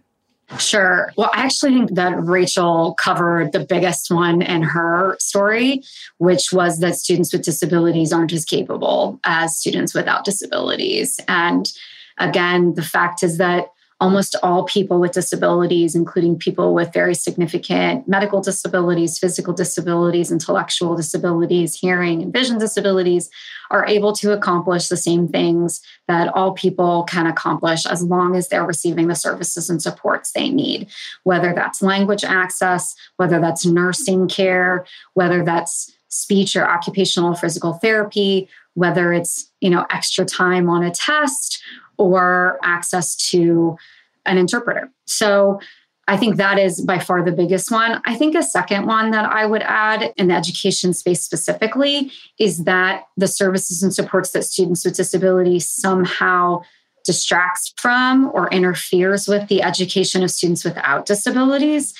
Sure. 0.59 1.11
Well, 1.17 1.31
I 1.33 1.43
actually 1.45 1.73
think 1.73 1.95
that 1.95 2.21
Rachel 2.23 2.93
covered 2.95 3.51
the 3.51 3.59
biggest 3.61 4.11
one 4.11 4.41
in 4.41 4.61
her 4.63 5.15
story, 5.19 5.83
which 6.17 6.51
was 6.51 6.79
that 6.79 6.95
students 6.95 7.31
with 7.31 7.43
disabilities 7.43 8.11
aren't 8.11 8.33
as 8.33 8.45
capable 8.45 9.19
as 9.23 9.57
students 9.57 9.93
without 9.93 10.25
disabilities. 10.25 11.19
And 11.27 11.71
again, 12.17 12.73
the 12.73 12.83
fact 12.83 13.23
is 13.23 13.37
that 13.37 13.67
almost 14.01 14.35
all 14.41 14.63
people 14.63 14.99
with 14.99 15.11
disabilities, 15.11 15.93
including 15.93 16.35
people 16.35 16.73
with 16.73 16.91
very 16.91 17.13
significant 17.13 18.07
medical 18.07 18.41
disabilities, 18.41 19.19
physical 19.19 19.53
disabilities, 19.53 20.31
intellectual 20.31 20.95
disabilities, 20.95 21.75
hearing 21.75 22.23
and 22.23 22.33
vision 22.33 22.57
disabilities, 22.57 23.29
are 23.69 23.85
able 23.85 24.11
to 24.11 24.33
accomplish 24.33 24.87
the 24.87 24.97
same 24.97 25.27
things 25.27 25.81
that 26.07 26.27
all 26.29 26.51
people 26.51 27.03
can 27.03 27.27
accomplish 27.27 27.85
as 27.85 28.03
long 28.03 28.35
as 28.35 28.49
they're 28.49 28.65
receiving 28.65 29.07
the 29.07 29.15
services 29.15 29.69
and 29.69 29.83
supports 29.83 30.31
they 30.31 30.49
need, 30.49 30.89
whether 31.23 31.53
that's 31.53 31.83
language 31.83 32.23
access, 32.23 32.95
whether 33.17 33.39
that's 33.39 33.67
nursing 33.67 34.27
care, 34.27 34.83
whether 35.13 35.45
that's 35.45 35.93
speech 36.09 36.55
or 36.55 36.67
occupational 36.67 37.35
physical 37.35 37.73
therapy, 37.73 38.49
whether 38.73 39.13
it's 39.13 39.51
you 39.59 39.69
know 39.69 39.85
extra 39.89 40.25
time 40.25 40.69
on 40.69 40.83
a 40.83 40.91
test 40.91 41.61
or 41.97 42.59
access 42.63 43.15
to 43.15 43.77
an 44.25 44.37
interpreter. 44.37 44.89
So 45.05 45.59
I 46.07 46.17
think 46.17 46.35
that 46.37 46.59
is 46.59 46.81
by 46.81 46.99
far 46.99 47.23
the 47.23 47.31
biggest 47.31 47.71
one. 47.71 48.01
I 48.05 48.15
think 48.15 48.35
a 48.35 48.43
second 48.43 48.85
one 48.85 49.11
that 49.11 49.25
I 49.25 49.45
would 49.45 49.61
add 49.61 50.13
in 50.17 50.27
the 50.27 50.33
education 50.33 50.93
space 50.93 51.23
specifically 51.23 52.11
is 52.39 52.65
that 52.65 53.03
the 53.17 53.27
services 53.27 53.83
and 53.83 53.93
supports 53.93 54.31
that 54.31 54.43
students 54.43 54.83
with 54.83 54.95
disabilities 54.95 55.69
somehow 55.69 56.63
distracts 57.05 57.73
from 57.77 58.29
or 58.33 58.49
interferes 58.49 59.27
with 59.27 59.47
the 59.47 59.61
education 59.61 60.23
of 60.23 60.31
students 60.31 60.63
without 60.63 61.05
disabilities. 61.05 61.93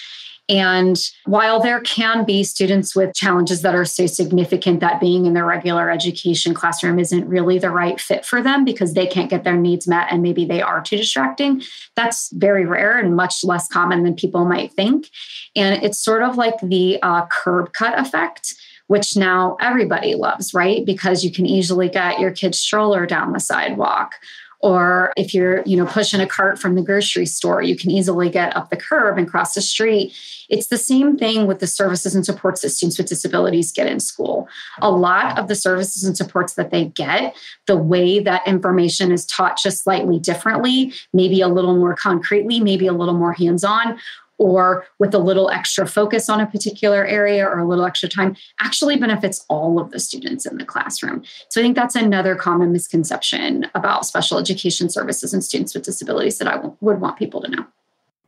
And 0.51 0.99
while 1.23 1.61
there 1.61 1.79
can 1.79 2.25
be 2.25 2.43
students 2.43 2.93
with 2.93 3.15
challenges 3.15 3.61
that 3.61 3.73
are 3.73 3.85
so 3.85 4.05
significant 4.05 4.81
that 4.81 4.99
being 4.99 5.25
in 5.25 5.33
the 5.33 5.45
regular 5.45 5.89
education 5.89 6.53
classroom 6.53 6.99
isn't 6.99 7.25
really 7.25 7.57
the 7.57 7.69
right 7.69 8.01
fit 8.01 8.25
for 8.25 8.43
them 8.43 8.65
because 8.65 8.93
they 8.93 9.07
can't 9.07 9.29
get 9.29 9.45
their 9.45 9.55
needs 9.55 9.87
met 9.87 10.11
and 10.11 10.21
maybe 10.21 10.43
they 10.43 10.61
are 10.61 10.81
too 10.81 10.97
distracting, 10.97 11.63
that's 11.95 12.31
very 12.33 12.65
rare 12.65 12.99
and 12.99 13.15
much 13.15 13.45
less 13.45 13.69
common 13.69 14.03
than 14.03 14.13
people 14.13 14.43
might 14.43 14.73
think. 14.73 15.09
And 15.55 15.81
it's 15.81 15.97
sort 15.97 16.21
of 16.21 16.35
like 16.35 16.55
the 16.61 17.01
uh, 17.01 17.27
curb 17.27 17.71
cut 17.71 17.97
effect 17.97 18.53
which 18.87 19.15
now 19.15 19.55
everybody 19.61 20.15
loves, 20.15 20.53
right? 20.53 20.85
Because 20.85 21.23
you 21.23 21.31
can 21.31 21.45
easily 21.45 21.87
get 21.87 22.19
your 22.19 22.29
kid's 22.29 22.59
stroller 22.59 23.05
down 23.05 23.31
the 23.31 23.39
sidewalk 23.39 24.15
or 24.61 25.11
if 25.17 25.33
you're 25.33 25.61
you 25.63 25.77
know 25.77 25.85
pushing 25.85 26.21
a 26.21 26.27
cart 26.27 26.59
from 26.59 26.75
the 26.75 26.81
grocery 26.81 27.25
store 27.25 27.61
you 27.61 27.75
can 27.75 27.91
easily 27.91 28.29
get 28.29 28.55
up 28.55 28.69
the 28.69 28.77
curb 28.77 29.17
and 29.17 29.29
cross 29.29 29.53
the 29.53 29.61
street. 29.61 30.13
It's 30.49 30.67
the 30.67 30.77
same 30.77 31.17
thing 31.17 31.47
with 31.47 31.59
the 31.59 31.67
services 31.67 32.13
and 32.13 32.25
supports 32.25 32.61
that 32.61 32.69
students 32.69 32.97
with 32.97 33.07
disabilities 33.07 33.71
get 33.71 33.87
in 33.87 34.01
school. 34.01 34.49
A 34.81 34.91
lot 34.91 35.39
of 35.39 35.47
the 35.47 35.55
services 35.55 36.03
and 36.03 36.17
supports 36.17 36.55
that 36.55 36.71
they 36.71 36.85
get 36.85 37.35
the 37.67 37.77
way 37.77 38.19
that 38.19 38.45
information 38.45 39.11
is 39.11 39.25
taught 39.25 39.57
just 39.57 39.83
slightly 39.83 40.19
differently 40.19 40.93
maybe 41.13 41.41
a 41.41 41.47
little 41.47 41.77
more 41.77 41.95
concretely 41.95 42.59
maybe 42.59 42.87
a 42.87 42.93
little 42.93 43.13
more 43.13 43.33
hands-on 43.33 43.97
or 44.41 44.87
with 44.97 45.13
a 45.13 45.19
little 45.19 45.51
extra 45.51 45.85
focus 45.85 46.27
on 46.27 46.41
a 46.41 46.47
particular 46.47 47.05
area 47.05 47.45
or 47.45 47.59
a 47.59 47.67
little 47.67 47.85
extra 47.85 48.09
time 48.09 48.35
actually 48.59 48.97
benefits 48.97 49.45
all 49.49 49.79
of 49.79 49.91
the 49.91 49.99
students 49.99 50.47
in 50.47 50.57
the 50.57 50.65
classroom. 50.65 51.21
So 51.49 51.61
I 51.61 51.63
think 51.63 51.75
that's 51.75 51.95
another 51.95 52.35
common 52.35 52.71
misconception 52.71 53.67
about 53.75 54.03
special 54.03 54.39
education 54.39 54.89
services 54.89 55.31
and 55.31 55.43
students 55.43 55.75
with 55.75 55.83
disabilities 55.83 56.39
that 56.39 56.47
I 56.47 56.55
w- 56.55 56.75
would 56.81 56.99
want 56.99 57.17
people 57.17 57.39
to 57.43 57.51
know. 57.51 57.65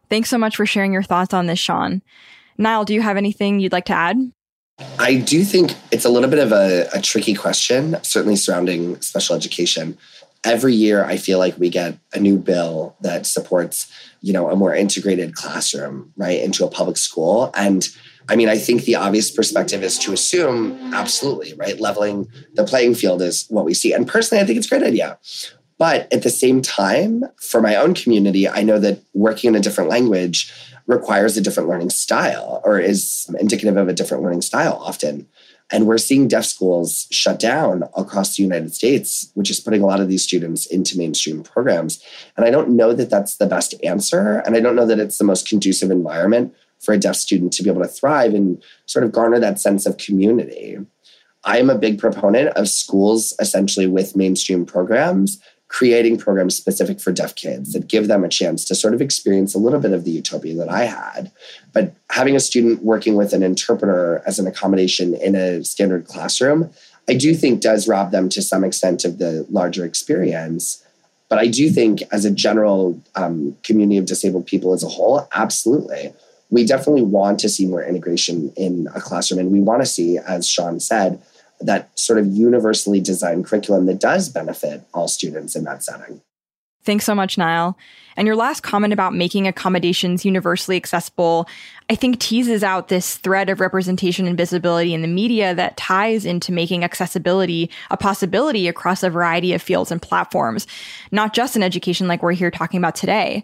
Thanks 0.08 0.30
so 0.30 0.38
much 0.38 0.56
for 0.56 0.68
sharing 0.68 0.94
your 0.94 1.02
thoughts 1.02 1.34
on 1.34 1.48
this, 1.48 1.58
Sean. 1.58 2.04
Nyle, 2.60 2.86
do 2.86 2.94
you 2.94 3.02
have 3.02 3.18
anything 3.18 3.60
you'd 3.60 3.72
like 3.72 3.86
to 3.86 3.94
add? 3.94 4.32
I 5.00 5.16
do 5.16 5.44
think 5.44 5.74
it's 5.92 6.06
a 6.06 6.10
little 6.10 6.30
bit 6.30 6.40
of 6.40 6.52
a, 6.52 6.88
a 6.94 7.02
tricky 7.02 7.34
question, 7.34 7.98
certainly 8.04 8.36
surrounding 8.36 9.02
special 9.02 9.36
education 9.36 9.98
every 10.44 10.74
year 10.74 11.04
I 11.06 11.18
feel 11.18 11.40
like 11.40 11.58
we 11.58 11.70
get 11.70 11.98
a 12.14 12.20
new 12.20 12.38
bill 12.38 12.96
that 13.02 13.26
supports, 13.26 13.92
you 14.22 14.34
know, 14.34 14.50
a 14.50 14.56
more 14.56 14.76
integrated 14.76 15.36
classroom, 15.36 16.14
right, 16.18 16.42
into 16.42 16.66
a 16.66 16.70
public 16.70 16.98
school. 16.98 17.52
And 17.56 17.88
I 18.30 18.36
mean, 18.36 18.50
I 18.50 18.58
think 18.58 18.84
the 18.84 18.96
obvious 18.96 19.32
perspective 19.32 19.84
is 19.84 19.98
to 20.00 20.14
assume 20.14 20.94
absolutely, 20.94 21.54
right? 21.56 21.80
Leveling 21.80 22.28
the 22.54 22.64
playing 22.64 22.96
field 22.96 23.22
is 23.22 23.46
what 23.50 23.66
we 23.66 23.74
see. 23.74 23.94
And 23.94 24.08
personally, 24.08 24.42
I 24.42 24.46
think 24.46 24.58
it's 24.58 24.68
a 24.68 24.70
great 24.70 24.84
idea. 24.84 25.18
But 25.78 26.12
at 26.14 26.24
the 26.24 26.30
same 26.30 26.62
time, 26.62 27.24
for 27.38 27.62
my 27.62 27.76
own 27.76 27.94
community, 27.94 28.48
I 28.48 28.64
know 28.64 28.80
that 28.80 29.02
working 29.14 29.50
in 29.50 29.56
a 29.56 29.60
different 29.60 29.90
language 29.90 30.54
requires 30.88 31.36
a 31.36 31.42
different 31.42 31.70
learning 31.70 31.90
style 31.90 32.62
or 32.64 32.80
is 32.80 33.30
indicative 33.40 33.78
of 33.78 33.88
a 33.88 33.94
different 33.94 34.24
learning 34.24 34.42
style 34.42 34.80
often. 34.82 35.28
And 35.74 35.88
we're 35.88 35.98
seeing 35.98 36.28
deaf 36.28 36.46
schools 36.46 37.08
shut 37.10 37.40
down 37.40 37.84
across 37.98 38.38
the 38.38 38.44
United 38.44 38.76
States, 38.76 39.32
which 39.34 39.50
is 39.50 39.60
putting 39.60 39.82
a 39.82 39.88
lot 39.88 40.00
of 40.00 40.08
these 40.08 40.24
students 40.24 40.68
into 40.68 41.00
mainstream 41.00 41.42
programs. 41.42 42.02
And 42.38 42.46
I 42.46 42.52
don't 42.52 42.70
know 42.70 42.94
that 42.94 43.10
that's 43.10 43.38
the 43.38 43.48
best 43.48 43.74
answer. 43.84 44.44
And 44.46 44.56
I 44.56 44.60
don't 44.60 44.76
know 44.76 44.86
that 44.86 45.00
it's 45.00 45.18
the 45.18 45.24
most 45.24 45.50
conducive 45.50 45.90
environment 45.90 46.54
for 46.80 46.94
a 46.94 47.00
deaf 47.00 47.16
student 47.16 47.54
to 47.54 47.64
be 47.64 47.72
able 47.72 47.82
to 47.82 47.88
thrive 47.88 48.36
and 48.36 48.64
sort 48.86 49.04
of 49.04 49.12
garner 49.12 49.40
that 49.40 49.60
sense 49.60 49.88
of 49.88 49.98
community. 49.98 50.78
I 51.44 51.58
am 51.58 51.72
a 51.72 51.78
big 51.78 51.98
proponent 51.98 52.50
of 52.50 52.70
schools 52.70 53.34
essentially 53.40 53.88
with 53.88 54.16
mainstream 54.16 54.68
programs 54.68 55.42
creating 55.74 56.20
programs 56.20 56.56
specific 56.56 57.02
for 57.02 57.12
deaf 57.12 57.34
kids 57.34 57.74
that 57.74 57.88
give 57.88 58.08
them 58.08 58.24
a 58.24 58.30
chance 58.30 58.64
to 58.64 58.76
sort 58.76 58.94
of 58.94 59.02
experience 59.02 59.56
a 59.56 59.58
little 59.58 59.80
bit 59.80 59.92
of 59.92 60.04
the 60.06 60.12
utopia 60.12 60.54
that 60.54 60.70
I 60.70 60.84
had. 60.84 61.32
But 61.74 61.96
having 62.12 62.36
a 62.36 62.40
student 62.40 62.84
working 62.84 63.16
with 63.16 63.34
an 63.34 63.42
interpreter 63.42 64.22
as 64.28 64.38
an 64.38 64.46
accommodation 64.46 65.16
in 65.16 65.34
a 65.34 65.64
standard 65.64 66.06
classroom, 66.06 66.70
I 67.10 67.16
do 67.16 67.34
think 67.34 67.60
does 67.60 67.88
rob 67.88 68.12
them 68.12 68.30
to 68.30 68.42
some 68.44 68.64
extent 68.64 69.04
of 69.04 69.18
the 69.18 69.48
larger 69.50 69.84
experience. 69.84 70.86
But 71.28 71.40
I 71.40 71.48
do 71.48 71.72
think, 71.72 72.04
as 72.12 72.24
a 72.24 72.30
general 72.30 73.02
um, 73.16 73.58
community 73.64 73.98
of 73.98 74.06
disabled 74.06 74.46
people 74.46 74.74
as 74.74 74.84
a 74.84 74.88
whole, 74.88 75.28
absolutely. 75.34 76.14
We 76.52 76.68
definitely 76.68 77.02
want 77.02 77.40
to 77.40 77.50
see 77.50 77.66
more 77.66 77.84
integration 77.84 78.54
in 78.56 78.88
a 78.94 79.02
classroom. 79.02 79.40
And 79.40 79.52
we 79.52 79.60
want 79.60 79.82
to 79.82 79.88
see, 79.88 80.20
as 80.20 80.48
Sean 80.48 80.80
said, 80.80 81.20
that 81.66 81.98
sort 81.98 82.20
of 82.20 82.28
universally 82.28 83.00
designed 83.00 83.46
curriculum 83.46 83.86
that 83.86 84.00
does 84.00 84.30
benefit 84.30 84.82
all 84.94 85.08
students 85.08 85.56
in 85.56 85.64
that 85.64 85.84
setting. 85.84 86.22
Thanks 86.84 87.06
so 87.06 87.16
much, 87.16 87.38
Nyle. 87.38 87.78
And 88.18 88.28
your 88.28 88.36
last 88.36 88.62
comment 88.62 88.94
about 88.94 89.16
making 89.16 89.48
accommodations 89.48 90.26
universally 90.26 90.76
accessible, 90.76 91.48
I 91.90 91.96
think 91.96 92.20
teases 92.20 92.64
out 92.64 92.90
this 92.90 93.16
thread 93.16 93.50
of 93.50 93.60
representation 93.60 94.28
and 94.28 94.38
visibility 94.38 94.94
in 94.94 95.02
the 95.02 95.08
media 95.08 95.56
that 95.56 95.78
ties 95.78 96.26
into 96.26 96.52
making 96.52 96.84
accessibility 96.84 97.72
a 97.90 97.98
possibility 97.98 98.68
across 98.68 99.02
a 99.02 99.10
variety 99.10 99.54
of 99.54 99.62
fields 99.62 99.92
and 99.92 100.02
platforms, 100.02 100.68
not 101.12 101.34
just 101.34 101.56
in 101.56 101.64
education 101.64 102.08
like 102.08 102.22
we're 102.22 102.34
here 102.34 102.52
talking 102.52 102.78
about 102.78 102.96
today 102.96 103.44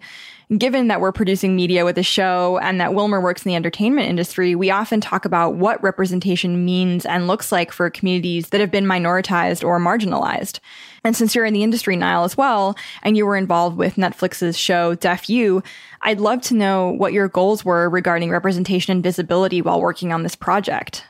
given 0.58 0.88
that 0.88 1.00
we're 1.00 1.12
producing 1.12 1.56
media 1.56 1.86
with 1.86 1.98
a 1.98 2.04
show 2.04 2.58
and 2.60 2.82
that 2.82 2.96
Wilmer 2.96 3.22
works 3.22 3.46
in 3.46 3.50
the 3.50 3.56
entertainment 3.56 4.08
industry, 4.08 4.56
we 4.56 4.72
often 4.72 5.00
talk 5.00 5.24
about 5.26 5.56
what 5.56 5.82
representation 5.84 6.66
means 6.66 7.06
and 7.06 7.28
looks 7.28 7.52
like 7.52 7.72
for 7.72 7.90
communities 7.90 8.50
that 8.50 8.60
have 8.60 8.72
been 8.72 8.86
minoritized 8.86 9.64
or 9.64 9.80
marginalized. 9.80 10.60
And 11.04 11.16
since 11.16 11.36
you're 11.36 11.46
in 11.46 11.54
the 11.54 11.64
industry, 11.64 11.96
Nyle, 11.96 12.24
as 12.24 12.36
well, 12.36 12.76
and 13.04 13.16
you 13.16 13.26
were 13.28 13.38
involved 13.38 13.78
with 13.78 13.96
Netflix's 13.96 14.58
show 14.58 14.96
Deaf 14.96 15.30
U, 15.30 15.62
I'd 16.02 16.20
love 16.20 16.42
to 16.44 16.56
know 16.56 16.90
what 16.90 17.14
your 17.14 17.28
goals 17.28 17.64
were 17.64 17.88
regarding 17.88 18.32
representation 18.32 18.92
and 18.92 19.04
visibility 19.04 19.62
while 19.62 19.80
working 19.80 20.12
on 20.12 20.24
this 20.24 20.36
project. 20.36 21.04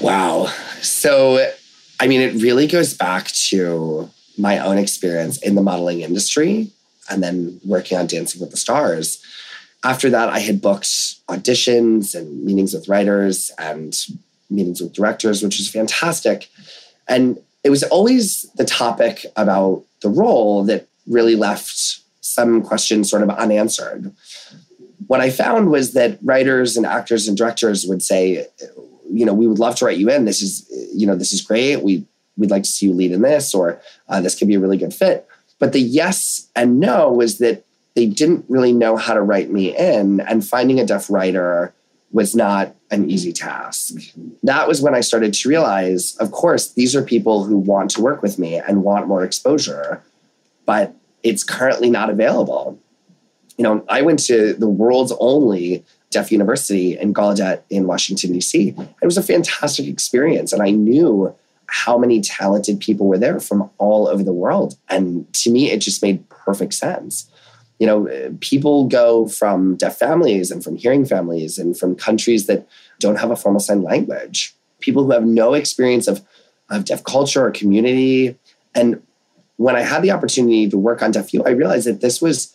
Wow. 0.00 0.46
So, 0.80 1.50
I 1.98 2.06
mean, 2.06 2.20
it 2.20 2.40
really 2.40 2.68
goes 2.68 2.94
back 2.94 3.28
to 3.48 4.08
my 4.38 4.58
own 4.58 4.78
experience 4.78 5.38
in 5.38 5.54
the 5.54 5.62
modeling 5.62 6.02
industry 6.02 6.70
and 7.10 7.22
then 7.22 7.60
working 7.64 7.98
on 7.98 8.06
Dancing 8.06 8.40
with 8.40 8.50
the 8.50 8.56
Stars. 8.56 9.22
After 9.84 10.10
that, 10.10 10.28
I 10.28 10.40
had 10.40 10.60
booked 10.60 10.86
auditions 11.28 12.14
and 12.14 12.44
meetings 12.44 12.74
with 12.74 12.88
writers 12.88 13.50
and 13.58 13.96
meetings 14.50 14.80
with 14.80 14.92
directors, 14.92 15.42
which 15.42 15.58
was 15.58 15.70
fantastic. 15.70 16.48
And 17.08 17.38
it 17.62 17.70
was 17.70 17.82
always 17.84 18.42
the 18.56 18.64
topic 18.64 19.26
about 19.36 19.84
the 20.00 20.08
role 20.08 20.64
that 20.64 20.88
really 21.06 21.36
left 21.36 22.00
some 22.20 22.62
questions 22.62 23.10
sort 23.10 23.22
of 23.22 23.30
unanswered. 23.30 24.12
What 25.06 25.20
I 25.20 25.30
found 25.30 25.70
was 25.70 25.92
that 25.92 26.18
writers 26.22 26.76
and 26.76 26.84
actors 26.84 27.28
and 27.28 27.36
directors 27.36 27.86
would 27.86 28.02
say, 28.02 28.46
you 29.10 29.24
know, 29.24 29.34
we 29.34 29.46
would 29.46 29.58
love 29.58 29.76
to 29.76 29.84
write 29.84 29.98
you 29.98 30.10
in. 30.10 30.24
This 30.24 30.42
is, 30.42 30.66
you 30.92 31.06
know, 31.06 31.14
this 31.14 31.32
is 31.32 31.40
great. 31.40 31.82
We 31.82 32.04
we'd 32.36 32.50
like 32.50 32.64
to 32.64 32.70
see 32.70 32.86
you 32.86 32.92
lead 32.92 33.12
in 33.12 33.22
this, 33.22 33.54
or 33.54 33.80
uh, 34.08 34.20
this 34.20 34.34
could 34.34 34.48
be 34.48 34.56
a 34.56 34.60
really 34.60 34.76
good 34.76 34.92
fit. 34.92 35.26
But 35.58 35.72
the 35.72 35.80
yes 35.80 36.48
and 36.54 36.80
no 36.80 37.10
was 37.10 37.38
that 37.38 37.64
they 37.94 38.06
didn't 38.06 38.44
really 38.48 38.72
know 38.72 38.96
how 38.96 39.14
to 39.14 39.22
write 39.22 39.50
me 39.50 39.76
in, 39.76 40.20
and 40.20 40.46
finding 40.46 40.78
a 40.78 40.86
deaf 40.86 41.08
writer 41.10 41.72
was 42.12 42.34
not 42.34 42.74
an 42.90 43.10
easy 43.10 43.32
task. 43.32 43.94
That 44.42 44.68
was 44.68 44.80
when 44.80 44.94
I 44.94 45.00
started 45.00 45.34
to 45.34 45.48
realize, 45.48 46.16
of 46.16 46.30
course, 46.30 46.72
these 46.72 46.94
are 46.94 47.02
people 47.02 47.44
who 47.44 47.58
want 47.58 47.90
to 47.92 48.02
work 48.02 48.22
with 48.22 48.38
me 48.38 48.56
and 48.56 48.84
want 48.84 49.08
more 49.08 49.24
exposure, 49.24 50.02
but 50.66 50.94
it's 51.22 51.42
currently 51.42 51.90
not 51.90 52.10
available. 52.10 52.78
You 53.58 53.64
know, 53.64 53.84
I 53.88 54.02
went 54.02 54.20
to 54.26 54.52
the 54.54 54.68
world's 54.68 55.12
only 55.18 55.84
deaf 56.10 56.30
university 56.30 56.96
in 56.98 57.12
Gallaudet 57.12 57.62
in 57.70 57.86
Washington, 57.86 58.32
D.C. 58.32 58.74
It 59.02 59.04
was 59.04 59.18
a 59.18 59.22
fantastic 59.22 59.86
experience. 59.86 60.52
And 60.52 60.62
I 60.62 60.70
knew 60.70 61.34
how 61.68 61.98
many 61.98 62.20
talented 62.20 62.80
people 62.80 63.06
were 63.06 63.18
there 63.18 63.40
from 63.40 63.70
all 63.78 64.08
over 64.08 64.22
the 64.22 64.32
world. 64.32 64.76
And 64.88 65.32
to 65.34 65.50
me, 65.50 65.70
it 65.70 65.78
just 65.78 66.02
made 66.02 66.28
perfect 66.28 66.74
sense. 66.74 67.30
You 67.78 67.86
know, 67.86 68.36
people 68.40 68.86
go 68.86 69.28
from 69.28 69.76
deaf 69.76 69.98
families 69.98 70.50
and 70.50 70.62
from 70.64 70.76
hearing 70.76 71.04
families 71.04 71.58
and 71.58 71.76
from 71.76 71.94
countries 71.94 72.46
that 72.46 72.66
don't 73.00 73.18
have 73.18 73.30
a 73.30 73.36
formal 73.36 73.60
sign 73.60 73.82
language, 73.82 74.54
people 74.80 75.04
who 75.04 75.10
have 75.12 75.24
no 75.24 75.54
experience 75.54 76.08
of, 76.08 76.24
of 76.70 76.84
deaf 76.84 77.04
culture 77.04 77.44
or 77.44 77.50
community. 77.50 78.36
And 78.74 79.02
when 79.56 79.76
I 79.76 79.82
had 79.82 80.02
the 80.02 80.10
opportunity 80.10 80.68
to 80.70 80.78
work 80.78 81.02
on 81.02 81.10
Deaf 81.10 81.34
U, 81.34 81.42
I 81.44 81.50
realized 81.50 81.86
that 81.86 82.00
this 82.00 82.22
was 82.22 82.54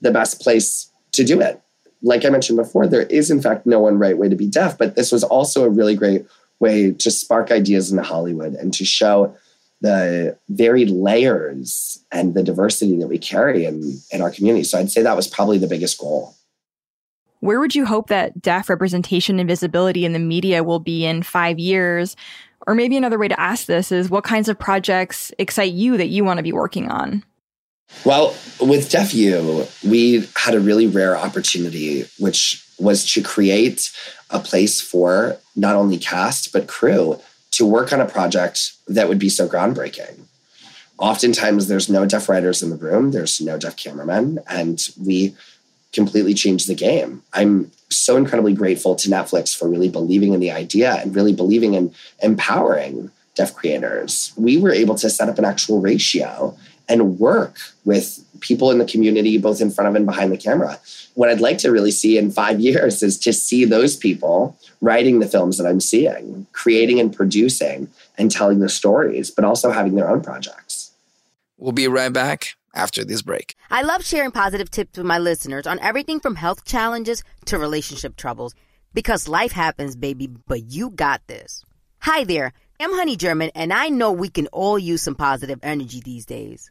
the 0.00 0.10
best 0.10 0.40
place 0.40 0.90
to 1.12 1.24
do 1.24 1.40
it. 1.40 1.60
Like 2.02 2.24
I 2.24 2.28
mentioned 2.28 2.56
before, 2.56 2.86
there 2.86 3.02
is, 3.02 3.30
in 3.30 3.40
fact, 3.40 3.66
no 3.66 3.80
one 3.80 3.98
right 3.98 4.18
way 4.18 4.28
to 4.28 4.36
be 4.36 4.46
deaf, 4.46 4.76
but 4.76 4.96
this 4.96 5.12
was 5.12 5.24
also 5.24 5.64
a 5.64 5.70
really 5.70 5.94
great 5.94 6.26
way 6.60 6.92
to 6.92 7.10
spark 7.10 7.50
ideas 7.50 7.92
in 7.92 7.98
Hollywood 7.98 8.54
and 8.54 8.72
to 8.74 8.84
show 8.84 9.36
the 9.80 10.38
varied 10.48 10.90
layers 10.90 12.02
and 12.10 12.34
the 12.34 12.42
diversity 12.42 12.96
that 12.98 13.08
we 13.08 13.18
carry 13.18 13.64
in, 13.64 14.00
in 14.10 14.22
our 14.22 14.30
community. 14.30 14.64
So 14.64 14.78
I'd 14.78 14.90
say 14.90 15.02
that 15.02 15.16
was 15.16 15.28
probably 15.28 15.58
the 15.58 15.66
biggest 15.66 15.98
goal. 15.98 16.34
Where 17.40 17.60
would 17.60 17.74
you 17.74 17.84
hope 17.84 18.08
that 18.08 18.40
deaf 18.40 18.70
representation 18.70 19.38
and 19.38 19.48
visibility 19.48 20.04
in 20.04 20.14
the 20.14 20.18
media 20.18 20.64
will 20.64 20.80
be 20.80 21.04
in 21.04 21.22
five 21.22 21.58
years? 21.58 22.16
Or 22.66 22.74
maybe 22.74 22.96
another 22.96 23.18
way 23.18 23.28
to 23.28 23.38
ask 23.38 23.66
this 23.66 23.92
is 23.92 24.08
what 24.08 24.24
kinds 24.24 24.48
of 24.48 24.58
projects 24.58 25.30
excite 25.38 25.72
you 25.72 25.96
that 25.98 26.08
you 26.08 26.24
want 26.24 26.38
to 26.38 26.42
be 26.42 26.52
working 26.52 26.90
on? 26.90 27.22
Well, 28.04 28.34
with 28.60 28.90
Deaf 28.90 29.14
U, 29.14 29.66
we 29.86 30.26
had 30.34 30.54
a 30.54 30.60
really 30.60 30.86
rare 30.86 31.16
opportunity, 31.16 32.06
which 32.18 32.65
was 32.78 33.10
to 33.12 33.22
create 33.22 33.90
a 34.30 34.38
place 34.38 34.80
for 34.80 35.38
not 35.54 35.76
only 35.76 35.98
cast, 35.98 36.52
but 36.52 36.68
crew 36.68 37.20
to 37.52 37.64
work 37.64 37.92
on 37.92 38.00
a 38.00 38.06
project 38.06 38.72
that 38.86 39.08
would 39.08 39.18
be 39.18 39.28
so 39.28 39.48
groundbreaking. 39.48 40.20
Oftentimes, 40.98 41.68
there's 41.68 41.88
no 41.88 42.06
deaf 42.06 42.28
writers 42.28 42.62
in 42.62 42.70
the 42.70 42.76
room, 42.76 43.12
there's 43.12 43.40
no 43.40 43.58
deaf 43.58 43.76
cameramen, 43.76 44.40
and 44.48 44.88
we 45.02 45.34
completely 45.92 46.34
changed 46.34 46.68
the 46.68 46.74
game. 46.74 47.22
I'm 47.32 47.70
so 47.90 48.16
incredibly 48.16 48.52
grateful 48.52 48.94
to 48.96 49.08
Netflix 49.08 49.56
for 49.56 49.68
really 49.68 49.88
believing 49.88 50.32
in 50.32 50.40
the 50.40 50.50
idea 50.50 50.94
and 50.94 51.14
really 51.14 51.32
believing 51.32 51.74
in 51.74 51.94
empowering 52.22 53.10
deaf 53.34 53.54
creators. 53.54 54.32
We 54.36 54.58
were 54.58 54.72
able 54.72 54.96
to 54.96 55.10
set 55.10 55.28
up 55.28 55.38
an 55.38 55.44
actual 55.44 55.80
ratio 55.80 56.56
and 56.88 57.18
work 57.18 57.58
with 57.84 58.24
people 58.40 58.70
in 58.70 58.78
the 58.78 58.84
community, 58.84 59.38
both 59.38 59.60
in 59.60 59.70
front 59.70 59.88
of 59.88 59.94
and 59.94 60.06
behind 60.06 60.32
the 60.32 60.36
camera. 60.36 60.78
What 61.14 61.28
I'd 61.28 61.40
like 61.40 61.58
to 61.58 61.70
really 61.70 61.90
see 61.90 62.18
in 62.18 62.30
five 62.30 62.60
years 62.68 63.02
is 63.02 63.18
to 63.20 63.32
see 63.32 63.64
those 63.64 63.96
people 63.96 64.58
writing 64.80 65.18
the 65.18 65.28
films 65.28 65.58
that 65.58 65.66
I'm 65.66 65.80
seeing, 65.80 66.46
creating 66.52 67.00
and 67.00 67.14
producing 67.14 67.88
and 68.18 68.30
telling 68.30 68.60
the 68.60 68.68
stories, 68.68 69.30
but 69.30 69.44
also 69.44 69.70
having 69.70 69.94
their 69.94 70.08
own 70.08 70.22
projects. 70.22 70.92
We'll 71.58 71.72
be 71.72 71.88
right 71.88 72.12
back 72.12 72.56
after 72.74 73.04
this 73.04 73.22
break. 73.22 73.56
I 73.70 73.82
love 73.82 74.04
sharing 74.04 74.30
positive 74.30 74.70
tips 74.70 74.98
with 74.98 75.06
my 75.06 75.18
listeners 75.18 75.66
on 75.66 75.78
everything 75.80 76.20
from 76.20 76.36
health 76.36 76.64
challenges 76.64 77.24
to 77.46 77.58
relationship 77.58 78.16
troubles 78.16 78.54
because 78.92 79.28
life 79.28 79.52
happens, 79.52 79.96
baby, 79.96 80.26
but 80.26 80.70
you 80.70 80.90
got 80.90 81.26
this. 81.26 81.64
Hi 82.00 82.24
there. 82.24 82.52
I'm 82.78 82.92
Honey 82.92 83.16
German, 83.16 83.50
and 83.54 83.72
I 83.72 83.88
know 83.88 84.12
we 84.12 84.28
can 84.28 84.48
all 84.48 84.78
use 84.78 85.00
some 85.00 85.14
positive 85.14 85.58
energy 85.62 86.00
these 86.04 86.26
days. 86.26 86.70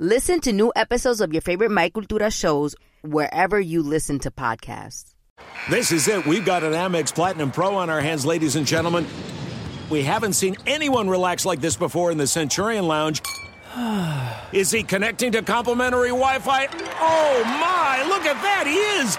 Listen 0.00 0.40
to 0.42 0.52
new 0.52 0.72
episodes 0.76 1.20
of 1.20 1.32
your 1.32 1.42
favorite 1.42 1.72
My 1.72 1.90
Cultura 1.90 2.32
shows 2.32 2.76
wherever 3.02 3.58
you 3.58 3.82
listen 3.82 4.20
to 4.20 4.30
podcasts. 4.30 5.12
This 5.68 5.90
is 5.90 6.06
it. 6.06 6.24
We've 6.24 6.44
got 6.44 6.62
an 6.62 6.72
Amex 6.72 7.12
Platinum 7.12 7.50
Pro 7.50 7.74
on 7.74 7.90
our 7.90 8.00
hands, 8.00 8.24
ladies 8.24 8.54
and 8.54 8.64
gentlemen. 8.64 9.08
We 9.90 10.04
haven't 10.04 10.34
seen 10.34 10.56
anyone 10.68 11.10
relax 11.10 11.44
like 11.44 11.60
this 11.60 11.74
before 11.74 12.12
in 12.12 12.16
the 12.16 12.28
Centurion 12.28 12.86
Lounge. 12.86 13.22
Is 14.52 14.70
he 14.70 14.84
connecting 14.84 15.32
to 15.32 15.42
complimentary 15.42 16.10
Wi 16.10 16.38
Fi? 16.38 16.68
Oh 17.00 17.42
my, 17.44 18.04
look 18.08 18.24
at 18.24 18.40
that, 18.40 18.68
he 18.68 18.76
is! 19.02 19.18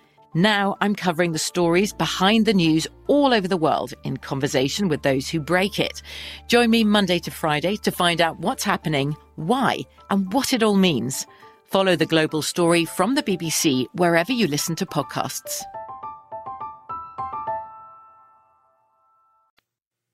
Now 0.33 0.77
I'm 0.79 0.95
covering 0.95 1.33
the 1.33 1.39
stories 1.39 1.91
behind 1.91 2.45
the 2.45 2.53
news 2.53 2.87
all 3.07 3.33
over 3.33 3.49
the 3.49 3.57
world 3.57 3.93
in 4.05 4.15
conversation 4.15 4.87
with 4.87 5.01
those 5.01 5.27
who 5.27 5.41
break 5.41 5.77
it. 5.77 6.01
Join 6.47 6.69
me 6.69 6.85
Monday 6.85 7.19
to 7.19 7.31
Friday 7.31 7.75
to 7.77 7.91
find 7.91 8.21
out 8.21 8.39
what's 8.39 8.63
happening, 8.63 9.17
why, 9.35 9.79
and 10.09 10.31
what 10.31 10.53
it 10.53 10.63
all 10.63 10.75
means. 10.75 11.27
Follow 11.65 11.97
the 11.97 12.05
global 12.05 12.41
story 12.41 12.85
from 12.85 13.15
the 13.15 13.23
BBC 13.23 13.87
wherever 13.93 14.31
you 14.31 14.47
listen 14.47 14.73
to 14.75 14.85
podcasts. 14.85 15.63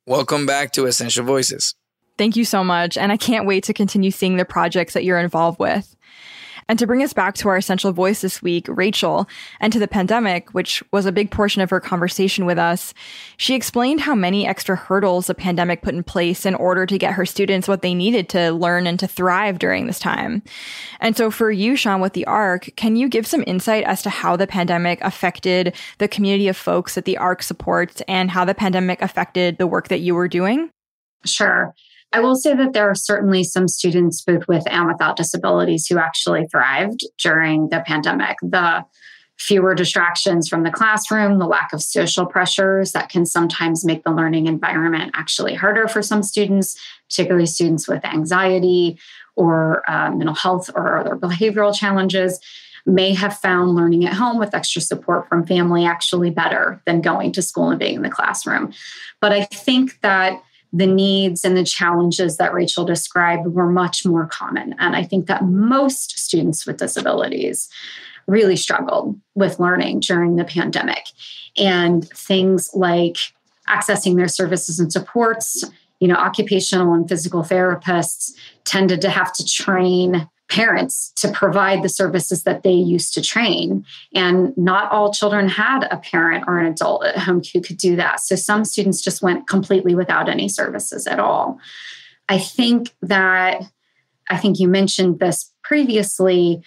Welcome 0.07 0.47
back 0.47 0.71
to 0.71 0.87
Essential 0.87 1.25
Voices. 1.25 1.75
Thank 2.17 2.35
you 2.35 2.45
so 2.45 2.63
much. 2.63 2.97
And 2.97 3.11
I 3.11 3.17
can't 3.17 3.45
wait 3.45 3.65
to 3.65 3.73
continue 3.73 4.09
seeing 4.09 4.37
the 4.37 4.45
projects 4.45 4.95
that 4.95 5.03
you're 5.03 5.19
involved 5.19 5.59
with. 5.59 5.95
And 6.69 6.77
to 6.79 6.87
bring 6.87 7.01
us 7.01 7.13
back 7.13 7.35
to 7.35 7.47
our 7.47 7.57
essential 7.57 7.93
voice 7.93 8.21
this 8.21 8.41
week, 8.41 8.65
Rachel, 8.69 9.27
and 9.59 9.71
to 9.71 9.79
the 9.79 9.87
pandemic, 9.87 10.53
which 10.53 10.83
was 10.91 11.05
a 11.05 11.11
big 11.11 11.31
portion 11.31 11.61
of 11.61 11.69
her 11.69 11.79
conversation 11.79 12.45
with 12.45 12.57
us, 12.57 12.93
she 13.37 13.55
explained 13.55 14.01
how 14.01 14.15
many 14.15 14.45
extra 14.45 14.75
hurdles 14.75 15.27
the 15.27 15.35
pandemic 15.35 15.81
put 15.81 15.95
in 15.95 16.03
place 16.03 16.45
in 16.45 16.55
order 16.55 16.85
to 16.85 16.97
get 16.97 17.13
her 17.13 17.25
students 17.25 17.67
what 17.67 17.81
they 17.81 17.93
needed 17.93 18.27
to 18.29 18.51
learn 18.51 18.85
and 18.85 18.99
to 18.99 19.07
thrive 19.07 19.59
during 19.59 19.87
this 19.87 19.99
time. 19.99 20.43
And 20.99 21.15
so 21.15 21.31
for 21.31 21.49
you, 21.51 21.75
Sean, 21.75 22.01
with 22.01 22.13
the 22.13 22.25
ARC, 22.25 22.69
can 22.75 22.95
you 22.95 23.07
give 23.07 23.25
some 23.25 23.43
insight 23.47 23.85
as 23.85 24.01
to 24.01 24.09
how 24.09 24.35
the 24.35 24.47
pandemic 24.47 24.99
affected 25.01 25.75
the 25.99 26.07
community 26.07 26.47
of 26.49 26.57
folks 26.57 26.95
that 26.95 27.05
the 27.05 27.17
ARC 27.17 27.43
supports 27.43 28.01
and 28.07 28.29
how 28.29 28.43
the 28.43 28.55
pandemic 28.55 29.01
affected 29.01 29.57
the 29.57 29.67
work 29.67 29.87
that 29.87 29.99
you 29.99 30.15
were 30.15 30.27
doing? 30.27 30.69
Sure. 31.25 31.73
I 32.13 32.19
will 32.19 32.35
say 32.35 32.55
that 32.55 32.73
there 32.73 32.89
are 32.89 32.95
certainly 32.95 33.43
some 33.43 33.67
students, 33.67 34.21
both 34.21 34.47
with 34.47 34.63
and 34.67 34.87
without 34.87 35.17
disabilities, 35.17 35.87
who 35.87 35.97
actually 35.97 36.47
thrived 36.47 37.01
during 37.21 37.69
the 37.69 37.83
pandemic. 37.85 38.37
The 38.41 38.85
fewer 39.37 39.75
distractions 39.75 40.47
from 40.49 40.63
the 40.63 40.71
classroom, 40.71 41.37
the 41.37 41.45
lack 41.45 41.71
of 41.71 41.81
social 41.81 42.25
pressures 42.25 42.93
that 42.93 43.09
can 43.09 43.25
sometimes 43.25 43.85
make 43.85 44.03
the 44.03 44.11
learning 44.11 44.47
environment 44.47 45.11
actually 45.13 45.53
harder 45.53 45.87
for 45.87 46.01
some 46.01 46.23
students, 46.23 46.79
particularly 47.07 47.45
students 47.45 47.87
with 47.87 48.03
anxiety 48.03 48.97
or 49.35 49.83
uh, 49.89 50.09
mental 50.09 50.33
health 50.33 50.69
or 50.75 50.97
other 50.97 51.15
behavioral 51.15 51.77
challenges. 51.77 52.39
May 52.87 53.13
have 53.13 53.37
found 53.37 53.75
learning 53.75 54.05
at 54.05 54.13
home 54.13 54.39
with 54.39 54.55
extra 54.55 54.81
support 54.81 55.27
from 55.27 55.45
family 55.45 55.85
actually 55.85 56.29
better 56.29 56.81
than 56.85 57.01
going 57.01 57.33
to 57.33 57.41
school 57.41 57.69
and 57.69 57.77
being 57.77 57.95
in 57.95 58.01
the 58.01 58.09
classroom. 58.09 58.73
But 59.19 59.33
I 59.33 59.43
think 59.43 59.99
that 60.01 60.41
the 60.73 60.87
needs 60.87 61.45
and 61.45 61.55
the 61.55 61.63
challenges 61.63 62.37
that 62.37 62.53
Rachel 62.53 62.85
described 62.85 63.47
were 63.47 63.69
much 63.71 64.05
more 64.05 64.27
common. 64.27 64.75
And 64.79 64.95
I 64.95 65.03
think 65.03 65.27
that 65.27 65.45
most 65.45 66.19
students 66.19 66.65
with 66.65 66.77
disabilities 66.77 67.69
really 68.27 68.57
struggled 68.57 69.19
with 69.35 69.59
learning 69.59 70.01
during 70.01 70.35
the 70.35 70.43
pandemic. 70.43 71.05
And 71.57 72.07
things 72.09 72.69
like 72.73 73.17
accessing 73.67 74.15
their 74.15 74.27
services 74.27 74.79
and 74.79 74.91
supports, 74.91 75.63
you 75.99 76.07
know, 76.07 76.15
occupational 76.15 76.93
and 76.93 77.07
physical 77.07 77.41
therapists 77.41 78.31
tended 78.65 79.01
to 79.01 79.09
have 79.09 79.33
to 79.33 79.45
train 79.45 80.29
parents 80.49 81.11
to 81.17 81.29
provide 81.31 81.83
the 81.83 81.89
services 81.89 82.43
that 82.43 82.63
they 82.63 82.71
used 82.71 83.13
to 83.13 83.21
train. 83.21 83.85
And 84.13 84.57
not 84.57 84.91
all 84.91 85.13
children 85.13 85.49
had 85.49 85.83
a 85.91 85.97
parent 85.97 86.45
or 86.47 86.59
an 86.59 86.67
adult 86.67 87.05
at 87.05 87.17
home 87.17 87.41
who 87.53 87.61
could 87.61 87.77
do 87.77 87.95
that. 87.97 88.21
So 88.21 88.35
some 88.35 88.63
students 88.63 89.01
just 89.01 89.21
went 89.21 89.47
completely 89.47 89.93
without 89.93 90.29
any 90.29 90.47
services 90.47 91.05
at 91.05 91.19
all. 91.19 91.59
I 92.29 92.37
think 92.37 92.93
that, 93.01 93.63
I 94.29 94.37
think 94.37 94.59
you 94.59 94.67
mentioned 94.67 95.19
this 95.19 95.51
previously. 95.63 96.61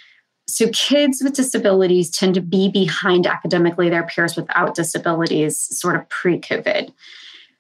So, 0.46 0.68
kids 0.70 1.22
with 1.22 1.34
disabilities 1.34 2.10
tend 2.10 2.34
to 2.34 2.40
be 2.40 2.70
behind 2.70 3.26
academically 3.26 3.88
their 3.88 4.04
peers 4.04 4.36
without 4.36 4.74
disabilities, 4.74 5.60
sort 5.78 5.96
of 5.96 6.08
pre 6.08 6.40
COVID. 6.40 6.92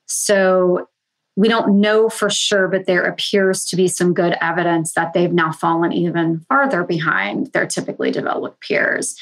So, 0.06 0.88
we 1.36 1.48
don't 1.48 1.80
know 1.80 2.08
for 2.08 2.28
sure, 2.28 2.68
but 2.68 2.86
there 2.86 3.04
appears 3.04 3.64
to 3.66 3.76
be 3.76 3.88
some 3.88 4.12
good 4.12 4.36
evidence 4.40 4.92
that 4.92 5.12
they've 5.12 5.32
now 5.32 5.52
fallen 5.52 5.92
even 5.92 6.40
farther 6.48 6.84
behind 6.84 7.48
their 7.52 7.66
typically 7.66 8.10
developed 8.10 8.60
peers. 8.60 9.16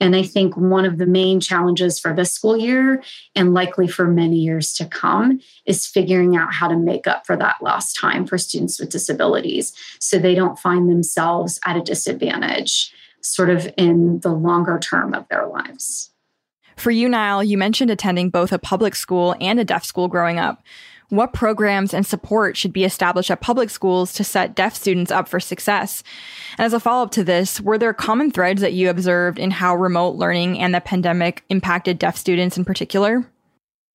And 0.00 0.16
I 0.16 0.24
think 0.24 0.56
one 0.56 0.84
of 0.84 0.98
the 0.98 1.06
main 1.06 1.38
challenges 1.38 2.00
for 2.00 2.12
this 2.12 2.32
school 2.32 2.56
year 2.56 3.04
and 3.36 3.54
likely 3.54 3.86
for 3.86 4.08
many 4.08 4.36
years 4.36 4.72
to 4.74 4.84
come 4.84 5.40
is 5.64 5.86
figuring 5.86 6.36
out 6.36 6.52
how 6.52 6.66
to 6.66 6.76
make 6.76 7.06
up 7.06 7.24
for 7.24 7.36
that 7.36 7.62
lost 7.62 7.96
time 7.96 8.26
for 8.26 8.36
students 8.36 8.80
with 8.80 8.90
disabilities 8.90 9.72
so 10.00 10.18
they 10.18 10.34
don't 10.34 10.58
find 10.58 10.90
themselves 10.90 11.60
at 11.64 11.76
a 11.76 11.82
disadvantage 11.82 12.92
sort 13.20 13.48
of 13.48 13.72
in 13.76 14.18
the 14.20 14.32
longer 14.32 14.80
term 14.80 15.14
of 15.14 15.28
their 15.28 15.46
lives. 15.46 16.10
For 16.76 16.90
you, 16.90 17.08
Nyle, 17.08 17.44
you 17.44 17.56
mentioned 17.56 17.90
attending 17.90 18.28
both 18.28 18.52
a 18.52 18.58
public 18.58 18.96
school 18.96 19.36
and 19.40 19.60
a 19.60 19.64
deaf 19.64 19.84
school 19.84 20.08
growing 20.08 20.40
up 20.40 20.64
what 21.12 21.34
programs 21.34 21.92
and 21.92 22.06
support 22.06 22.56
should 22.56 22.72
be 22.72 22.84
established 22.84 23.30
at 23.30 23.42
public 23.42 23.68
schools 23.68 24.14
to 24.14 24.24
set 24.24 24.54
deaf 24.54 24.74
students 24.74 25.10
up 25.10 25.28
for 25.28 25.38
success? 25.38 26.02
And 26.56 26.64
as 26.64 26.72
a 26.72 26.80
follow 26.80 27.04
up 27.04 27.10
to 27.10 27.22
this, 27.22 27.60
were 27.60 27.76
there 27.76 27.92
common 27.92 28.30
threads 28.30 28.62
that 28.62 28.72
you 28.72 28.88
observed 28.88 29.38
in 29.38 29.50
how 29.50 29.76
remote 29.76 30.16
learning 30.16 30.58
and 30.58 30.74
the 30.74 30.80
pandemic 30.80 31.44
impacted 31.50 31.98
deaf 31.98 32.16
students 32.16 32.56
in 32.56 32.64
particular? 32.64 33.30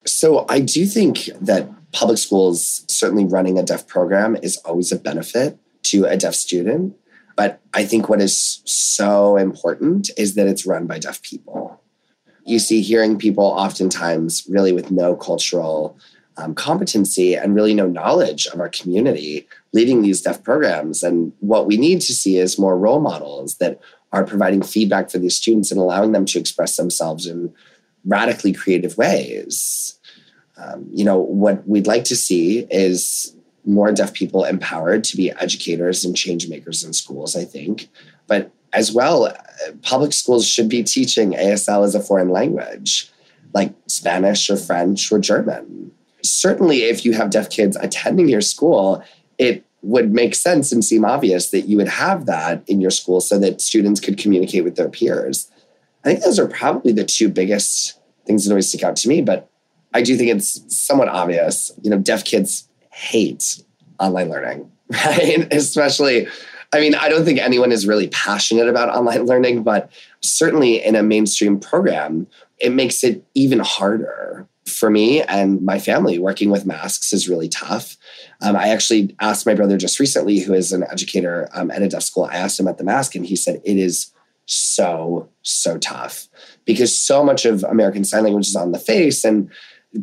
So 0.05 0.45
I 0.47 0.59
do 0.59 0.85
think 0.85 1.31
that 1.41 1.67
public 1.91 2.19
schools, 2.19 2.85
certainly 2.87 3.25
running 3.25 3.57
a 3.57 3.63
deaf 3.63 3.87
program, 3.87 4.35
is 4.43 4.57
always 4.57 4.91
a 4.91 4.99
benefit 4.99 5.57
to 5.85 6.05
a 6.05 6.17
deaf 6.17 6.35
student. 6.35 6.95
But 7.35 7.59
I 7.73 7.83
think 7.83 8.09
what 8.09 8.21
is 8.21 8.61
so 8.65 9.37
important 9.37 10.11
is 10.17 10.35
that 10.35 10.45
it's 10.45 10.67
run 10.67 10.85
by 10.85 10.99
deaf 10.99 11.23
people. 11.23 11.81
You 12.45 12.59
see 12.59 12.83
hearing 12.83 13.17
people 13.17 13.43
oftentimes 13.43 14.45
really 14.47 14.71
with 14.71 14.91
no 14.91 15.15
cultural 15.15 15.97
um, 16.37 16.53
competency 16.53 17.35
and 17.35 17.55
really 17.55 17.73
no 17.73 17.87
knowledge 17.87 18.45
of 18.47 18.59
our 18.59 18.69
community 18.69 19.47
leading 19.73 20.01
these 20.01 20.21
deaf 20.21 20.43
programs. 20.43 21.03
And 21.03 21.33
what 21.39 21.65
we 21.65 21.77
need 21.77 22.01
to 22.01 22.13
see 22.13 22.37
is 22.37 22.59
more 22.59 22.77
role 22.77 22.99
models 22.99 23.57
that 23.57 23.79
are 24.13 24.23
providing 24.23 24.61
feedback 24.61 25.09
for 25.09 25.17
these 25.17 25.35
students 25.35 25.71
and 25.71 25.79
allowing 25.79 26.11
them 26.11 26.25
to 26.25 26.39
express 26.39 26.77
themselves 26.77 27.25
in 27.25 27.53
radically 28.05 28.53
creative 28.53 28.97
ways. 28.97 29.99
Um, 30.57 30.87
you 30.91 31.03
know, 31.03 31.17
what 31.17 31.67
we'd 31.67 31.87
like 31.87 32.03
to 32.05 32.15
see 32.15 32.67
is 32.71 33.35
more 33.65 33.91
deaf 33.91 34.13
people 34.13 34.45
empowered 34.45 35.03
to 35.03 35.17
be 35.17 35.31
educators 35.31 36.05
and 36.05 36.15
change 36.15 36.47
makers 36.47 36.83
in 36.83 36.93
schools, 36.93 37.35
I 37.35 37.43
think. 37.43 37.89
But 38.27 38.51
as 38.73 38.91
well, 38.91 39.35
public 39.81 40.13
schools 40.13 40.47
should 40.47 40.69
be 40.69 40.83
teaching 40.83 41.33
ASL 41.33 41.83
as 41.83 41.95
a 41.95 41.99
foreign 41.99 42.29
language, 42.29 43.11
like 43.53 43.73
Spanish 43.87 44.49
or 44.49 44.57
French 44.57 45.11
or 45.11 45.19
German. 45.19 45.91
Certainly, 46.27 46.83
if 46.83 47.05
you 47.05 47.13
have 47.13 47.29
deaf 47.29 47.49
kids 47.49 47.77
attending 47.79 48.29
your 48.29 48.41
school, 48.41 49.03
it 49.37 49.63
would 49.81 50.11
make 50.13 50.35
sense 50.35 50.71
and 50.71 50.83
seem 50.83 51.05
obvious 51.05 51.51
that 51.51 51.61
you 51.61 51.77
would 51.77 51.87
have 51.87 52.25
that 52.25 52.63
in 52.67 52.81
your 52.81 52.91
school 52.91 53.21
so 53.21 53.39
that 53.39 53.61
students 53.61 53.99
could 53.99 54.17
communicate 54.17 54.63
with 54.63 54.75
their 54.75 54.89
peers. 54.89 55.49
I 56.03 56.09
think 56.09 56.23
those 56.23 56.39
are 56.39 56.47
probably 56.47 56.91
the 56.91 57.05
two 57.05 57.29
biggest 57.29 57.99
things 58.25 58.45
that 58.45 58.51
always 58.51 58.67
stick 58.67 58.83
out 58.83 58.95
to 58.97 59.09
me, 59.09 59.21
but 59.21 59.49
I 59.93 60.01
do 60.01 60.17
think 60.17 60.29
it's 60.29 60.61
somewhat 60.67 61.07
obvious. 61.07 61.71
You 61.81 61.91
know, 61.91 61.97
deaf 61.97 62.23
kids 62.25 62.67
hate 62.91 63.63
online 63.99 64.29
learning, 64.29 64.71
right? 64.91 65.47
Especially, 65.51 66.27
I 66.73 66.79
mean, 66.79 66.95
I 66.95 67.07
don't 67.09 67.23
think 67.23 67.39
anyone 67.39 67.71
is 67.71 67.87
really 67.87 68.07
passionate 68.09 68.67
about 68.67 68.89
online 68.89 69.25
learning, 69.25 69.63
but 69.63 69.91
certainly 70.21 70.83
in 70.83 70.95
a 70.95 71.03
mainstream 71.03 71.59
program, 71.59 72.27
it 72.59 72.71
makes 72.71 73.03
it 73.03 73.23
even 73.35 73.59
harder 73.59 74.47
for 74.67 74.89
me 74.89 75.21
and 75.23 75.61
my 75.61 75.79
family. 75.79 76.19
Working 76.19 76.49
with 76.49 76.65
masks 76.65 77.13
is 77.13 77.29
really 77.29 77.49
tough. 77.49 77.97
Um, 78.41 78.55
I 78.55 78.69
actually 78.69 79.15
asked 79.19 79.45
my 79.45 79.53
brother 79.53 79.77
just 79.77 79.99
recently, 79.99 80.39
who 80.39 80.53
is 80.53 80.71
an 80.71 80.83
educator 80.83 81.49
um, 81.53 81.71
at 81.71 81.81
a 81.81 81.87
deaf 81.87 82.03
school, 82.03 82.25
I 82.25 82.35
asked 82.35 82.59
him 82.59 82.67
at 82.67 82.77
the 82.77 82.83
mask, 82.83 83.15
and 83.15 83.25
he 83.25 83.35
said 83.35 83.61
it 83.63 83.77
is 83.77 84.11
so, 84.45 85.29
so 85.41 85.77
tough 85.77 86.27
because 86.65 86.97
so 86.97 87.23
much 87.23 87.45
of 87.45 87.63
American 87.63 88.03
Sign 88.03 88.23
Language 88.23 88.47
is 88.47 88.55
on 88.55 88.71
the 88.71 88.79
face. 88.79 89.23
And 89.23 89.49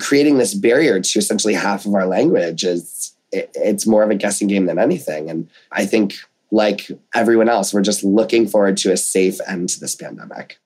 creating 0.01 0.39
this 0.39 0.55
barrier 0.55 1.01
to 1.01 1.19
essentially 1.19 1.55
half 1.55 1.87
of 1.87 1.95
our 1.95 2.07
language 2.07 2.65
is 2.65 3.15
it, 3.33 3.51
it's 3.55 3.87
more 3.87 4.03
of 4.03 4.11
a 4.11 4.15
guessing 4.15 4.49
game 4.49 4.67
than 4.67 4.79
anything. 4.79 5.31
And 5.31 5.49
I 5.73 5.87
think, 5.87 6.15
like 6.51 6.89
everyone 7.15 7.49
else, 7.49 7.75
we're 7.75 7.83
just 7.83 8.05
looking 8.05 8.47
forward 8.47 8.77
to 8.77 8.93
a 8.93 8.97
safe 8.97 9.41
end 9.47 9.71
to 9.71 9.81
this 9.81 9.97
pandemic. 9.97 10.59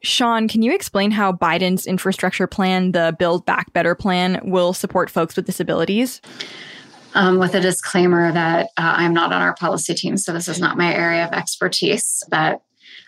Sean, 0.00 0.48
can 0.48 0.62
you 0.62 0.74
explain 0.74 1.10
how 1.10 1.32
Biden's 1.32 1.86
infrastructure 1.86 2.46
plan, 2.46 2.92
the 2.92 3.16
Build 3.18 3.44
Back 3.44 3.72
Better 3.72 3.94
plan, 3.94 4.40
will 4.44 4.72
support 4.72 5.10
folks 5.10 5.34
with 5.34 5.46
disabilities? 5.46 6.20
Um, 7.14 7.38
with 7.38 7.54
a 7.54 7.60
disclaimer 7.60 8.30
that 8.32 8.66
uh, 8.76 8.94
I'm 8.96 9.14
not 9.14 9.32
on 9.32 9.42
our 9.42 9.54
policy 9.54 9.94
team, 9.94 10.16
so 10.16 10.32
this 10.32 10.46
is 10.46 10.60
not 10.60 10.76
my 10.76 10.94
area 10.94 11.26
of 11.26 11.32
expertise, 11.32 12.22
but 12.30 12.62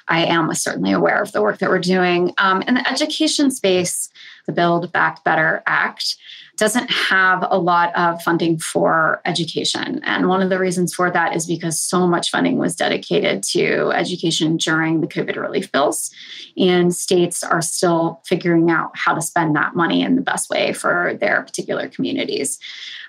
I 0.08 0.24
am 0.24 0.52
certainly 0.54 0.92
aware 0.92 1.22
of 1.22 1.30
the 1.32 1.42
work 1.42 1.58
that 1.58 1.70
we're 1.70 1.78
doing. 1.78 2.32
Um, 2.38 2.62
in 2.62 2.74
the 2.74 2.90
education 2.90 3.50
space, 3.50 4.08
the 4.46 4.52
Build 4.52 4.90
Back 4.90 5.22
Better 5.22 5.62
Act 5.66 6.16
doesn't 6.60 6.90
have 6.90 7.42
a 7.50 7.58
lot 7.58 7.90
of 7.96 8.20
funding 8.22 8.58
for 8.58 9.22
education. 9.24 10.02
And 10.04 10.28
one 10.28 10.42
of 10.42 10.50
the 10.50 10.58
reasons 10.58 10.92
for 10.92 11.10
that 11.10 11.34
is 11.34 11.46
because 11.46 11.80
so 11.80 12.06
much 12.06 12.30
funding 12.30 12.58
was 12.58 12.76
dedicated 12.76 13.42
to 13.44 13.90
education 13.92 14.58
during 14.58 15.00
the 15.00 15.06
COVID 15.06 15.36
relief 15.36 15.72
bills. 15.72 16.10
And 16.58 16.94
states 16.94 17.42
are 17.42 17.62
still 17.62 18.20
figuring 18.26 18.70
out 18.70 18.90
how 18.94 19.14
to 19.14 19.22
spend 19.22 19.56
that 19.56 19.74
money 19.74 20.02
in 20.02 20.16
the 20.16 20.22
best 20.22 20.50
way 20.50 20.74
for 20.74 21.14
their 21.18 21.40
particular 21.42 21.88
communities. 21.88 22.58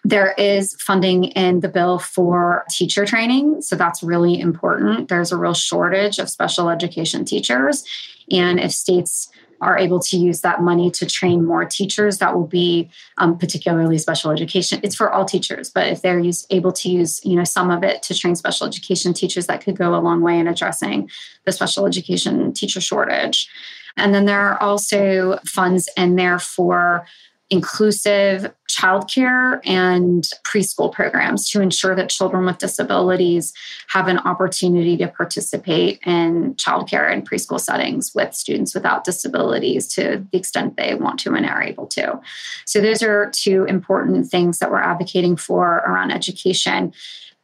There 0.06 0.32
is 0.38 0.74
funding 0.80 1.26
in 1.26 1.60
the 1.60 1.68
bill 1.68 2.00
for 2.00 2.64
teacher 2.70 3.06
training. 3.06 3.62
So 3.64 3.76
that's 3.76 4.02
really 4.02 4.40
important. 4.40 5.10
There's 5.10 5.34
a 5.34 5.38
real 5.38 5.54
shortage 5.54 6.20
of 6.20 6.30
special 6.30 6.70
education 6.70 7.26
teachers. 7.26 7.84
And 8.32 8.62
if 8.62 8.72
states 8.72 9.28
are 9.62 9.78
able 9.78 10.00
to 10.00 10.18
use 10.18 10.42
that 10.42 10.62
money 10.62 10.92
to 10.92 11.06
train 11.06 11.46
more 11.46 11.64
teachers 11.66 12.18
that 12.18 12.36
will 12.36 12.48
be 12.48 12.90
um, 13.18 13.38
particularly 13.38 13.98
special 13.98 14.32
education. 14.32 14.80
It's 14.84 14.96
for 14.96 15.12
all 15.12 15.26
teachers 15.26 15.70
but 15.70 15.88
if 15.88 16.02
they're 16.02 16.20
use, 16.20 16.46
able 16.50 16.72
to 16.72 16.90
use 16.90 17.24
you 17.24 17.36
know 17.36 17.44
some 17.44 17.70
of 17.70 17.84
it 17.84 18.02
to 18.04 18.18
train 18.18 18.36
special 18.36 18.68
education 18.68 19.14
teachers 19.14 19.48
that 19.48 19.64
could 19.64 19.78
go 19.78 19.96
a 19.96 20.02
long 20.02 20.22
way 20.22 20.40
in 20.40 20.48
addressing 20.48 21.10
the 21.46 21.52
special 21.52 21.86
education 21.86 22.54
teacher 22.54 22.82
shortage. 22.82 23.50
And 23.98 24.14
then 24.14 24.26
there 24.26 24.40
are 24.40 24.62
also 24.62 25.40
funds 25.46 25.90
in 25.98 26.16
there 26.16 26.40
for 26.40 27.06
inclusive 27.52 28.50
childcare 28.70 29.60
and 29.66 30.24
preschool 30.46 30.92
programs 30.92 31.50
to 31.50 31.62
ensure 31.62 31.94
that 31.94 32.10
children 32.10 32.46
with 32.46 32.58
disabilities 32.58 33.54
have 33.88 34.08
an 34.08 34.18
opportunity 34.20 34.96
to 34.96 35.08
participate 35.10 36.00
in 36.06 36.56
childcare 36.56 37.12
and 37.12 37.30
preschool 37.30 37.60
settings 37.60 38.16
with 38.16 38.34
students 38.34 38.74
without 38.74 39.04
disabilities 39.04 39.86
to 39.90 40.26
the 40.32 40.38
extent 40.38 40.78
they 40.78 40.96
want 40.96 41.20
to 41.20 41.34
and 41.34 41.46
are 41.46 41.62
able 41.62 41.86
to. 41.88 42.18
So, 42.66 42.80
those 42.80 43.04
are 43.04 43.30
two 43.32 43.66
important 43.66 44.28
things 44.28 44.60
that 44.60 44.72
we're 44.72 44.82
advocating 44.82 45.36
for 45.36 45.84
around 45.86 46.12
education 46.12 46.94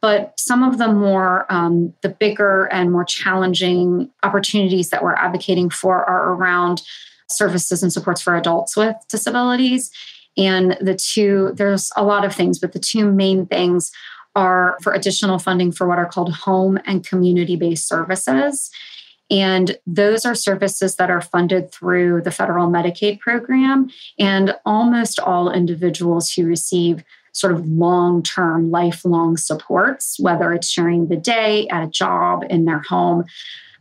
but 0.00 0.38
some 0.38 0.62
of 0.62 0.78
the 0.78 0.86
more 0.86 1.44
um, 1.52 1.92
the 2.02 2.08
bigger 2.08 2.66
and 2.66 2.92
more 2.92 3.04
challenging 3.04 4.08
opportunities 4.22 4.90
that 4.90 5.02
we're 5.02 5.14
advocating 5.14 5.70
for 5.70 6.04
are 6.04 6.34
around 6.34 6.82
services 7.30 7.82
and 7.82 7.92
supports 7.92 8.20
for 8.20 8.36
adults 8.36 8.76
with 8.76 8.96
disabilities. 9.08 9.90
And 10.36 10.76
the 10.80 10.94
two, 10.94 11.52
there's 11.54 11.90
a 11.96 12.04
lot 12.04 12.24
of 12.24 12.34
things, 12.34 12.58
but 12.58 12.72
the 12.72 12.78
two 12.78 13.10
main 13.10 13.46
things 13.46 13.90
are 14.36 14.78
for 14.82 14.92
additional 14.92 15.38
funding 15.38 15.72
for 15.72 15.88
what 15.88 15.98
are 15.98 16.06
called 16.06 16.32
home 16.32 16.78
and 16.86 17.06
community 17.06 17.56
based 17.56 17.88
services. 17.88 18.70
And 19.30 19.76
those 19.86 20.24
are 20.24 20.34
services 20.34 20.96
that 20.96 21.10
are 21.10 21.20
funded 21.20 21.70
through 21.70 22.22
the 22.22 22.30
federal 22.30 22.68
Medicaid 22.68 23.20
program. 23.20 23.90
And 24.18 24.54
almost 24.64 25.18
all 25.18 25.50
individuals 25.50 26.32
who 26.32 26.46
receive 26.46 27.04
sort 27.32 27.52
of 27.52 27.66
long 27.66 28.22
term, 28.22 28.70
lifelong 28.70 29.36
supports, 29.36 30.18
whether 30.18 30.52
it's 30.54 30.74
during 30.74 31.08
the 31.08 31.16
day, 31.16 31.68
at 31.68 31.84
a 31.84 31.90
job, 31.90 32.44
in 32.48 32.64
their 32.64 32.82
home, 32.88 33.24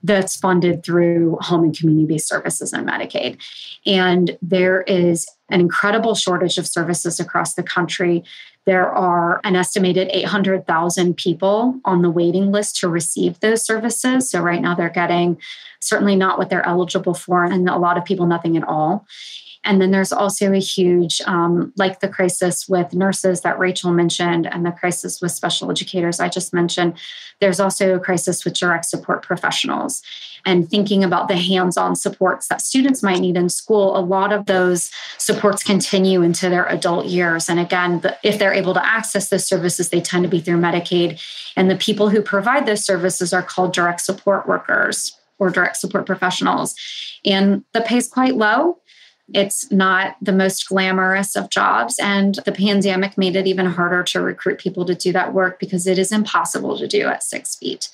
that's 0.03 0.35
funded 0.35 0.83
through 0.83 1.37
home 1.41 1.63
and 1.63 1.77
community 1.77 2.05
based 2.05 2.27
services 2.27 2.73
and 2.73 2.87
Medicaid. 2.87 3.37
And 3.85 4.37
there 4.41 4.81
is 4.83 5.27
an 5.49 5.59
incredible 5.59 6.15
shortage 6.15 6.57
of 6.57 6.67
services 6.67 7.19
across 7.19 7.55
the 7.55 7.63
country. 7.63 8.23
There 8.65 8.91
are 8.91 9.39
an 9.43 9.55
estimated 9.55 10.09
800,000 10.11 11.15
people 11.15 11.79
on 11.85 12.01
the 12.01 12.09
waiting 12.09 12.51
list 12.51 12.77
to 12.77 12.89
receive 12.89 13.39
those 13.39 13.63
services. 13.63 14.29
So, 14.29 14.41
right 14.41 14.61
now, 14.61 14.75
they're 14.75 14.89
getting 14.89 15.37
certainly 15.79 16.15
not 16.15 16.37
what 16.37 16.49
they're 16.49 16.65
eligible 16.65 17.13
for, 17.13 17.45
and 17.45 17.69
a 17.69 17.77
lot 17.77 17.97
of 17.97 18.03
people 18.03 18.25
nothing 18.25 18.57
at 18.57 18.67
all. 18.67 19.05
And 19.63 19.81
then 19.81 19.91
there's 19.91 20.13
also 20.13 20.53
a 20.53 20.59
huge, 20.59 21.21
um, 21.25 21.73
like 21.75 21.99
the 21.99 22.07
crisis 22.07 22.69
with 22.69 22.93
nurses 22.93 23.41
that 23.41 23.59
Rachel 23.59 23.91
mentioned, 23.91 24.47
and 24.47 24.65
the 24.65 24.71
crisis 24.71 25.21
with 25.21 25.31
special 25.31 25.69
educators 25.69 26.19
I 26.19 26.29
just 26.29 26.53
mentioned. 26.53 26.93
There's 27.39 27.59
also 27.59 27.95
a 27.95 27.99
crisis 27.99 28.45
with 28.45 28.53
direct 28.53 28.85
support 28.85 29.23
professionals. 29.23 30.01
And 30.45 30.69
thinking 30.69 31.03
about 31.03 31.27
the 31.27 31.35
hands 31.35 31.75
on 31.75 31.95
supports 31.95 32.47
that 32.47 32.61
students 32.61 33.03
might 33.03 33.19
need 33.19 33.35
in 33.35 33.49
school, 33.49 33.97
a 33.97 33.99
lot 33.99 34.31
of 34.31 34.45
those 34.45 34.89
supports 35.17 35.61
continue 35.61 36.21
into 36.21 36.49
their 36.49 36.65
adult 36.67 37.07
years. 37.07 37.49
And 37.49 37.59
again, 37.59 38.01
if 38.23 38.39
they're 38.39 38.53
able 38.53 38.73
to 38.73 38.85
access 38.85 39.29
those 39.29 39.45
services, 39.45 39.89
they 39.89 39.99
tend 39.99 40.23
to 40.23 40.29
be 40.29 40.39
through 40.39 40.59
Medicaid. 40.59 41.21
And 41.57 41.69
the 41.69 41.75
people 41.75 42.09
who 42.09 42.21
provide 42.21 42.65
those 42.65 42.85
services 42.85 43.33
are 43.33 43.43
called 43.43 43.73
direct 43.73 44.01
support 44.01 44.47
workers 44.47 45.17
or 45.37 45.49
direct 45.49 45.77
support 45.77 46.05
professionals. 46.05 46.75
And 47.25 47.63
the 47.73 47.81
pay 47.81 47.97
is 47.97 48.07
quite 48.07 48.35
low. 48.35 48.79
It's 49.33 49.69
not 49.71 50.15
the 50.21 50.31
most 50.31 50.69
glamorous 50.69 51.35
of 51.35 51.49
jobs. 51.49 51.99
And 51.99 52.35
the 52.45 52.51
pandemic 52.51 53.17
made 53.17 53.35
it 53.35 53.47
even 53.47 53.65
harder 53.65 54.03
to 54.03 54.21
recruit 54.21 54.59
people 54.59 54.85
to 54.85 54.95
do 54.95 55.11
that 55.11 55.33
work 55.33 55.59
because 55.59 55.85
it 55.85 55.97
is 55.97 56.11
impossible 56.11 56.77
to 56.77 56.87
do 56.87 57.07
at 57.07 57.23
six 57.23 57.55
feet. 57.55 57.89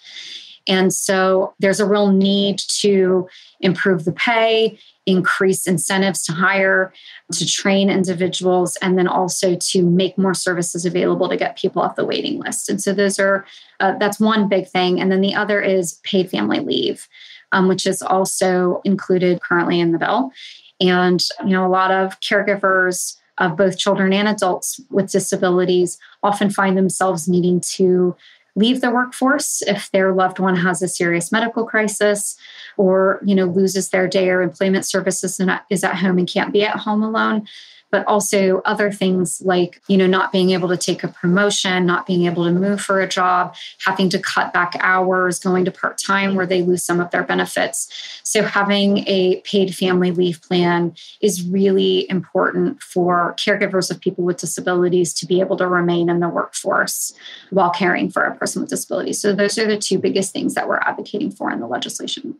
And 0.67 0.93
so 0.93 1.53
there's 1.59 1.79
a 1.79 1.86
real 1.86 2.11
need 2.11 2.59
to 2.79 3.27
improve 3.59 4.05
the 4.05 4.13
pay, 4.13 4.79
increase 5.05 5.67
incentives 5.67 6.23
to 6.23 6.31
hire, 6.31 6.93
to 7.34 7.45
train 7.45 7.89
individuals, 7.89 8.77
and 8.81 8.97
then 8.97 9.07
also 9.07 9.55
to 9.55 9.84
make 9.84 10.17
more 10.17 10.34
services 10.34 10.86
available 10.86 11.27
to 11.27 11.36
get 11.36 11.57
people 11.57 11.81
off 11.81 11.97
the 11.97 12.05
waiting 12.05 12.39
list. 12.39 12.69
And 12.69 12.81
so 12.81 12.93
those 12.93 13.19
are, 13.19 13.45
uh, 13.81 13.97
that's 13.97 14.19
one 14.19 14.47
big 14.47 14.67
thing. 14.67 15.01
And 15.01 15.11
then 15.11 15.19
the 15.19 15.36
other 15.36 15.59
is 15.61 15.99
paid 16.03 16.29
family 16.29 16.59
leave. 16.59 17.07
Um, 17.51 17.67
which 17.67 17.86
is 17.86 18.01
also 18.01 18.81
included 18.84 19.39
currently 19.43 19.79
in 19.79 19.91
the 19.91 19.99
bill. 19.99 20.31
And, 20.80 21.24
you 21.43 21.51
know, 21.51 21.65
a 21.65 21.69
lot 21.69 21.91
of 21.91 22.19
caregivers 22.19 23.17
of 23.38 23.57
both 23.57 23.78
children 23.78 24.13
and 24.13 24.28
adults 24.28 24.80
with 24.89 25.11
disabilities 25.11 25.97
often 26.21 26.49
find 26.49 26.78
themselves 26.78 27.28
needing 27.28 27.59
to 27.61 28.15
leave 28.55 28.82
the 28.82 28.91
workforce 28.91 29.61
if 29.63 29.89
their 29.91 30.13
loved 30.13 30.39
one 30.39 30.55
has 30.55 30.82
a 30.82 30.88
serious 30.88 31.32
medical 31.32 31.65
crisis 31.65 32.38
or 32.78 33.19
you 33.26 33.34
know 33.34 33.45
loses 33.45 33.89
their 33.89 34.07
day 34.07 34.30
or 34.30 34.41
employment 34.41 34.86
services 34.86 35.39
and 35.39 35.59
is 35.69 35.84
at 35.84 35.95
home 35.95 36.19
and 36.19 36.30
can't 36.30 36.53
be 36.53 36.63
at 36.63 36.76
home 36.76 37.01
alone 37.01 37.47
but 37.94 38.04
also 38.08 38.60
other 38.66 38.91
things 38.91 39.39
like, 39.46 39.80
you 39.88 39.96
know, 39.96 40.08
not 40.08 40.32
being 40.32 40.50
able 40.50 40.68
to 40.68 40.76
take 40.76 41.04
a 41.04 41.08
promotion, 41.08 41.86
not 41.86 42.08
being 42.08 42.26
able 42.26 42.44
to 42.44 42.52
move 42.52 42.82
for 42.82 43.00
a 43.00 43.08
job, 43.08 43.56
having 43.86 44.10
to 44.10 44.18
cut 44.18 44.52
back 44.52 44.76
hours, 44.80 45.38
going 45.38 45.64
to 45.64 45.70
part 45.70 46.00
time 46.00 46.34
where 46.34 46.48
they 46.48 46.64
lose 46.64 46.84
some 46.84 47.00
of 47.00 47.12
their 47.12 47.22
benefits. 47.22 47.88
So, 48.24 48.41
having 48.41 49.08
a 49.08 49.41
paid 49.41 49.76
family 49.76 50.10
leave 50.10 50.41
plan 50.41 50.96
is 51.22 51.48
really 51.48 52.10
important 52.10 52.82
for 52.82 53.36
caregivers 53.38 53.91
of 53.91 54.02
people 54.02 54.24
with 54.24 54.38
disabilities 54.38 55.14
to 55.14 55.28
be 55.28 55.39
able 55.39 55.58
to 55.58 55.68
remain 55.68 56.10
in 56.10 56.20
the 56.20 56.30
workforce 56.30 57.14
while 57.52 57.70
caring 57.70 58.10
for 58.10 58.24
a 58.24 58.36
person 58.36 58.64
with 58.64 58.72
disabilities. 58.72 59.22
So, 59.22 59.34
those 59.34 59.60
are 59.60 59.68
the 59.68 59.78
two 59.78 60.00
biggest 60.00 60.34
things 60.34 60.56
that 60.56 60.68
we're 60.68 60.78
advocating 60.80 61.30
for 61.30 61.52
in 61.52 61.60
the 61.60 61.68
legislation. 61.68 62.39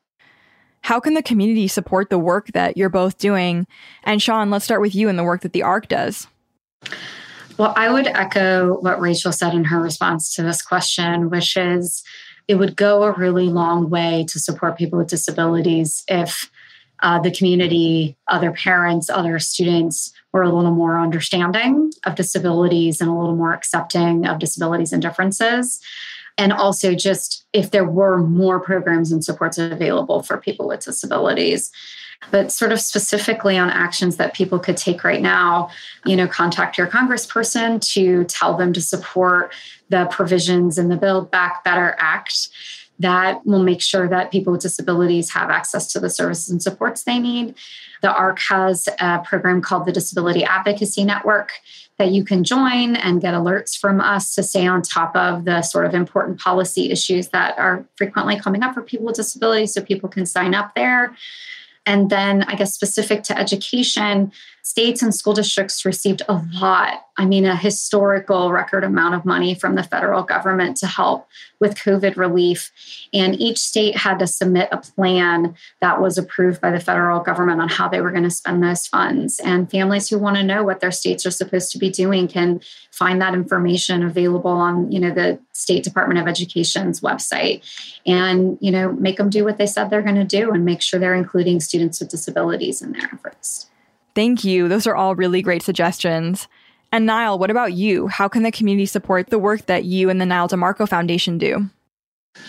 How 0.84 1.00
can 1.00 1.14
the 1.14 1.24
community 1.24 1.68
support 1.68 2.10
the 2.10 2.20
work 2.20 2.48
that 2.54 2.78
you're 2.78 2.90
both 2.90 3.18
doing? 3.18 3.66
And 4.04 4.22
Sean, 4.22 4.50
let's 4.50 4.66
start 4.66 4.82
with 4.82 4.94
you 4.94 5.10
and 5.10 5.18
the 5.18 5.24
work 5.24 5.42
that 5.42 5.54
the 5.54 5.64
ARC 5.64 5.88
does. 5.88 6.28
Well, 7.58 7.74
I 7.78 7.90
would 7.92 8.08
echo 8.08 8.80
what 8.80 9.00
Rachel 9.00 9.32
said 9.32 9.54
in 9.54 9.64
her 9.66 9.80
response 9.80 10.36
to 10.36 10.44
this 10.44 10.62
question, 10.62 11.30
which 11.30 11.56
is 11.56 12.04
it 12.48 12.56
would 12.56 12.76
go 12.76 13.04
a 13.04 13.14
really 13.14 13.46
long 13.46 13.90
way 13.90 14.26
to 14.28 14.40
support 14.40 14.78
people 14.78 15.00
with 15.00 15.08
disabilities 15.08 16.04
if 16.10 16.52
uh, 17.02 17.20
the 17.20 17.32
community, 17.32 18.18
other 18.28 18.52
parents, 18.52 19.10
other 19.10 19.40
students 19.40 20.14
were 20.34 20.44
a 20.44 20.54
little 20.54 20.72
more 20.72 21.00
understanding 21.00 21.92
of 22.06 22.16
disabilities 22.16 23.00
and 23.00 23.10
a 23.10 23.14
little 23.14 23.36
more 23.36 23.54
accepting 23.54 24.26
of 24.26 24.40
disabilities 24.40 24.92
and 24.92 25.02
differences 25.02 25.80
and 26.38 26.52
also 26.52 26.96
just 26.96 27.46
if 27.54 27.72
there 27.72 27.86
were 27.86 28.18
more 28.18 28.60
programs 28.60 29.12
and 29.12 29.24
supports 29.24 29.58
available 29.58 30.24
for 30.24 30.38
people 30.38 30.68
with 30.68 30.82
disabilities. 30.82 31.72
But 32.32 32.52
sort 32.54 32.72
of 32.72 32.80
specifically 32.80 33.58
on 33.58 33.70
actions 33.70 34.16
that 34.16 34.34
people 34.34 34.58
could 34.58 34.78
take 34.78 35.04
right 35.04 35.22
now 35.22 35.70
you 36.06 36.16
know 36.16 36.28
contact 36.28 36.78
your 36.78 36.88
congressperson 36.88 37.82
to 37.94 38.24
tell 38.26 38.56
them 38.56 38.72
to 38.74 38.82
support 38.82 39.54
the 39.90 40.06
provisions 40.06 40.78
in 40.78 40.88
the 40.88 40.96
build 40.96 41.30
back 41.32 41.66
better 41.66 41.96
act 42.00 42.50
that 43.00 43.46
will 43.46 43.64
make 43.64 43.82
sure 43.82 44.08
that 44.08 44.32
people 44.32 44.54
with 44.54 44.62
disabilities 44.62 45.32
have 45.32 45.50
access 45.50 45.92
to 45.92 46.00
the 46.00 46.10
services 46.10 46.50
and 46.50 46.64
supports 46.64 47.04
they 47.04 47.20
need 47.20 47.56
the 48.04 48.14
arc 48.14 48.40
has 48.42 48.88
a 49.00 49.20
program 49.20 49.62
called 49.62 49.86
the 49.86 49.92
disability 49.92 50.44
advocacy 50.44 51.04
network 51.04 51.54
that 51.98 52.12
you 52.12 52.26
can 52.26 52.44
join 52.44 52.98
and 52.98 53.22
get 53.22 53.34
alerts 53.34 53.78
from 53.78 54.02
us 54.02 54.36
to 54.36 54.44
stay 54.44 54.68
on 54.68 54.82
top 54.82 55.16
of 55.16 55.46
the 55.46 55.62
sort 55.62 55.86
of 55.86 55.94
important 55.96 56.40
policy 56.40 56.92
issues 56.92 57.30
that 57.30 57.58
are 57.58 57.86
frequently 57.96 58.38
coming 58.38 58.62
up 58.62 58.74
for 58.74 58.82
people 58.82 59.06
with 59.06 59.16
disabilities 59.16 59.74
so 59.74 59.82
people 59.82 60.10
can 60.10 60.26
sign 60.26 60.54
up 60.54 60.76
there. 60.76 61.16
And 61.86 62.10
then, 62.10 62.44
I 62.44 62.56
guess, 62.56 62.74
specific 62.74 63.24
to 63.24 63.38
education, 63.38 64.32
states 64.64 65.02
and 65.02 65.14
school 65.14 65.34
districts 65.34 65.84
received 65.84 66.22
a 66.30 66.42
lot, 66.54 67.06
I 67.18 67.26
mean, 67.26 67.46
a 67.46 67.56
historical 67.56 68.50
record 68.52 68.86
amount 68.86 69.14
of 69.14 69.26
money 69.26 69.54
from 69.54 69.76
the 69.76 69.84
federal 69.84 70.24
government 70.24 70.78
to 70.78 70.88
help 70.88 71.28
with 71.60 71.76
COVID 71.76 72.16
relief. 72.16 72.72
And 73.14 73.40
each 73.40 73.60
state 73.60 73.98
had 73.98 74.20
to 74.20 74.28
submit 74.28 74.70
a 74.72 74.78
plan 74.78 75.56
that 75.82 76.02
was 76.02 76.18
approved 76.18 76.62
by 76.62 76.72
the 76.72 76.80
federal 76.80 77.20
government 77.20 77.60
on 77.60 77.68
how 77.68 77.90
they 77.90 78.00
were 78.00 78.12
going 78.12 78.24
to 78.24 78.32
spend 78.32 78.64
those 78.64 78.88
funds. 78.88 79.38
And 79.42 79.70
families 79.70 80.10
who 80.10 80.18
want 80.18 80.38
to 80.38 80.44
know 80.44 80.64
what 80.64 80.80
their 80.80 80.92
states 80.92 81.26
are 81.26 81.32
supposed 81.32 81.72
to 81.74 81.78
be 81.78 81.90
doing 81.90 82.30
can 82.30 82.62
find 82.92 83.22
that 83.22 83.34
information 83.34 84.02
available 84.02 84.52
on, 84.52 84.90
you 84.90 85.00
know, 85.00 85.12
the 85.12 85.40
State 85.52 85.84
Department 85.84 86.22
of 86.22 86.28
Education's 86.28 87.02
website 87.02 87.62
and, 88.06 88.58
you 88.62 88.72
know, 88.72 88.94
make 88.94 89.18
them 89.18 89.30
do 89.30 89.44
what 89.44 89.58
they 89.58 89.68
said 89.68 89.90
they're 89.90 90.02
going 90.02 90.16
to 90.16 90.24
do 90.24 90.52
and 90.52 90.64
make 90.64 90.82
sure 90.82 91.02
they're 91.02 91.16
including 91.16 91.60
students 91.60 92.00
with 92.00 92.10
disabilities 92.10 92.82
in 92.82 92.94
their 92.94 93.10
efforts. 93.12 93.70
Thank 94.16 94.44
you. 94.44 94.68
Those 94.68 94.88
are 94.88 94.96
all 94.96 95.16
really 95.16 95.42
great 95.42 95.64
suggestions. 95.64 96.48
And 96.92 97.08
Nyle, 97.08 97.40
what 97.40 97.50
about 97.50 97.74
you? 97.74 98.08
How 98.08 98.28
can 98.28 98.44
the 98.44 98.52
community 98.52 98.86
support 98.86 99.32
the 99.32 99.40
work 99.40 99.66
that 99.66 99.84
you 99.84 100.10
and 100.10 100.22
the 100.22 100.26
Nyle 100.26 100.48
DiMarco 100.48 100.88
Foundation 100.88 101.40
do? 101.40 101.70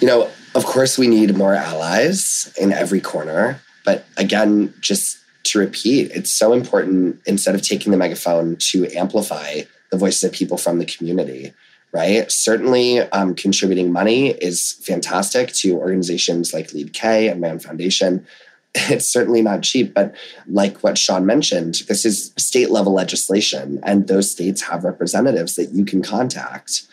You 0.00 0.06
know, 0.06 0.30
of 0.54 0.64
course, 0.64 0.98
we 0.98 1.08
need 1.08 1.36
more 1.36 1.54
allies 1.54 2.52
in 2.60 2.72
every 2.72 3.00
corner. 3.00 3.60
But 3.84 4.06
again, 4.16 4.74
just 4.80 5.18
to 5.44 5.58
repeat, 5.58 6.10
it's 6.12 6.30
so 6.30 6.52
important 6.52 7.20
instead 7.26 7.54
of 7.54 7.62
taking 7.62 7.90
the 7.90 7.98
megaphone 7.98 8.56
to 8.58 8.86
amplify 8.94 9.62
the 9.90 9.96
voices 9.96 10.24
of 10.24 10.32
people 10.32 10.56
from 10.56 10.78
the 10.78 10.86
community, 10.86 11.52
right? 11.92 12.30
Certainly, 12.30 13.00
um, 13.00 13.34
contributing 13.34 13.92
money 13.92 14.30
is 14.30 14.72
fantastic 14.82 15.52
to 15.54 15.76
organizations 15.76 16.52
like 16.52 16.72
Lead 16.72 16.92
K 16.92 17.28
and 17.28 17.40
Man 17.40 17.58
Foundation 17.58 18.26
it's 18.90 19.08
certainly 19.08 19.40
not 19.40 19.62
cheap, 19.62 19.94
but 19.94 20.14
like 20.48 20.78
what 20.78 20.98
Sean 20.98 21.24
mentioned, 21.24 21.82
this 21.88 22.04
is 22.04 22.32
state 22.36 22.70
level 22.70 22.92
legislation, 22.92 23.78
and 23.84 24.08
those 24.08 24.30
states 24.30 24.62
have 24.62 24.84
representatives 24.84 25.54
that 25.56 25.70
you 25.70 25.84
can 25.84 26.02
contact. 26.02 26.86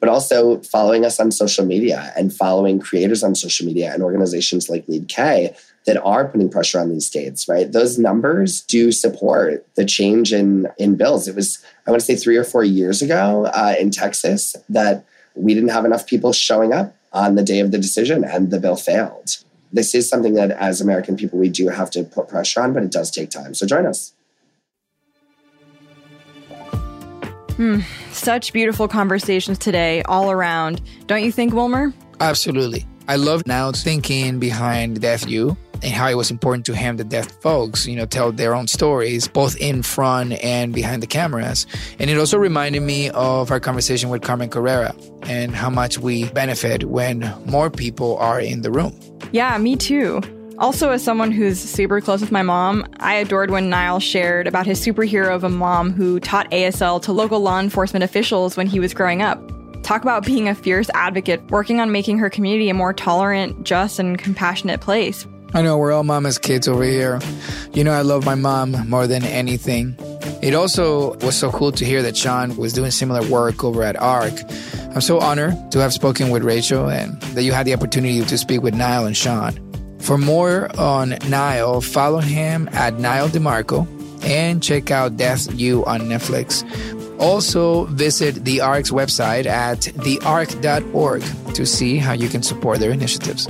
But 0.00 0.08
also 0.08 0.60
following 0.60 1.04
us 1.04 1.18
on 1.20 1.30
social 1.30 1.64
media 1.64 2.12
and 2.16 2.32
following 2.32 2.78
creators 2.78 3.22
on 3.22 3.34
social 3.34 3.66
media 3.66 3.92
and 3.92 4.02
organizations 4.02 4.68
like 4.68 4.86
Lead 4.88 5.08
K 5.08 5.54
that 5.86 6.02
are 6.02 6.26
putting 6.26 6.50
pressure 6.50 6.78
on 6.80 6.90
these 6.90 7.06
states, 7.06 7.48
right? 7.48 7.70
Those 7.70 7.98
numbers 7.98 8.62
do 8.62 8.92
support 8.92 9.66
the 9.74 9.84
change 9.84 10.32
in 10.32 10.68
in 10.78 10.96
bills. 10.96 11.28
It 11.28 11.34
was, 11.34 11.62
I 11.86 11.90
want 11.90 12.00
to 12.00 12.06
say, 12.06 12.16
three 12.16 12.36
or 12.36 12.44
four 12.44 12.64
years 12.64 13.02
ago 13.02 13.50
uh, 13.54 13.74
in 13.78 13.90
Texas 13.90 14.56
that 14.70 15.04
we 15.34 15.54
didn't 15.54 15.70
have 15.70 15.84
enough 15.84 16.06
people 16.06 16.32
showing 16.32 16.72
up 16.72 16.94
on 17.12 17.34
the 17.34 17.42
day 17.42 17.60
of 17.60 17.72
the 17.72 17.78
decision, 17.78 18.24
and 18.24 18.50
the 18.50 18.60
bill 18.60 18.76
failed 18.76 19.36
this 19.72 19.94
is 19.94 20.08
something 20.08 20.34
that 20.34 20.50
as 20.50 20.80
American 20.80 21.16
people 21.16 21.38
we 21.38 21.48
do 21.48 21.68
have 21.68 21.90
to 21.90 22.04
put 22.04 22.28
pressure 22.28 22.60
on, 22.60 22.72
but 22.72 22.82
it 22.82 22.90
does 22.90 23.10
take 23.10 23.30
time. 23.30 23.54
So 23.54 23.66
join 23.66 23.86
us. 23.86 24.12
Hmm, 27.56 27.80
such 28.12 28.52
beautiful 28.52 28.86
conversations 28.86 29.56
today, 29.56 30.02
all 30.02 30.30
around. 30.30 30.82
Don't 31.06 31.22
you 31.22 31.32
think, 31.32 31.54
Wilmer? 31.54 31.94
Absolutely. 32.20 32.86
I 33.08 33.16
love 33.16 33.46
now 33.46 33.72
thinking 33.72 34.38
behind 34.38 35.00
Deaf 35.00 35.26
U 35.26 35.56
and 35.82 35.92
how 35.92 36.08
it 36.08 36.14
was 36.14 36.30
important 36.30 36.66
to 36.66 36.74
him 36.74 36.96
that 36.96 37.08
deaf 37.08 37.30
folks, 37.42 37.86
you 37.86 37.96
know, 37.96 38.06
tell 38.06 38.32
their 38.32 38.54
own 38.54 38.66
stories, 38.66 39.28
both 39.28 39.56
in 39.56 39.82
front 39.82 40.32
and 40.44 40.72
behind 40.72 41.02
the 41.02 41.06
cameras. 41.06 41.66
And 41.98 42.10
it 42.10 42.18
also 42.18 42.38
reminded 42.38 42.82
me 42.82 43.10
of 43.10 43.50
our 43.50 43.60
conversation 43.60 44.10
with 44.10 44.22
Carmen 44.22 44.50
Carrera 44.50 44.94
and 45.22 45.54
how 45.54 45.70
much 45.70 45.98
we 45.98 46.28
benefit 46.30 46.84
when 46.84 47.32
more 47.46 47.70
people 47.70 48.16
are 48.18 48.40
in 48.40 48.62
the 48.62 48.70
room. 48.70 48.98
Yeah, 49.32 49.56
me 49.58 49.76
too. 49.76 50.20
Also, 50.58 50.90
as 50.90 51.04
someone 51.04 51.30
who's 51.30 51.60
super 51.60 52.00
close 52.00 52.22
with 52.22 52.32
my 52.32 52.42
mom, 52.42 52.86
I 52.98 53.16
adored 53.16 53.50
when 53.50 53.68
Nyle 53.68 54.00
shared 54.00 54.46
about 54.46 54.64
his 54.64 54.80
superhero 54.80 55.34
of 55.34 55.44
a 55.44 55.50
mom 55.50 55.92
who 55.92 56.18
taught 56.18 56.50
ASL 56.50 57.02
to 57.02 57.12
local 57.12 57.40
law 57.40 57.60
enforcement 57.60 58.02
officials 58.02 58.56
when 58.56 58.66
he 58.66 58.80
was 58.80 58.94
growing 58.94 59.20
up. 59.20 59.38
Talk 59.82 60.00
about 60.00 60.24
being 60.24 60.48
a 60.48 60.54
fierce 60.54 60.88
advocate, 60.94 61.42
working 61.50 61.78
on 61.78 61.92
making 61.92 62.18
her 62.18 62.30
community 62.30 62.70
a 62.70 62.74
more 62.74 62.94
tolerant, 62.94 63.64
just, 63.64 63.98
and 63.98 64.18
compassionate 64.18 64.80
place. 64.80 65.26
I 65.54 65.62
know 65.62 65.78
we're 65.78 65.92
all 65.92 66.04
mama's 66.04 66.38
kids 66.38 66.68
over 66.68 66.82
here. 66.82 67.20
You 67.72 67.84
know, 67.84 67.92
I 67.92 68.02
love 68.02 68.24
my 68.24 68.34
mom 68.34 68.88
more 68.88 69.06
than 69.06 69.24
anything. 69.24 69.96
It 70.42 70.54
also 70.54 71.14
was 71.18 71.36
so 71.36 71.50
cool 71.50 71.72
to 71.72 71.84
hear 71.84 72.02
that 72.02 72.16
Sean 72.16 72.56
was 72.56 72.72
doing 72.72 72.90
similar 72.90 73.26
work 73.30 73.64
over 73.64 73.82
at 73.82 73.96
ARC. 73.96 74.34
I'm 74.94 75.00
so 75.00 75.18
honored 75.18 75.54
to 75.72 75.78
have 75.78 75.92
spoken 75.92 76.30
with 76.30 76.42
Rachel 76.42 76.90
and 76.90 77.20
that 77.34 77.42
you 77.42 77.52
had 77.52 77.66
the 77.66 77.74
opportunity 77.74 78.22
to 78.22 78.38
speak 78.38 78.62
with 78.62 78.74
Nyle 78.74 79.06
and 79.06 79.16
Sean. 79.16 79.62
For 80.00 80.18
more 80.18 80.70
on 80.78 81.16
Nyle, 81.28 81.80
follow 81.80 82.18
him 82.18 82.68
at 82.72 82.98
Nyle 82.98 83.28
DiMarco 83.28 83.86
and 84.24 84.62
check 84.62 84.90
out 84.90 85.16
Deaf 85.16 85.46
U 85.54 85.84
on 85.84 86.02
Netflix. 86.02 86.64
Also, 87.18 87.86
visit 87.86 88.44
the 88.44 88.60
ARC's 88.60 88.90
website 88.90 89.46
at 89.46 89.80
thearc.org 89.80 91.22
to 91.54 91.66
see 91.66 91.96
how 91.96 92.12
you 92.12 92.28
can 92.28 92.42
support 92.42 92.78
their 92.78 92.90
initiatives. 92.90 93.48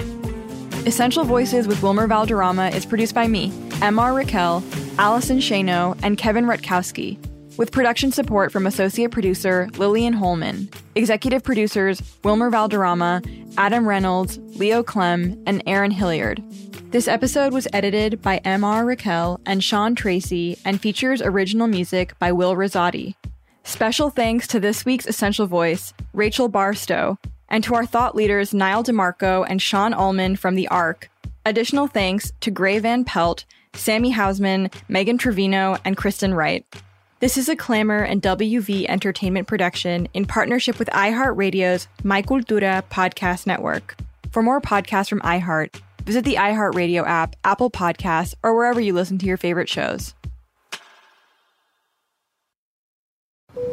Essential 0.86 1.24
Voices 1.24 1.66
with 1.66 1.82
Wilmer 1.82 2.06
Valderrama 2.06 2.68
is 2.68 2.86
produced 2.86 3.12
by 3.12 3.26
me, 3.26 3.50
MR 3.80 4.14
Raquel, 4.14 4.62
Allison 4.98 5.38
Shano, 5.38 5.98
and 6.04 6.16
Kevin 6.16 6.44
Rutkowski, 6.44 7.18
with 7.58 7.72
production 7.72 8.12
support 8.12 8.52
from 8.52 8.68
associate 8.68 9.10
producer 9.10 9.68
Lillian 9.78 10.12
Holman, 10.12 10.70
executive 10.94 11.42
producers 11.42 12.00
Wilmer 12.22 12.50
Valderrama, 12.50 13.20
Adam 13.58 13.84
Reynolds, 13.84 14.38
Leo 14.60 14.84
Clem, 14.84 15.42
and 15.44 15.60
Aaron 15.66 15.90
Hilliard. 15.90 16.40
This 16.92 17.08
episode 17.08 17.52
was 17.52 17.66
edited 17.72 18.22
by 18.22 18.38
MR 18.44 18.86
Raquel 18.86 19.40
and 19.44 19.64
Sean 19.64 19.96
Tracy 19.96 20.56
and 20.64 20.80
features 20.80 21.20
original 21.20 21.66
music 21.66 22.16
by 22.20 22.30
Will 22.30 22.54
Rosati. 22.54 23.16
Special 23.64 24.08
thanks 24.08 24.46
to 24.46 24.60
this 24.60 24.84
week's 24.84 25.08
Essential 25.08 25.48
Voice, 25.48 25.92
Rachel 26.12 26.46
Barstow, 26.46 27.18
and 27.48 27.62
to 27.64 27.74
our 27.74 27.86
thought 27.86 28.14
leaders 28.14 28.54
Nyle 28.54 28.84
DiMarco 28.84 29.46
and 29.48 29.60
Sean 29.60 29.94
Ullman 29.94 30.36
from 30.36 30.54
the 30.54 30.68
ARC. 30.68 31.10
Additional 31.44 31.86
thanks 31.86 32.32
to 32.40 32.50
Gray 32.50 32.78
Van 32.78 33.04
Pelt, 33.04 33.44
Sammy 33.74 34.12
Hausman, 34.12 34.72
Megan 34.88 35.18
Trevino, 35.18 35.76
and 35.84 35.96
Kristen 35.96 36.34
Wright. 36.34 36.66
This 37.20 37.38
is 37.38 37.48
a 37.48 37.56
Clamor 37.56 38.02
and 38.02 38.20
WV 38.20 38.86
Entertainment 38.88 39.46
production 39.46 40.08
in 40.12 40.26
partnership 40.26 40.78
with 40.78 40.88
iHeartRadio's 40.88 41.86
My 42.02 42.20
Cultura 42.20 42.82
podcast 42.90 43.46
network. 43.46 43.96
For 44.32 44.42
more 44.42 44.60
podcasts 44.60 45.08
from 45.08 45.20
iHeart, 45.20 45.80
visit 46.04 46.24
the 46.24 46.34
iHeartRadio 46.34 47.06
app, 47.06 47.36
Apple 47.44 47.70
Podcasts, 47.70 48.34
or 48.42 48.54
wherever 48.54 48.80
you 48.80 48.92
listen 48.92 49.18
to 49.18 49.26
your 49.26 49.36
favorite 49.36 49.68
shows. 49.68 50.14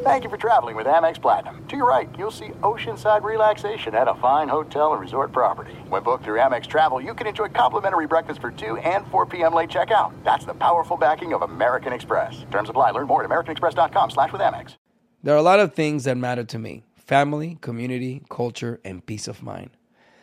Thank 0.03 0.23
you 0.23 0.29
for 0.29 0.37
traveling 0.37 0.77
with 0.77 0.87
Amex 0.87 1.21
Platinum. 1.21 1.65
To 1.67 1.75
your 1.75 1.87
right, 1.87 2.09
you'll 2.17 2.31
see 2.31 2.49
oceanside 2.61 3.23
relaxation 3.23 3.93
at 3.95 4.07
a 4.07 4.15
fine 4.15 4.47
hotel 4.47 4.93
and 4.93 5.01
resort 5.01 5.33
property. 5.33 5.73
When 5.89 6.03
booked 6.03 6.23
through 6.23 6.39
Amex 6.39 6.67
Travel, 6.67 7.01
you 7.01 7.13
can 7.13 7.27
enjoy 7.27 7.49
complimentary 7.49 8.07
breakfast 8.07 8.39
for 8.39 8.51
2 8.51 8.77
and 8.77 9.05
4 9.07 9.25
p.m. 9.25 9.53
late 9.53 9.69
checkout. 9.69 10.13
That's 10.23 10.45
the 10.45 10.53
powerful 10.53 10.95
backing 10.95 11.33
of 11.33 11.41
American 11.41 11.91
Express. 11.91 12.45
Terms 12.49 12.69
apply. 12.69 12.91
Learn 12.91 13.07
more 13.07 13.23
at 13.23 13.29
americanexpress.com 13.29 14.11
slash 14.11 14.31
with 14.31 14.41
Amex. 14.41 14.75
There 15.21 15.33
are 15.35 15.37
a 15.37 15.41
lot 15.41 15.59
of 15.59 15.73
things 15.73 16.05
that 16.05 16.17
matter 16.17 16.43
to 16.45 16.59
me. 16.59 16.83
Family, 16.95 17.57
community, 17.59 18.23
culture, 18.29 18.79
and 18.85 19.05
peace 19.05 19.27
of 19.27 19.43
mind. 19.43 19.71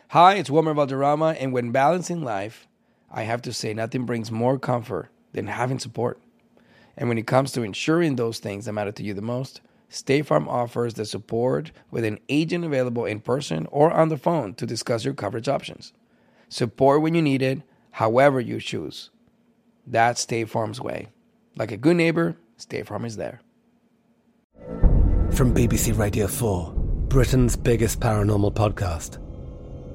Hi, 0.09 0.35
it's 0.35 0.49
Wilmer 0.49 0.73
Valderrama, 0.73 1.35
and 1.39 1.53
when 1.53 1.71
balancing 1.71 2.23
life, 2.23 2.67
I 3.11 3.23
have 3.23 3.41
to 3.43 3.53
say 3.53 3.73
nothing 3.73 4.05
brings 4.05 4.31
more 4.31 4.57
comfort 4.57 5.09
than 5.33 5.47
having 5.47 5.79
support. 5.79 6.19
And 6.97 7.09
when 7.09 7.17
it 7.17 7.27
comes 7.27 7.51
to 7.53 7.63
ensuring 7.63 8.15
those 8.15 8.39
things 8.39 8.65
that 8.65 8.73
matter 8.73 8.91
to 8.91 9.03
you 9.03 9.13
the 9.13 9.21
most, 9.21 9.61
State 9.89 10.25
Farm 10.25 10.47
offers 10.47 10.93
the 10.93 11.05
support 11.05 11.71
with 11.89 12.05
an 12.05 12.19
agent 12.29 12.63
available 12.63 13.05
in 13.05 13.19
person 13.19 13.67
or 13.71 13.91
on 13.91 14.09
the 14.09 14.17
phone 14.17 14.53
to 14.55 14.65
discuss 14.65 15.03
your 15.03 15.13
coverage 15.13 15.49
options. 15.49 15.91
Support 16.47 17.01
when 17.01 17.13
you 17.13 17.21
need 17.21 17.41
it, 17.41 17.61
however 17.91 18.39
you 18.39 18.59
choose. 18.59 19.09
That's 19.85 20.21
State 20.21 20.49
Farm's 20.49 20.79
way. 20.79 21.09
Like 21.55 21.71
a 21.71 21.77
good 21.77 21.97
neighbor, 21.97 22.37
State 22.55 22.87
Farm 22.87 23.03
is 23.03 23.17
there. 23.17 23.41
From 25.31 25.53
BBC 25.53 25.97
Radio 25.97 26.27
4, 26.27 26.73
Britain's 27.07 27.57
biggest 27.57 27.99
paranormal 27.99 28.53
podcast 28.53 29.17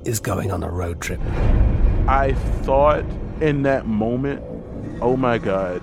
is 0.07 0.21
going 0.21 0.53
on 0.53 0.63
a 0.63 0.71
road 0.71 1.01
trip. 1.01 1.21
I 2.09 2.35
thought 2.63 3.05
in 3.41 3.63
that 3.63 3.87
moment, 3.87 4.43
oh 5.01 5.17
my 5.17 5.39
God, 5.39 5.83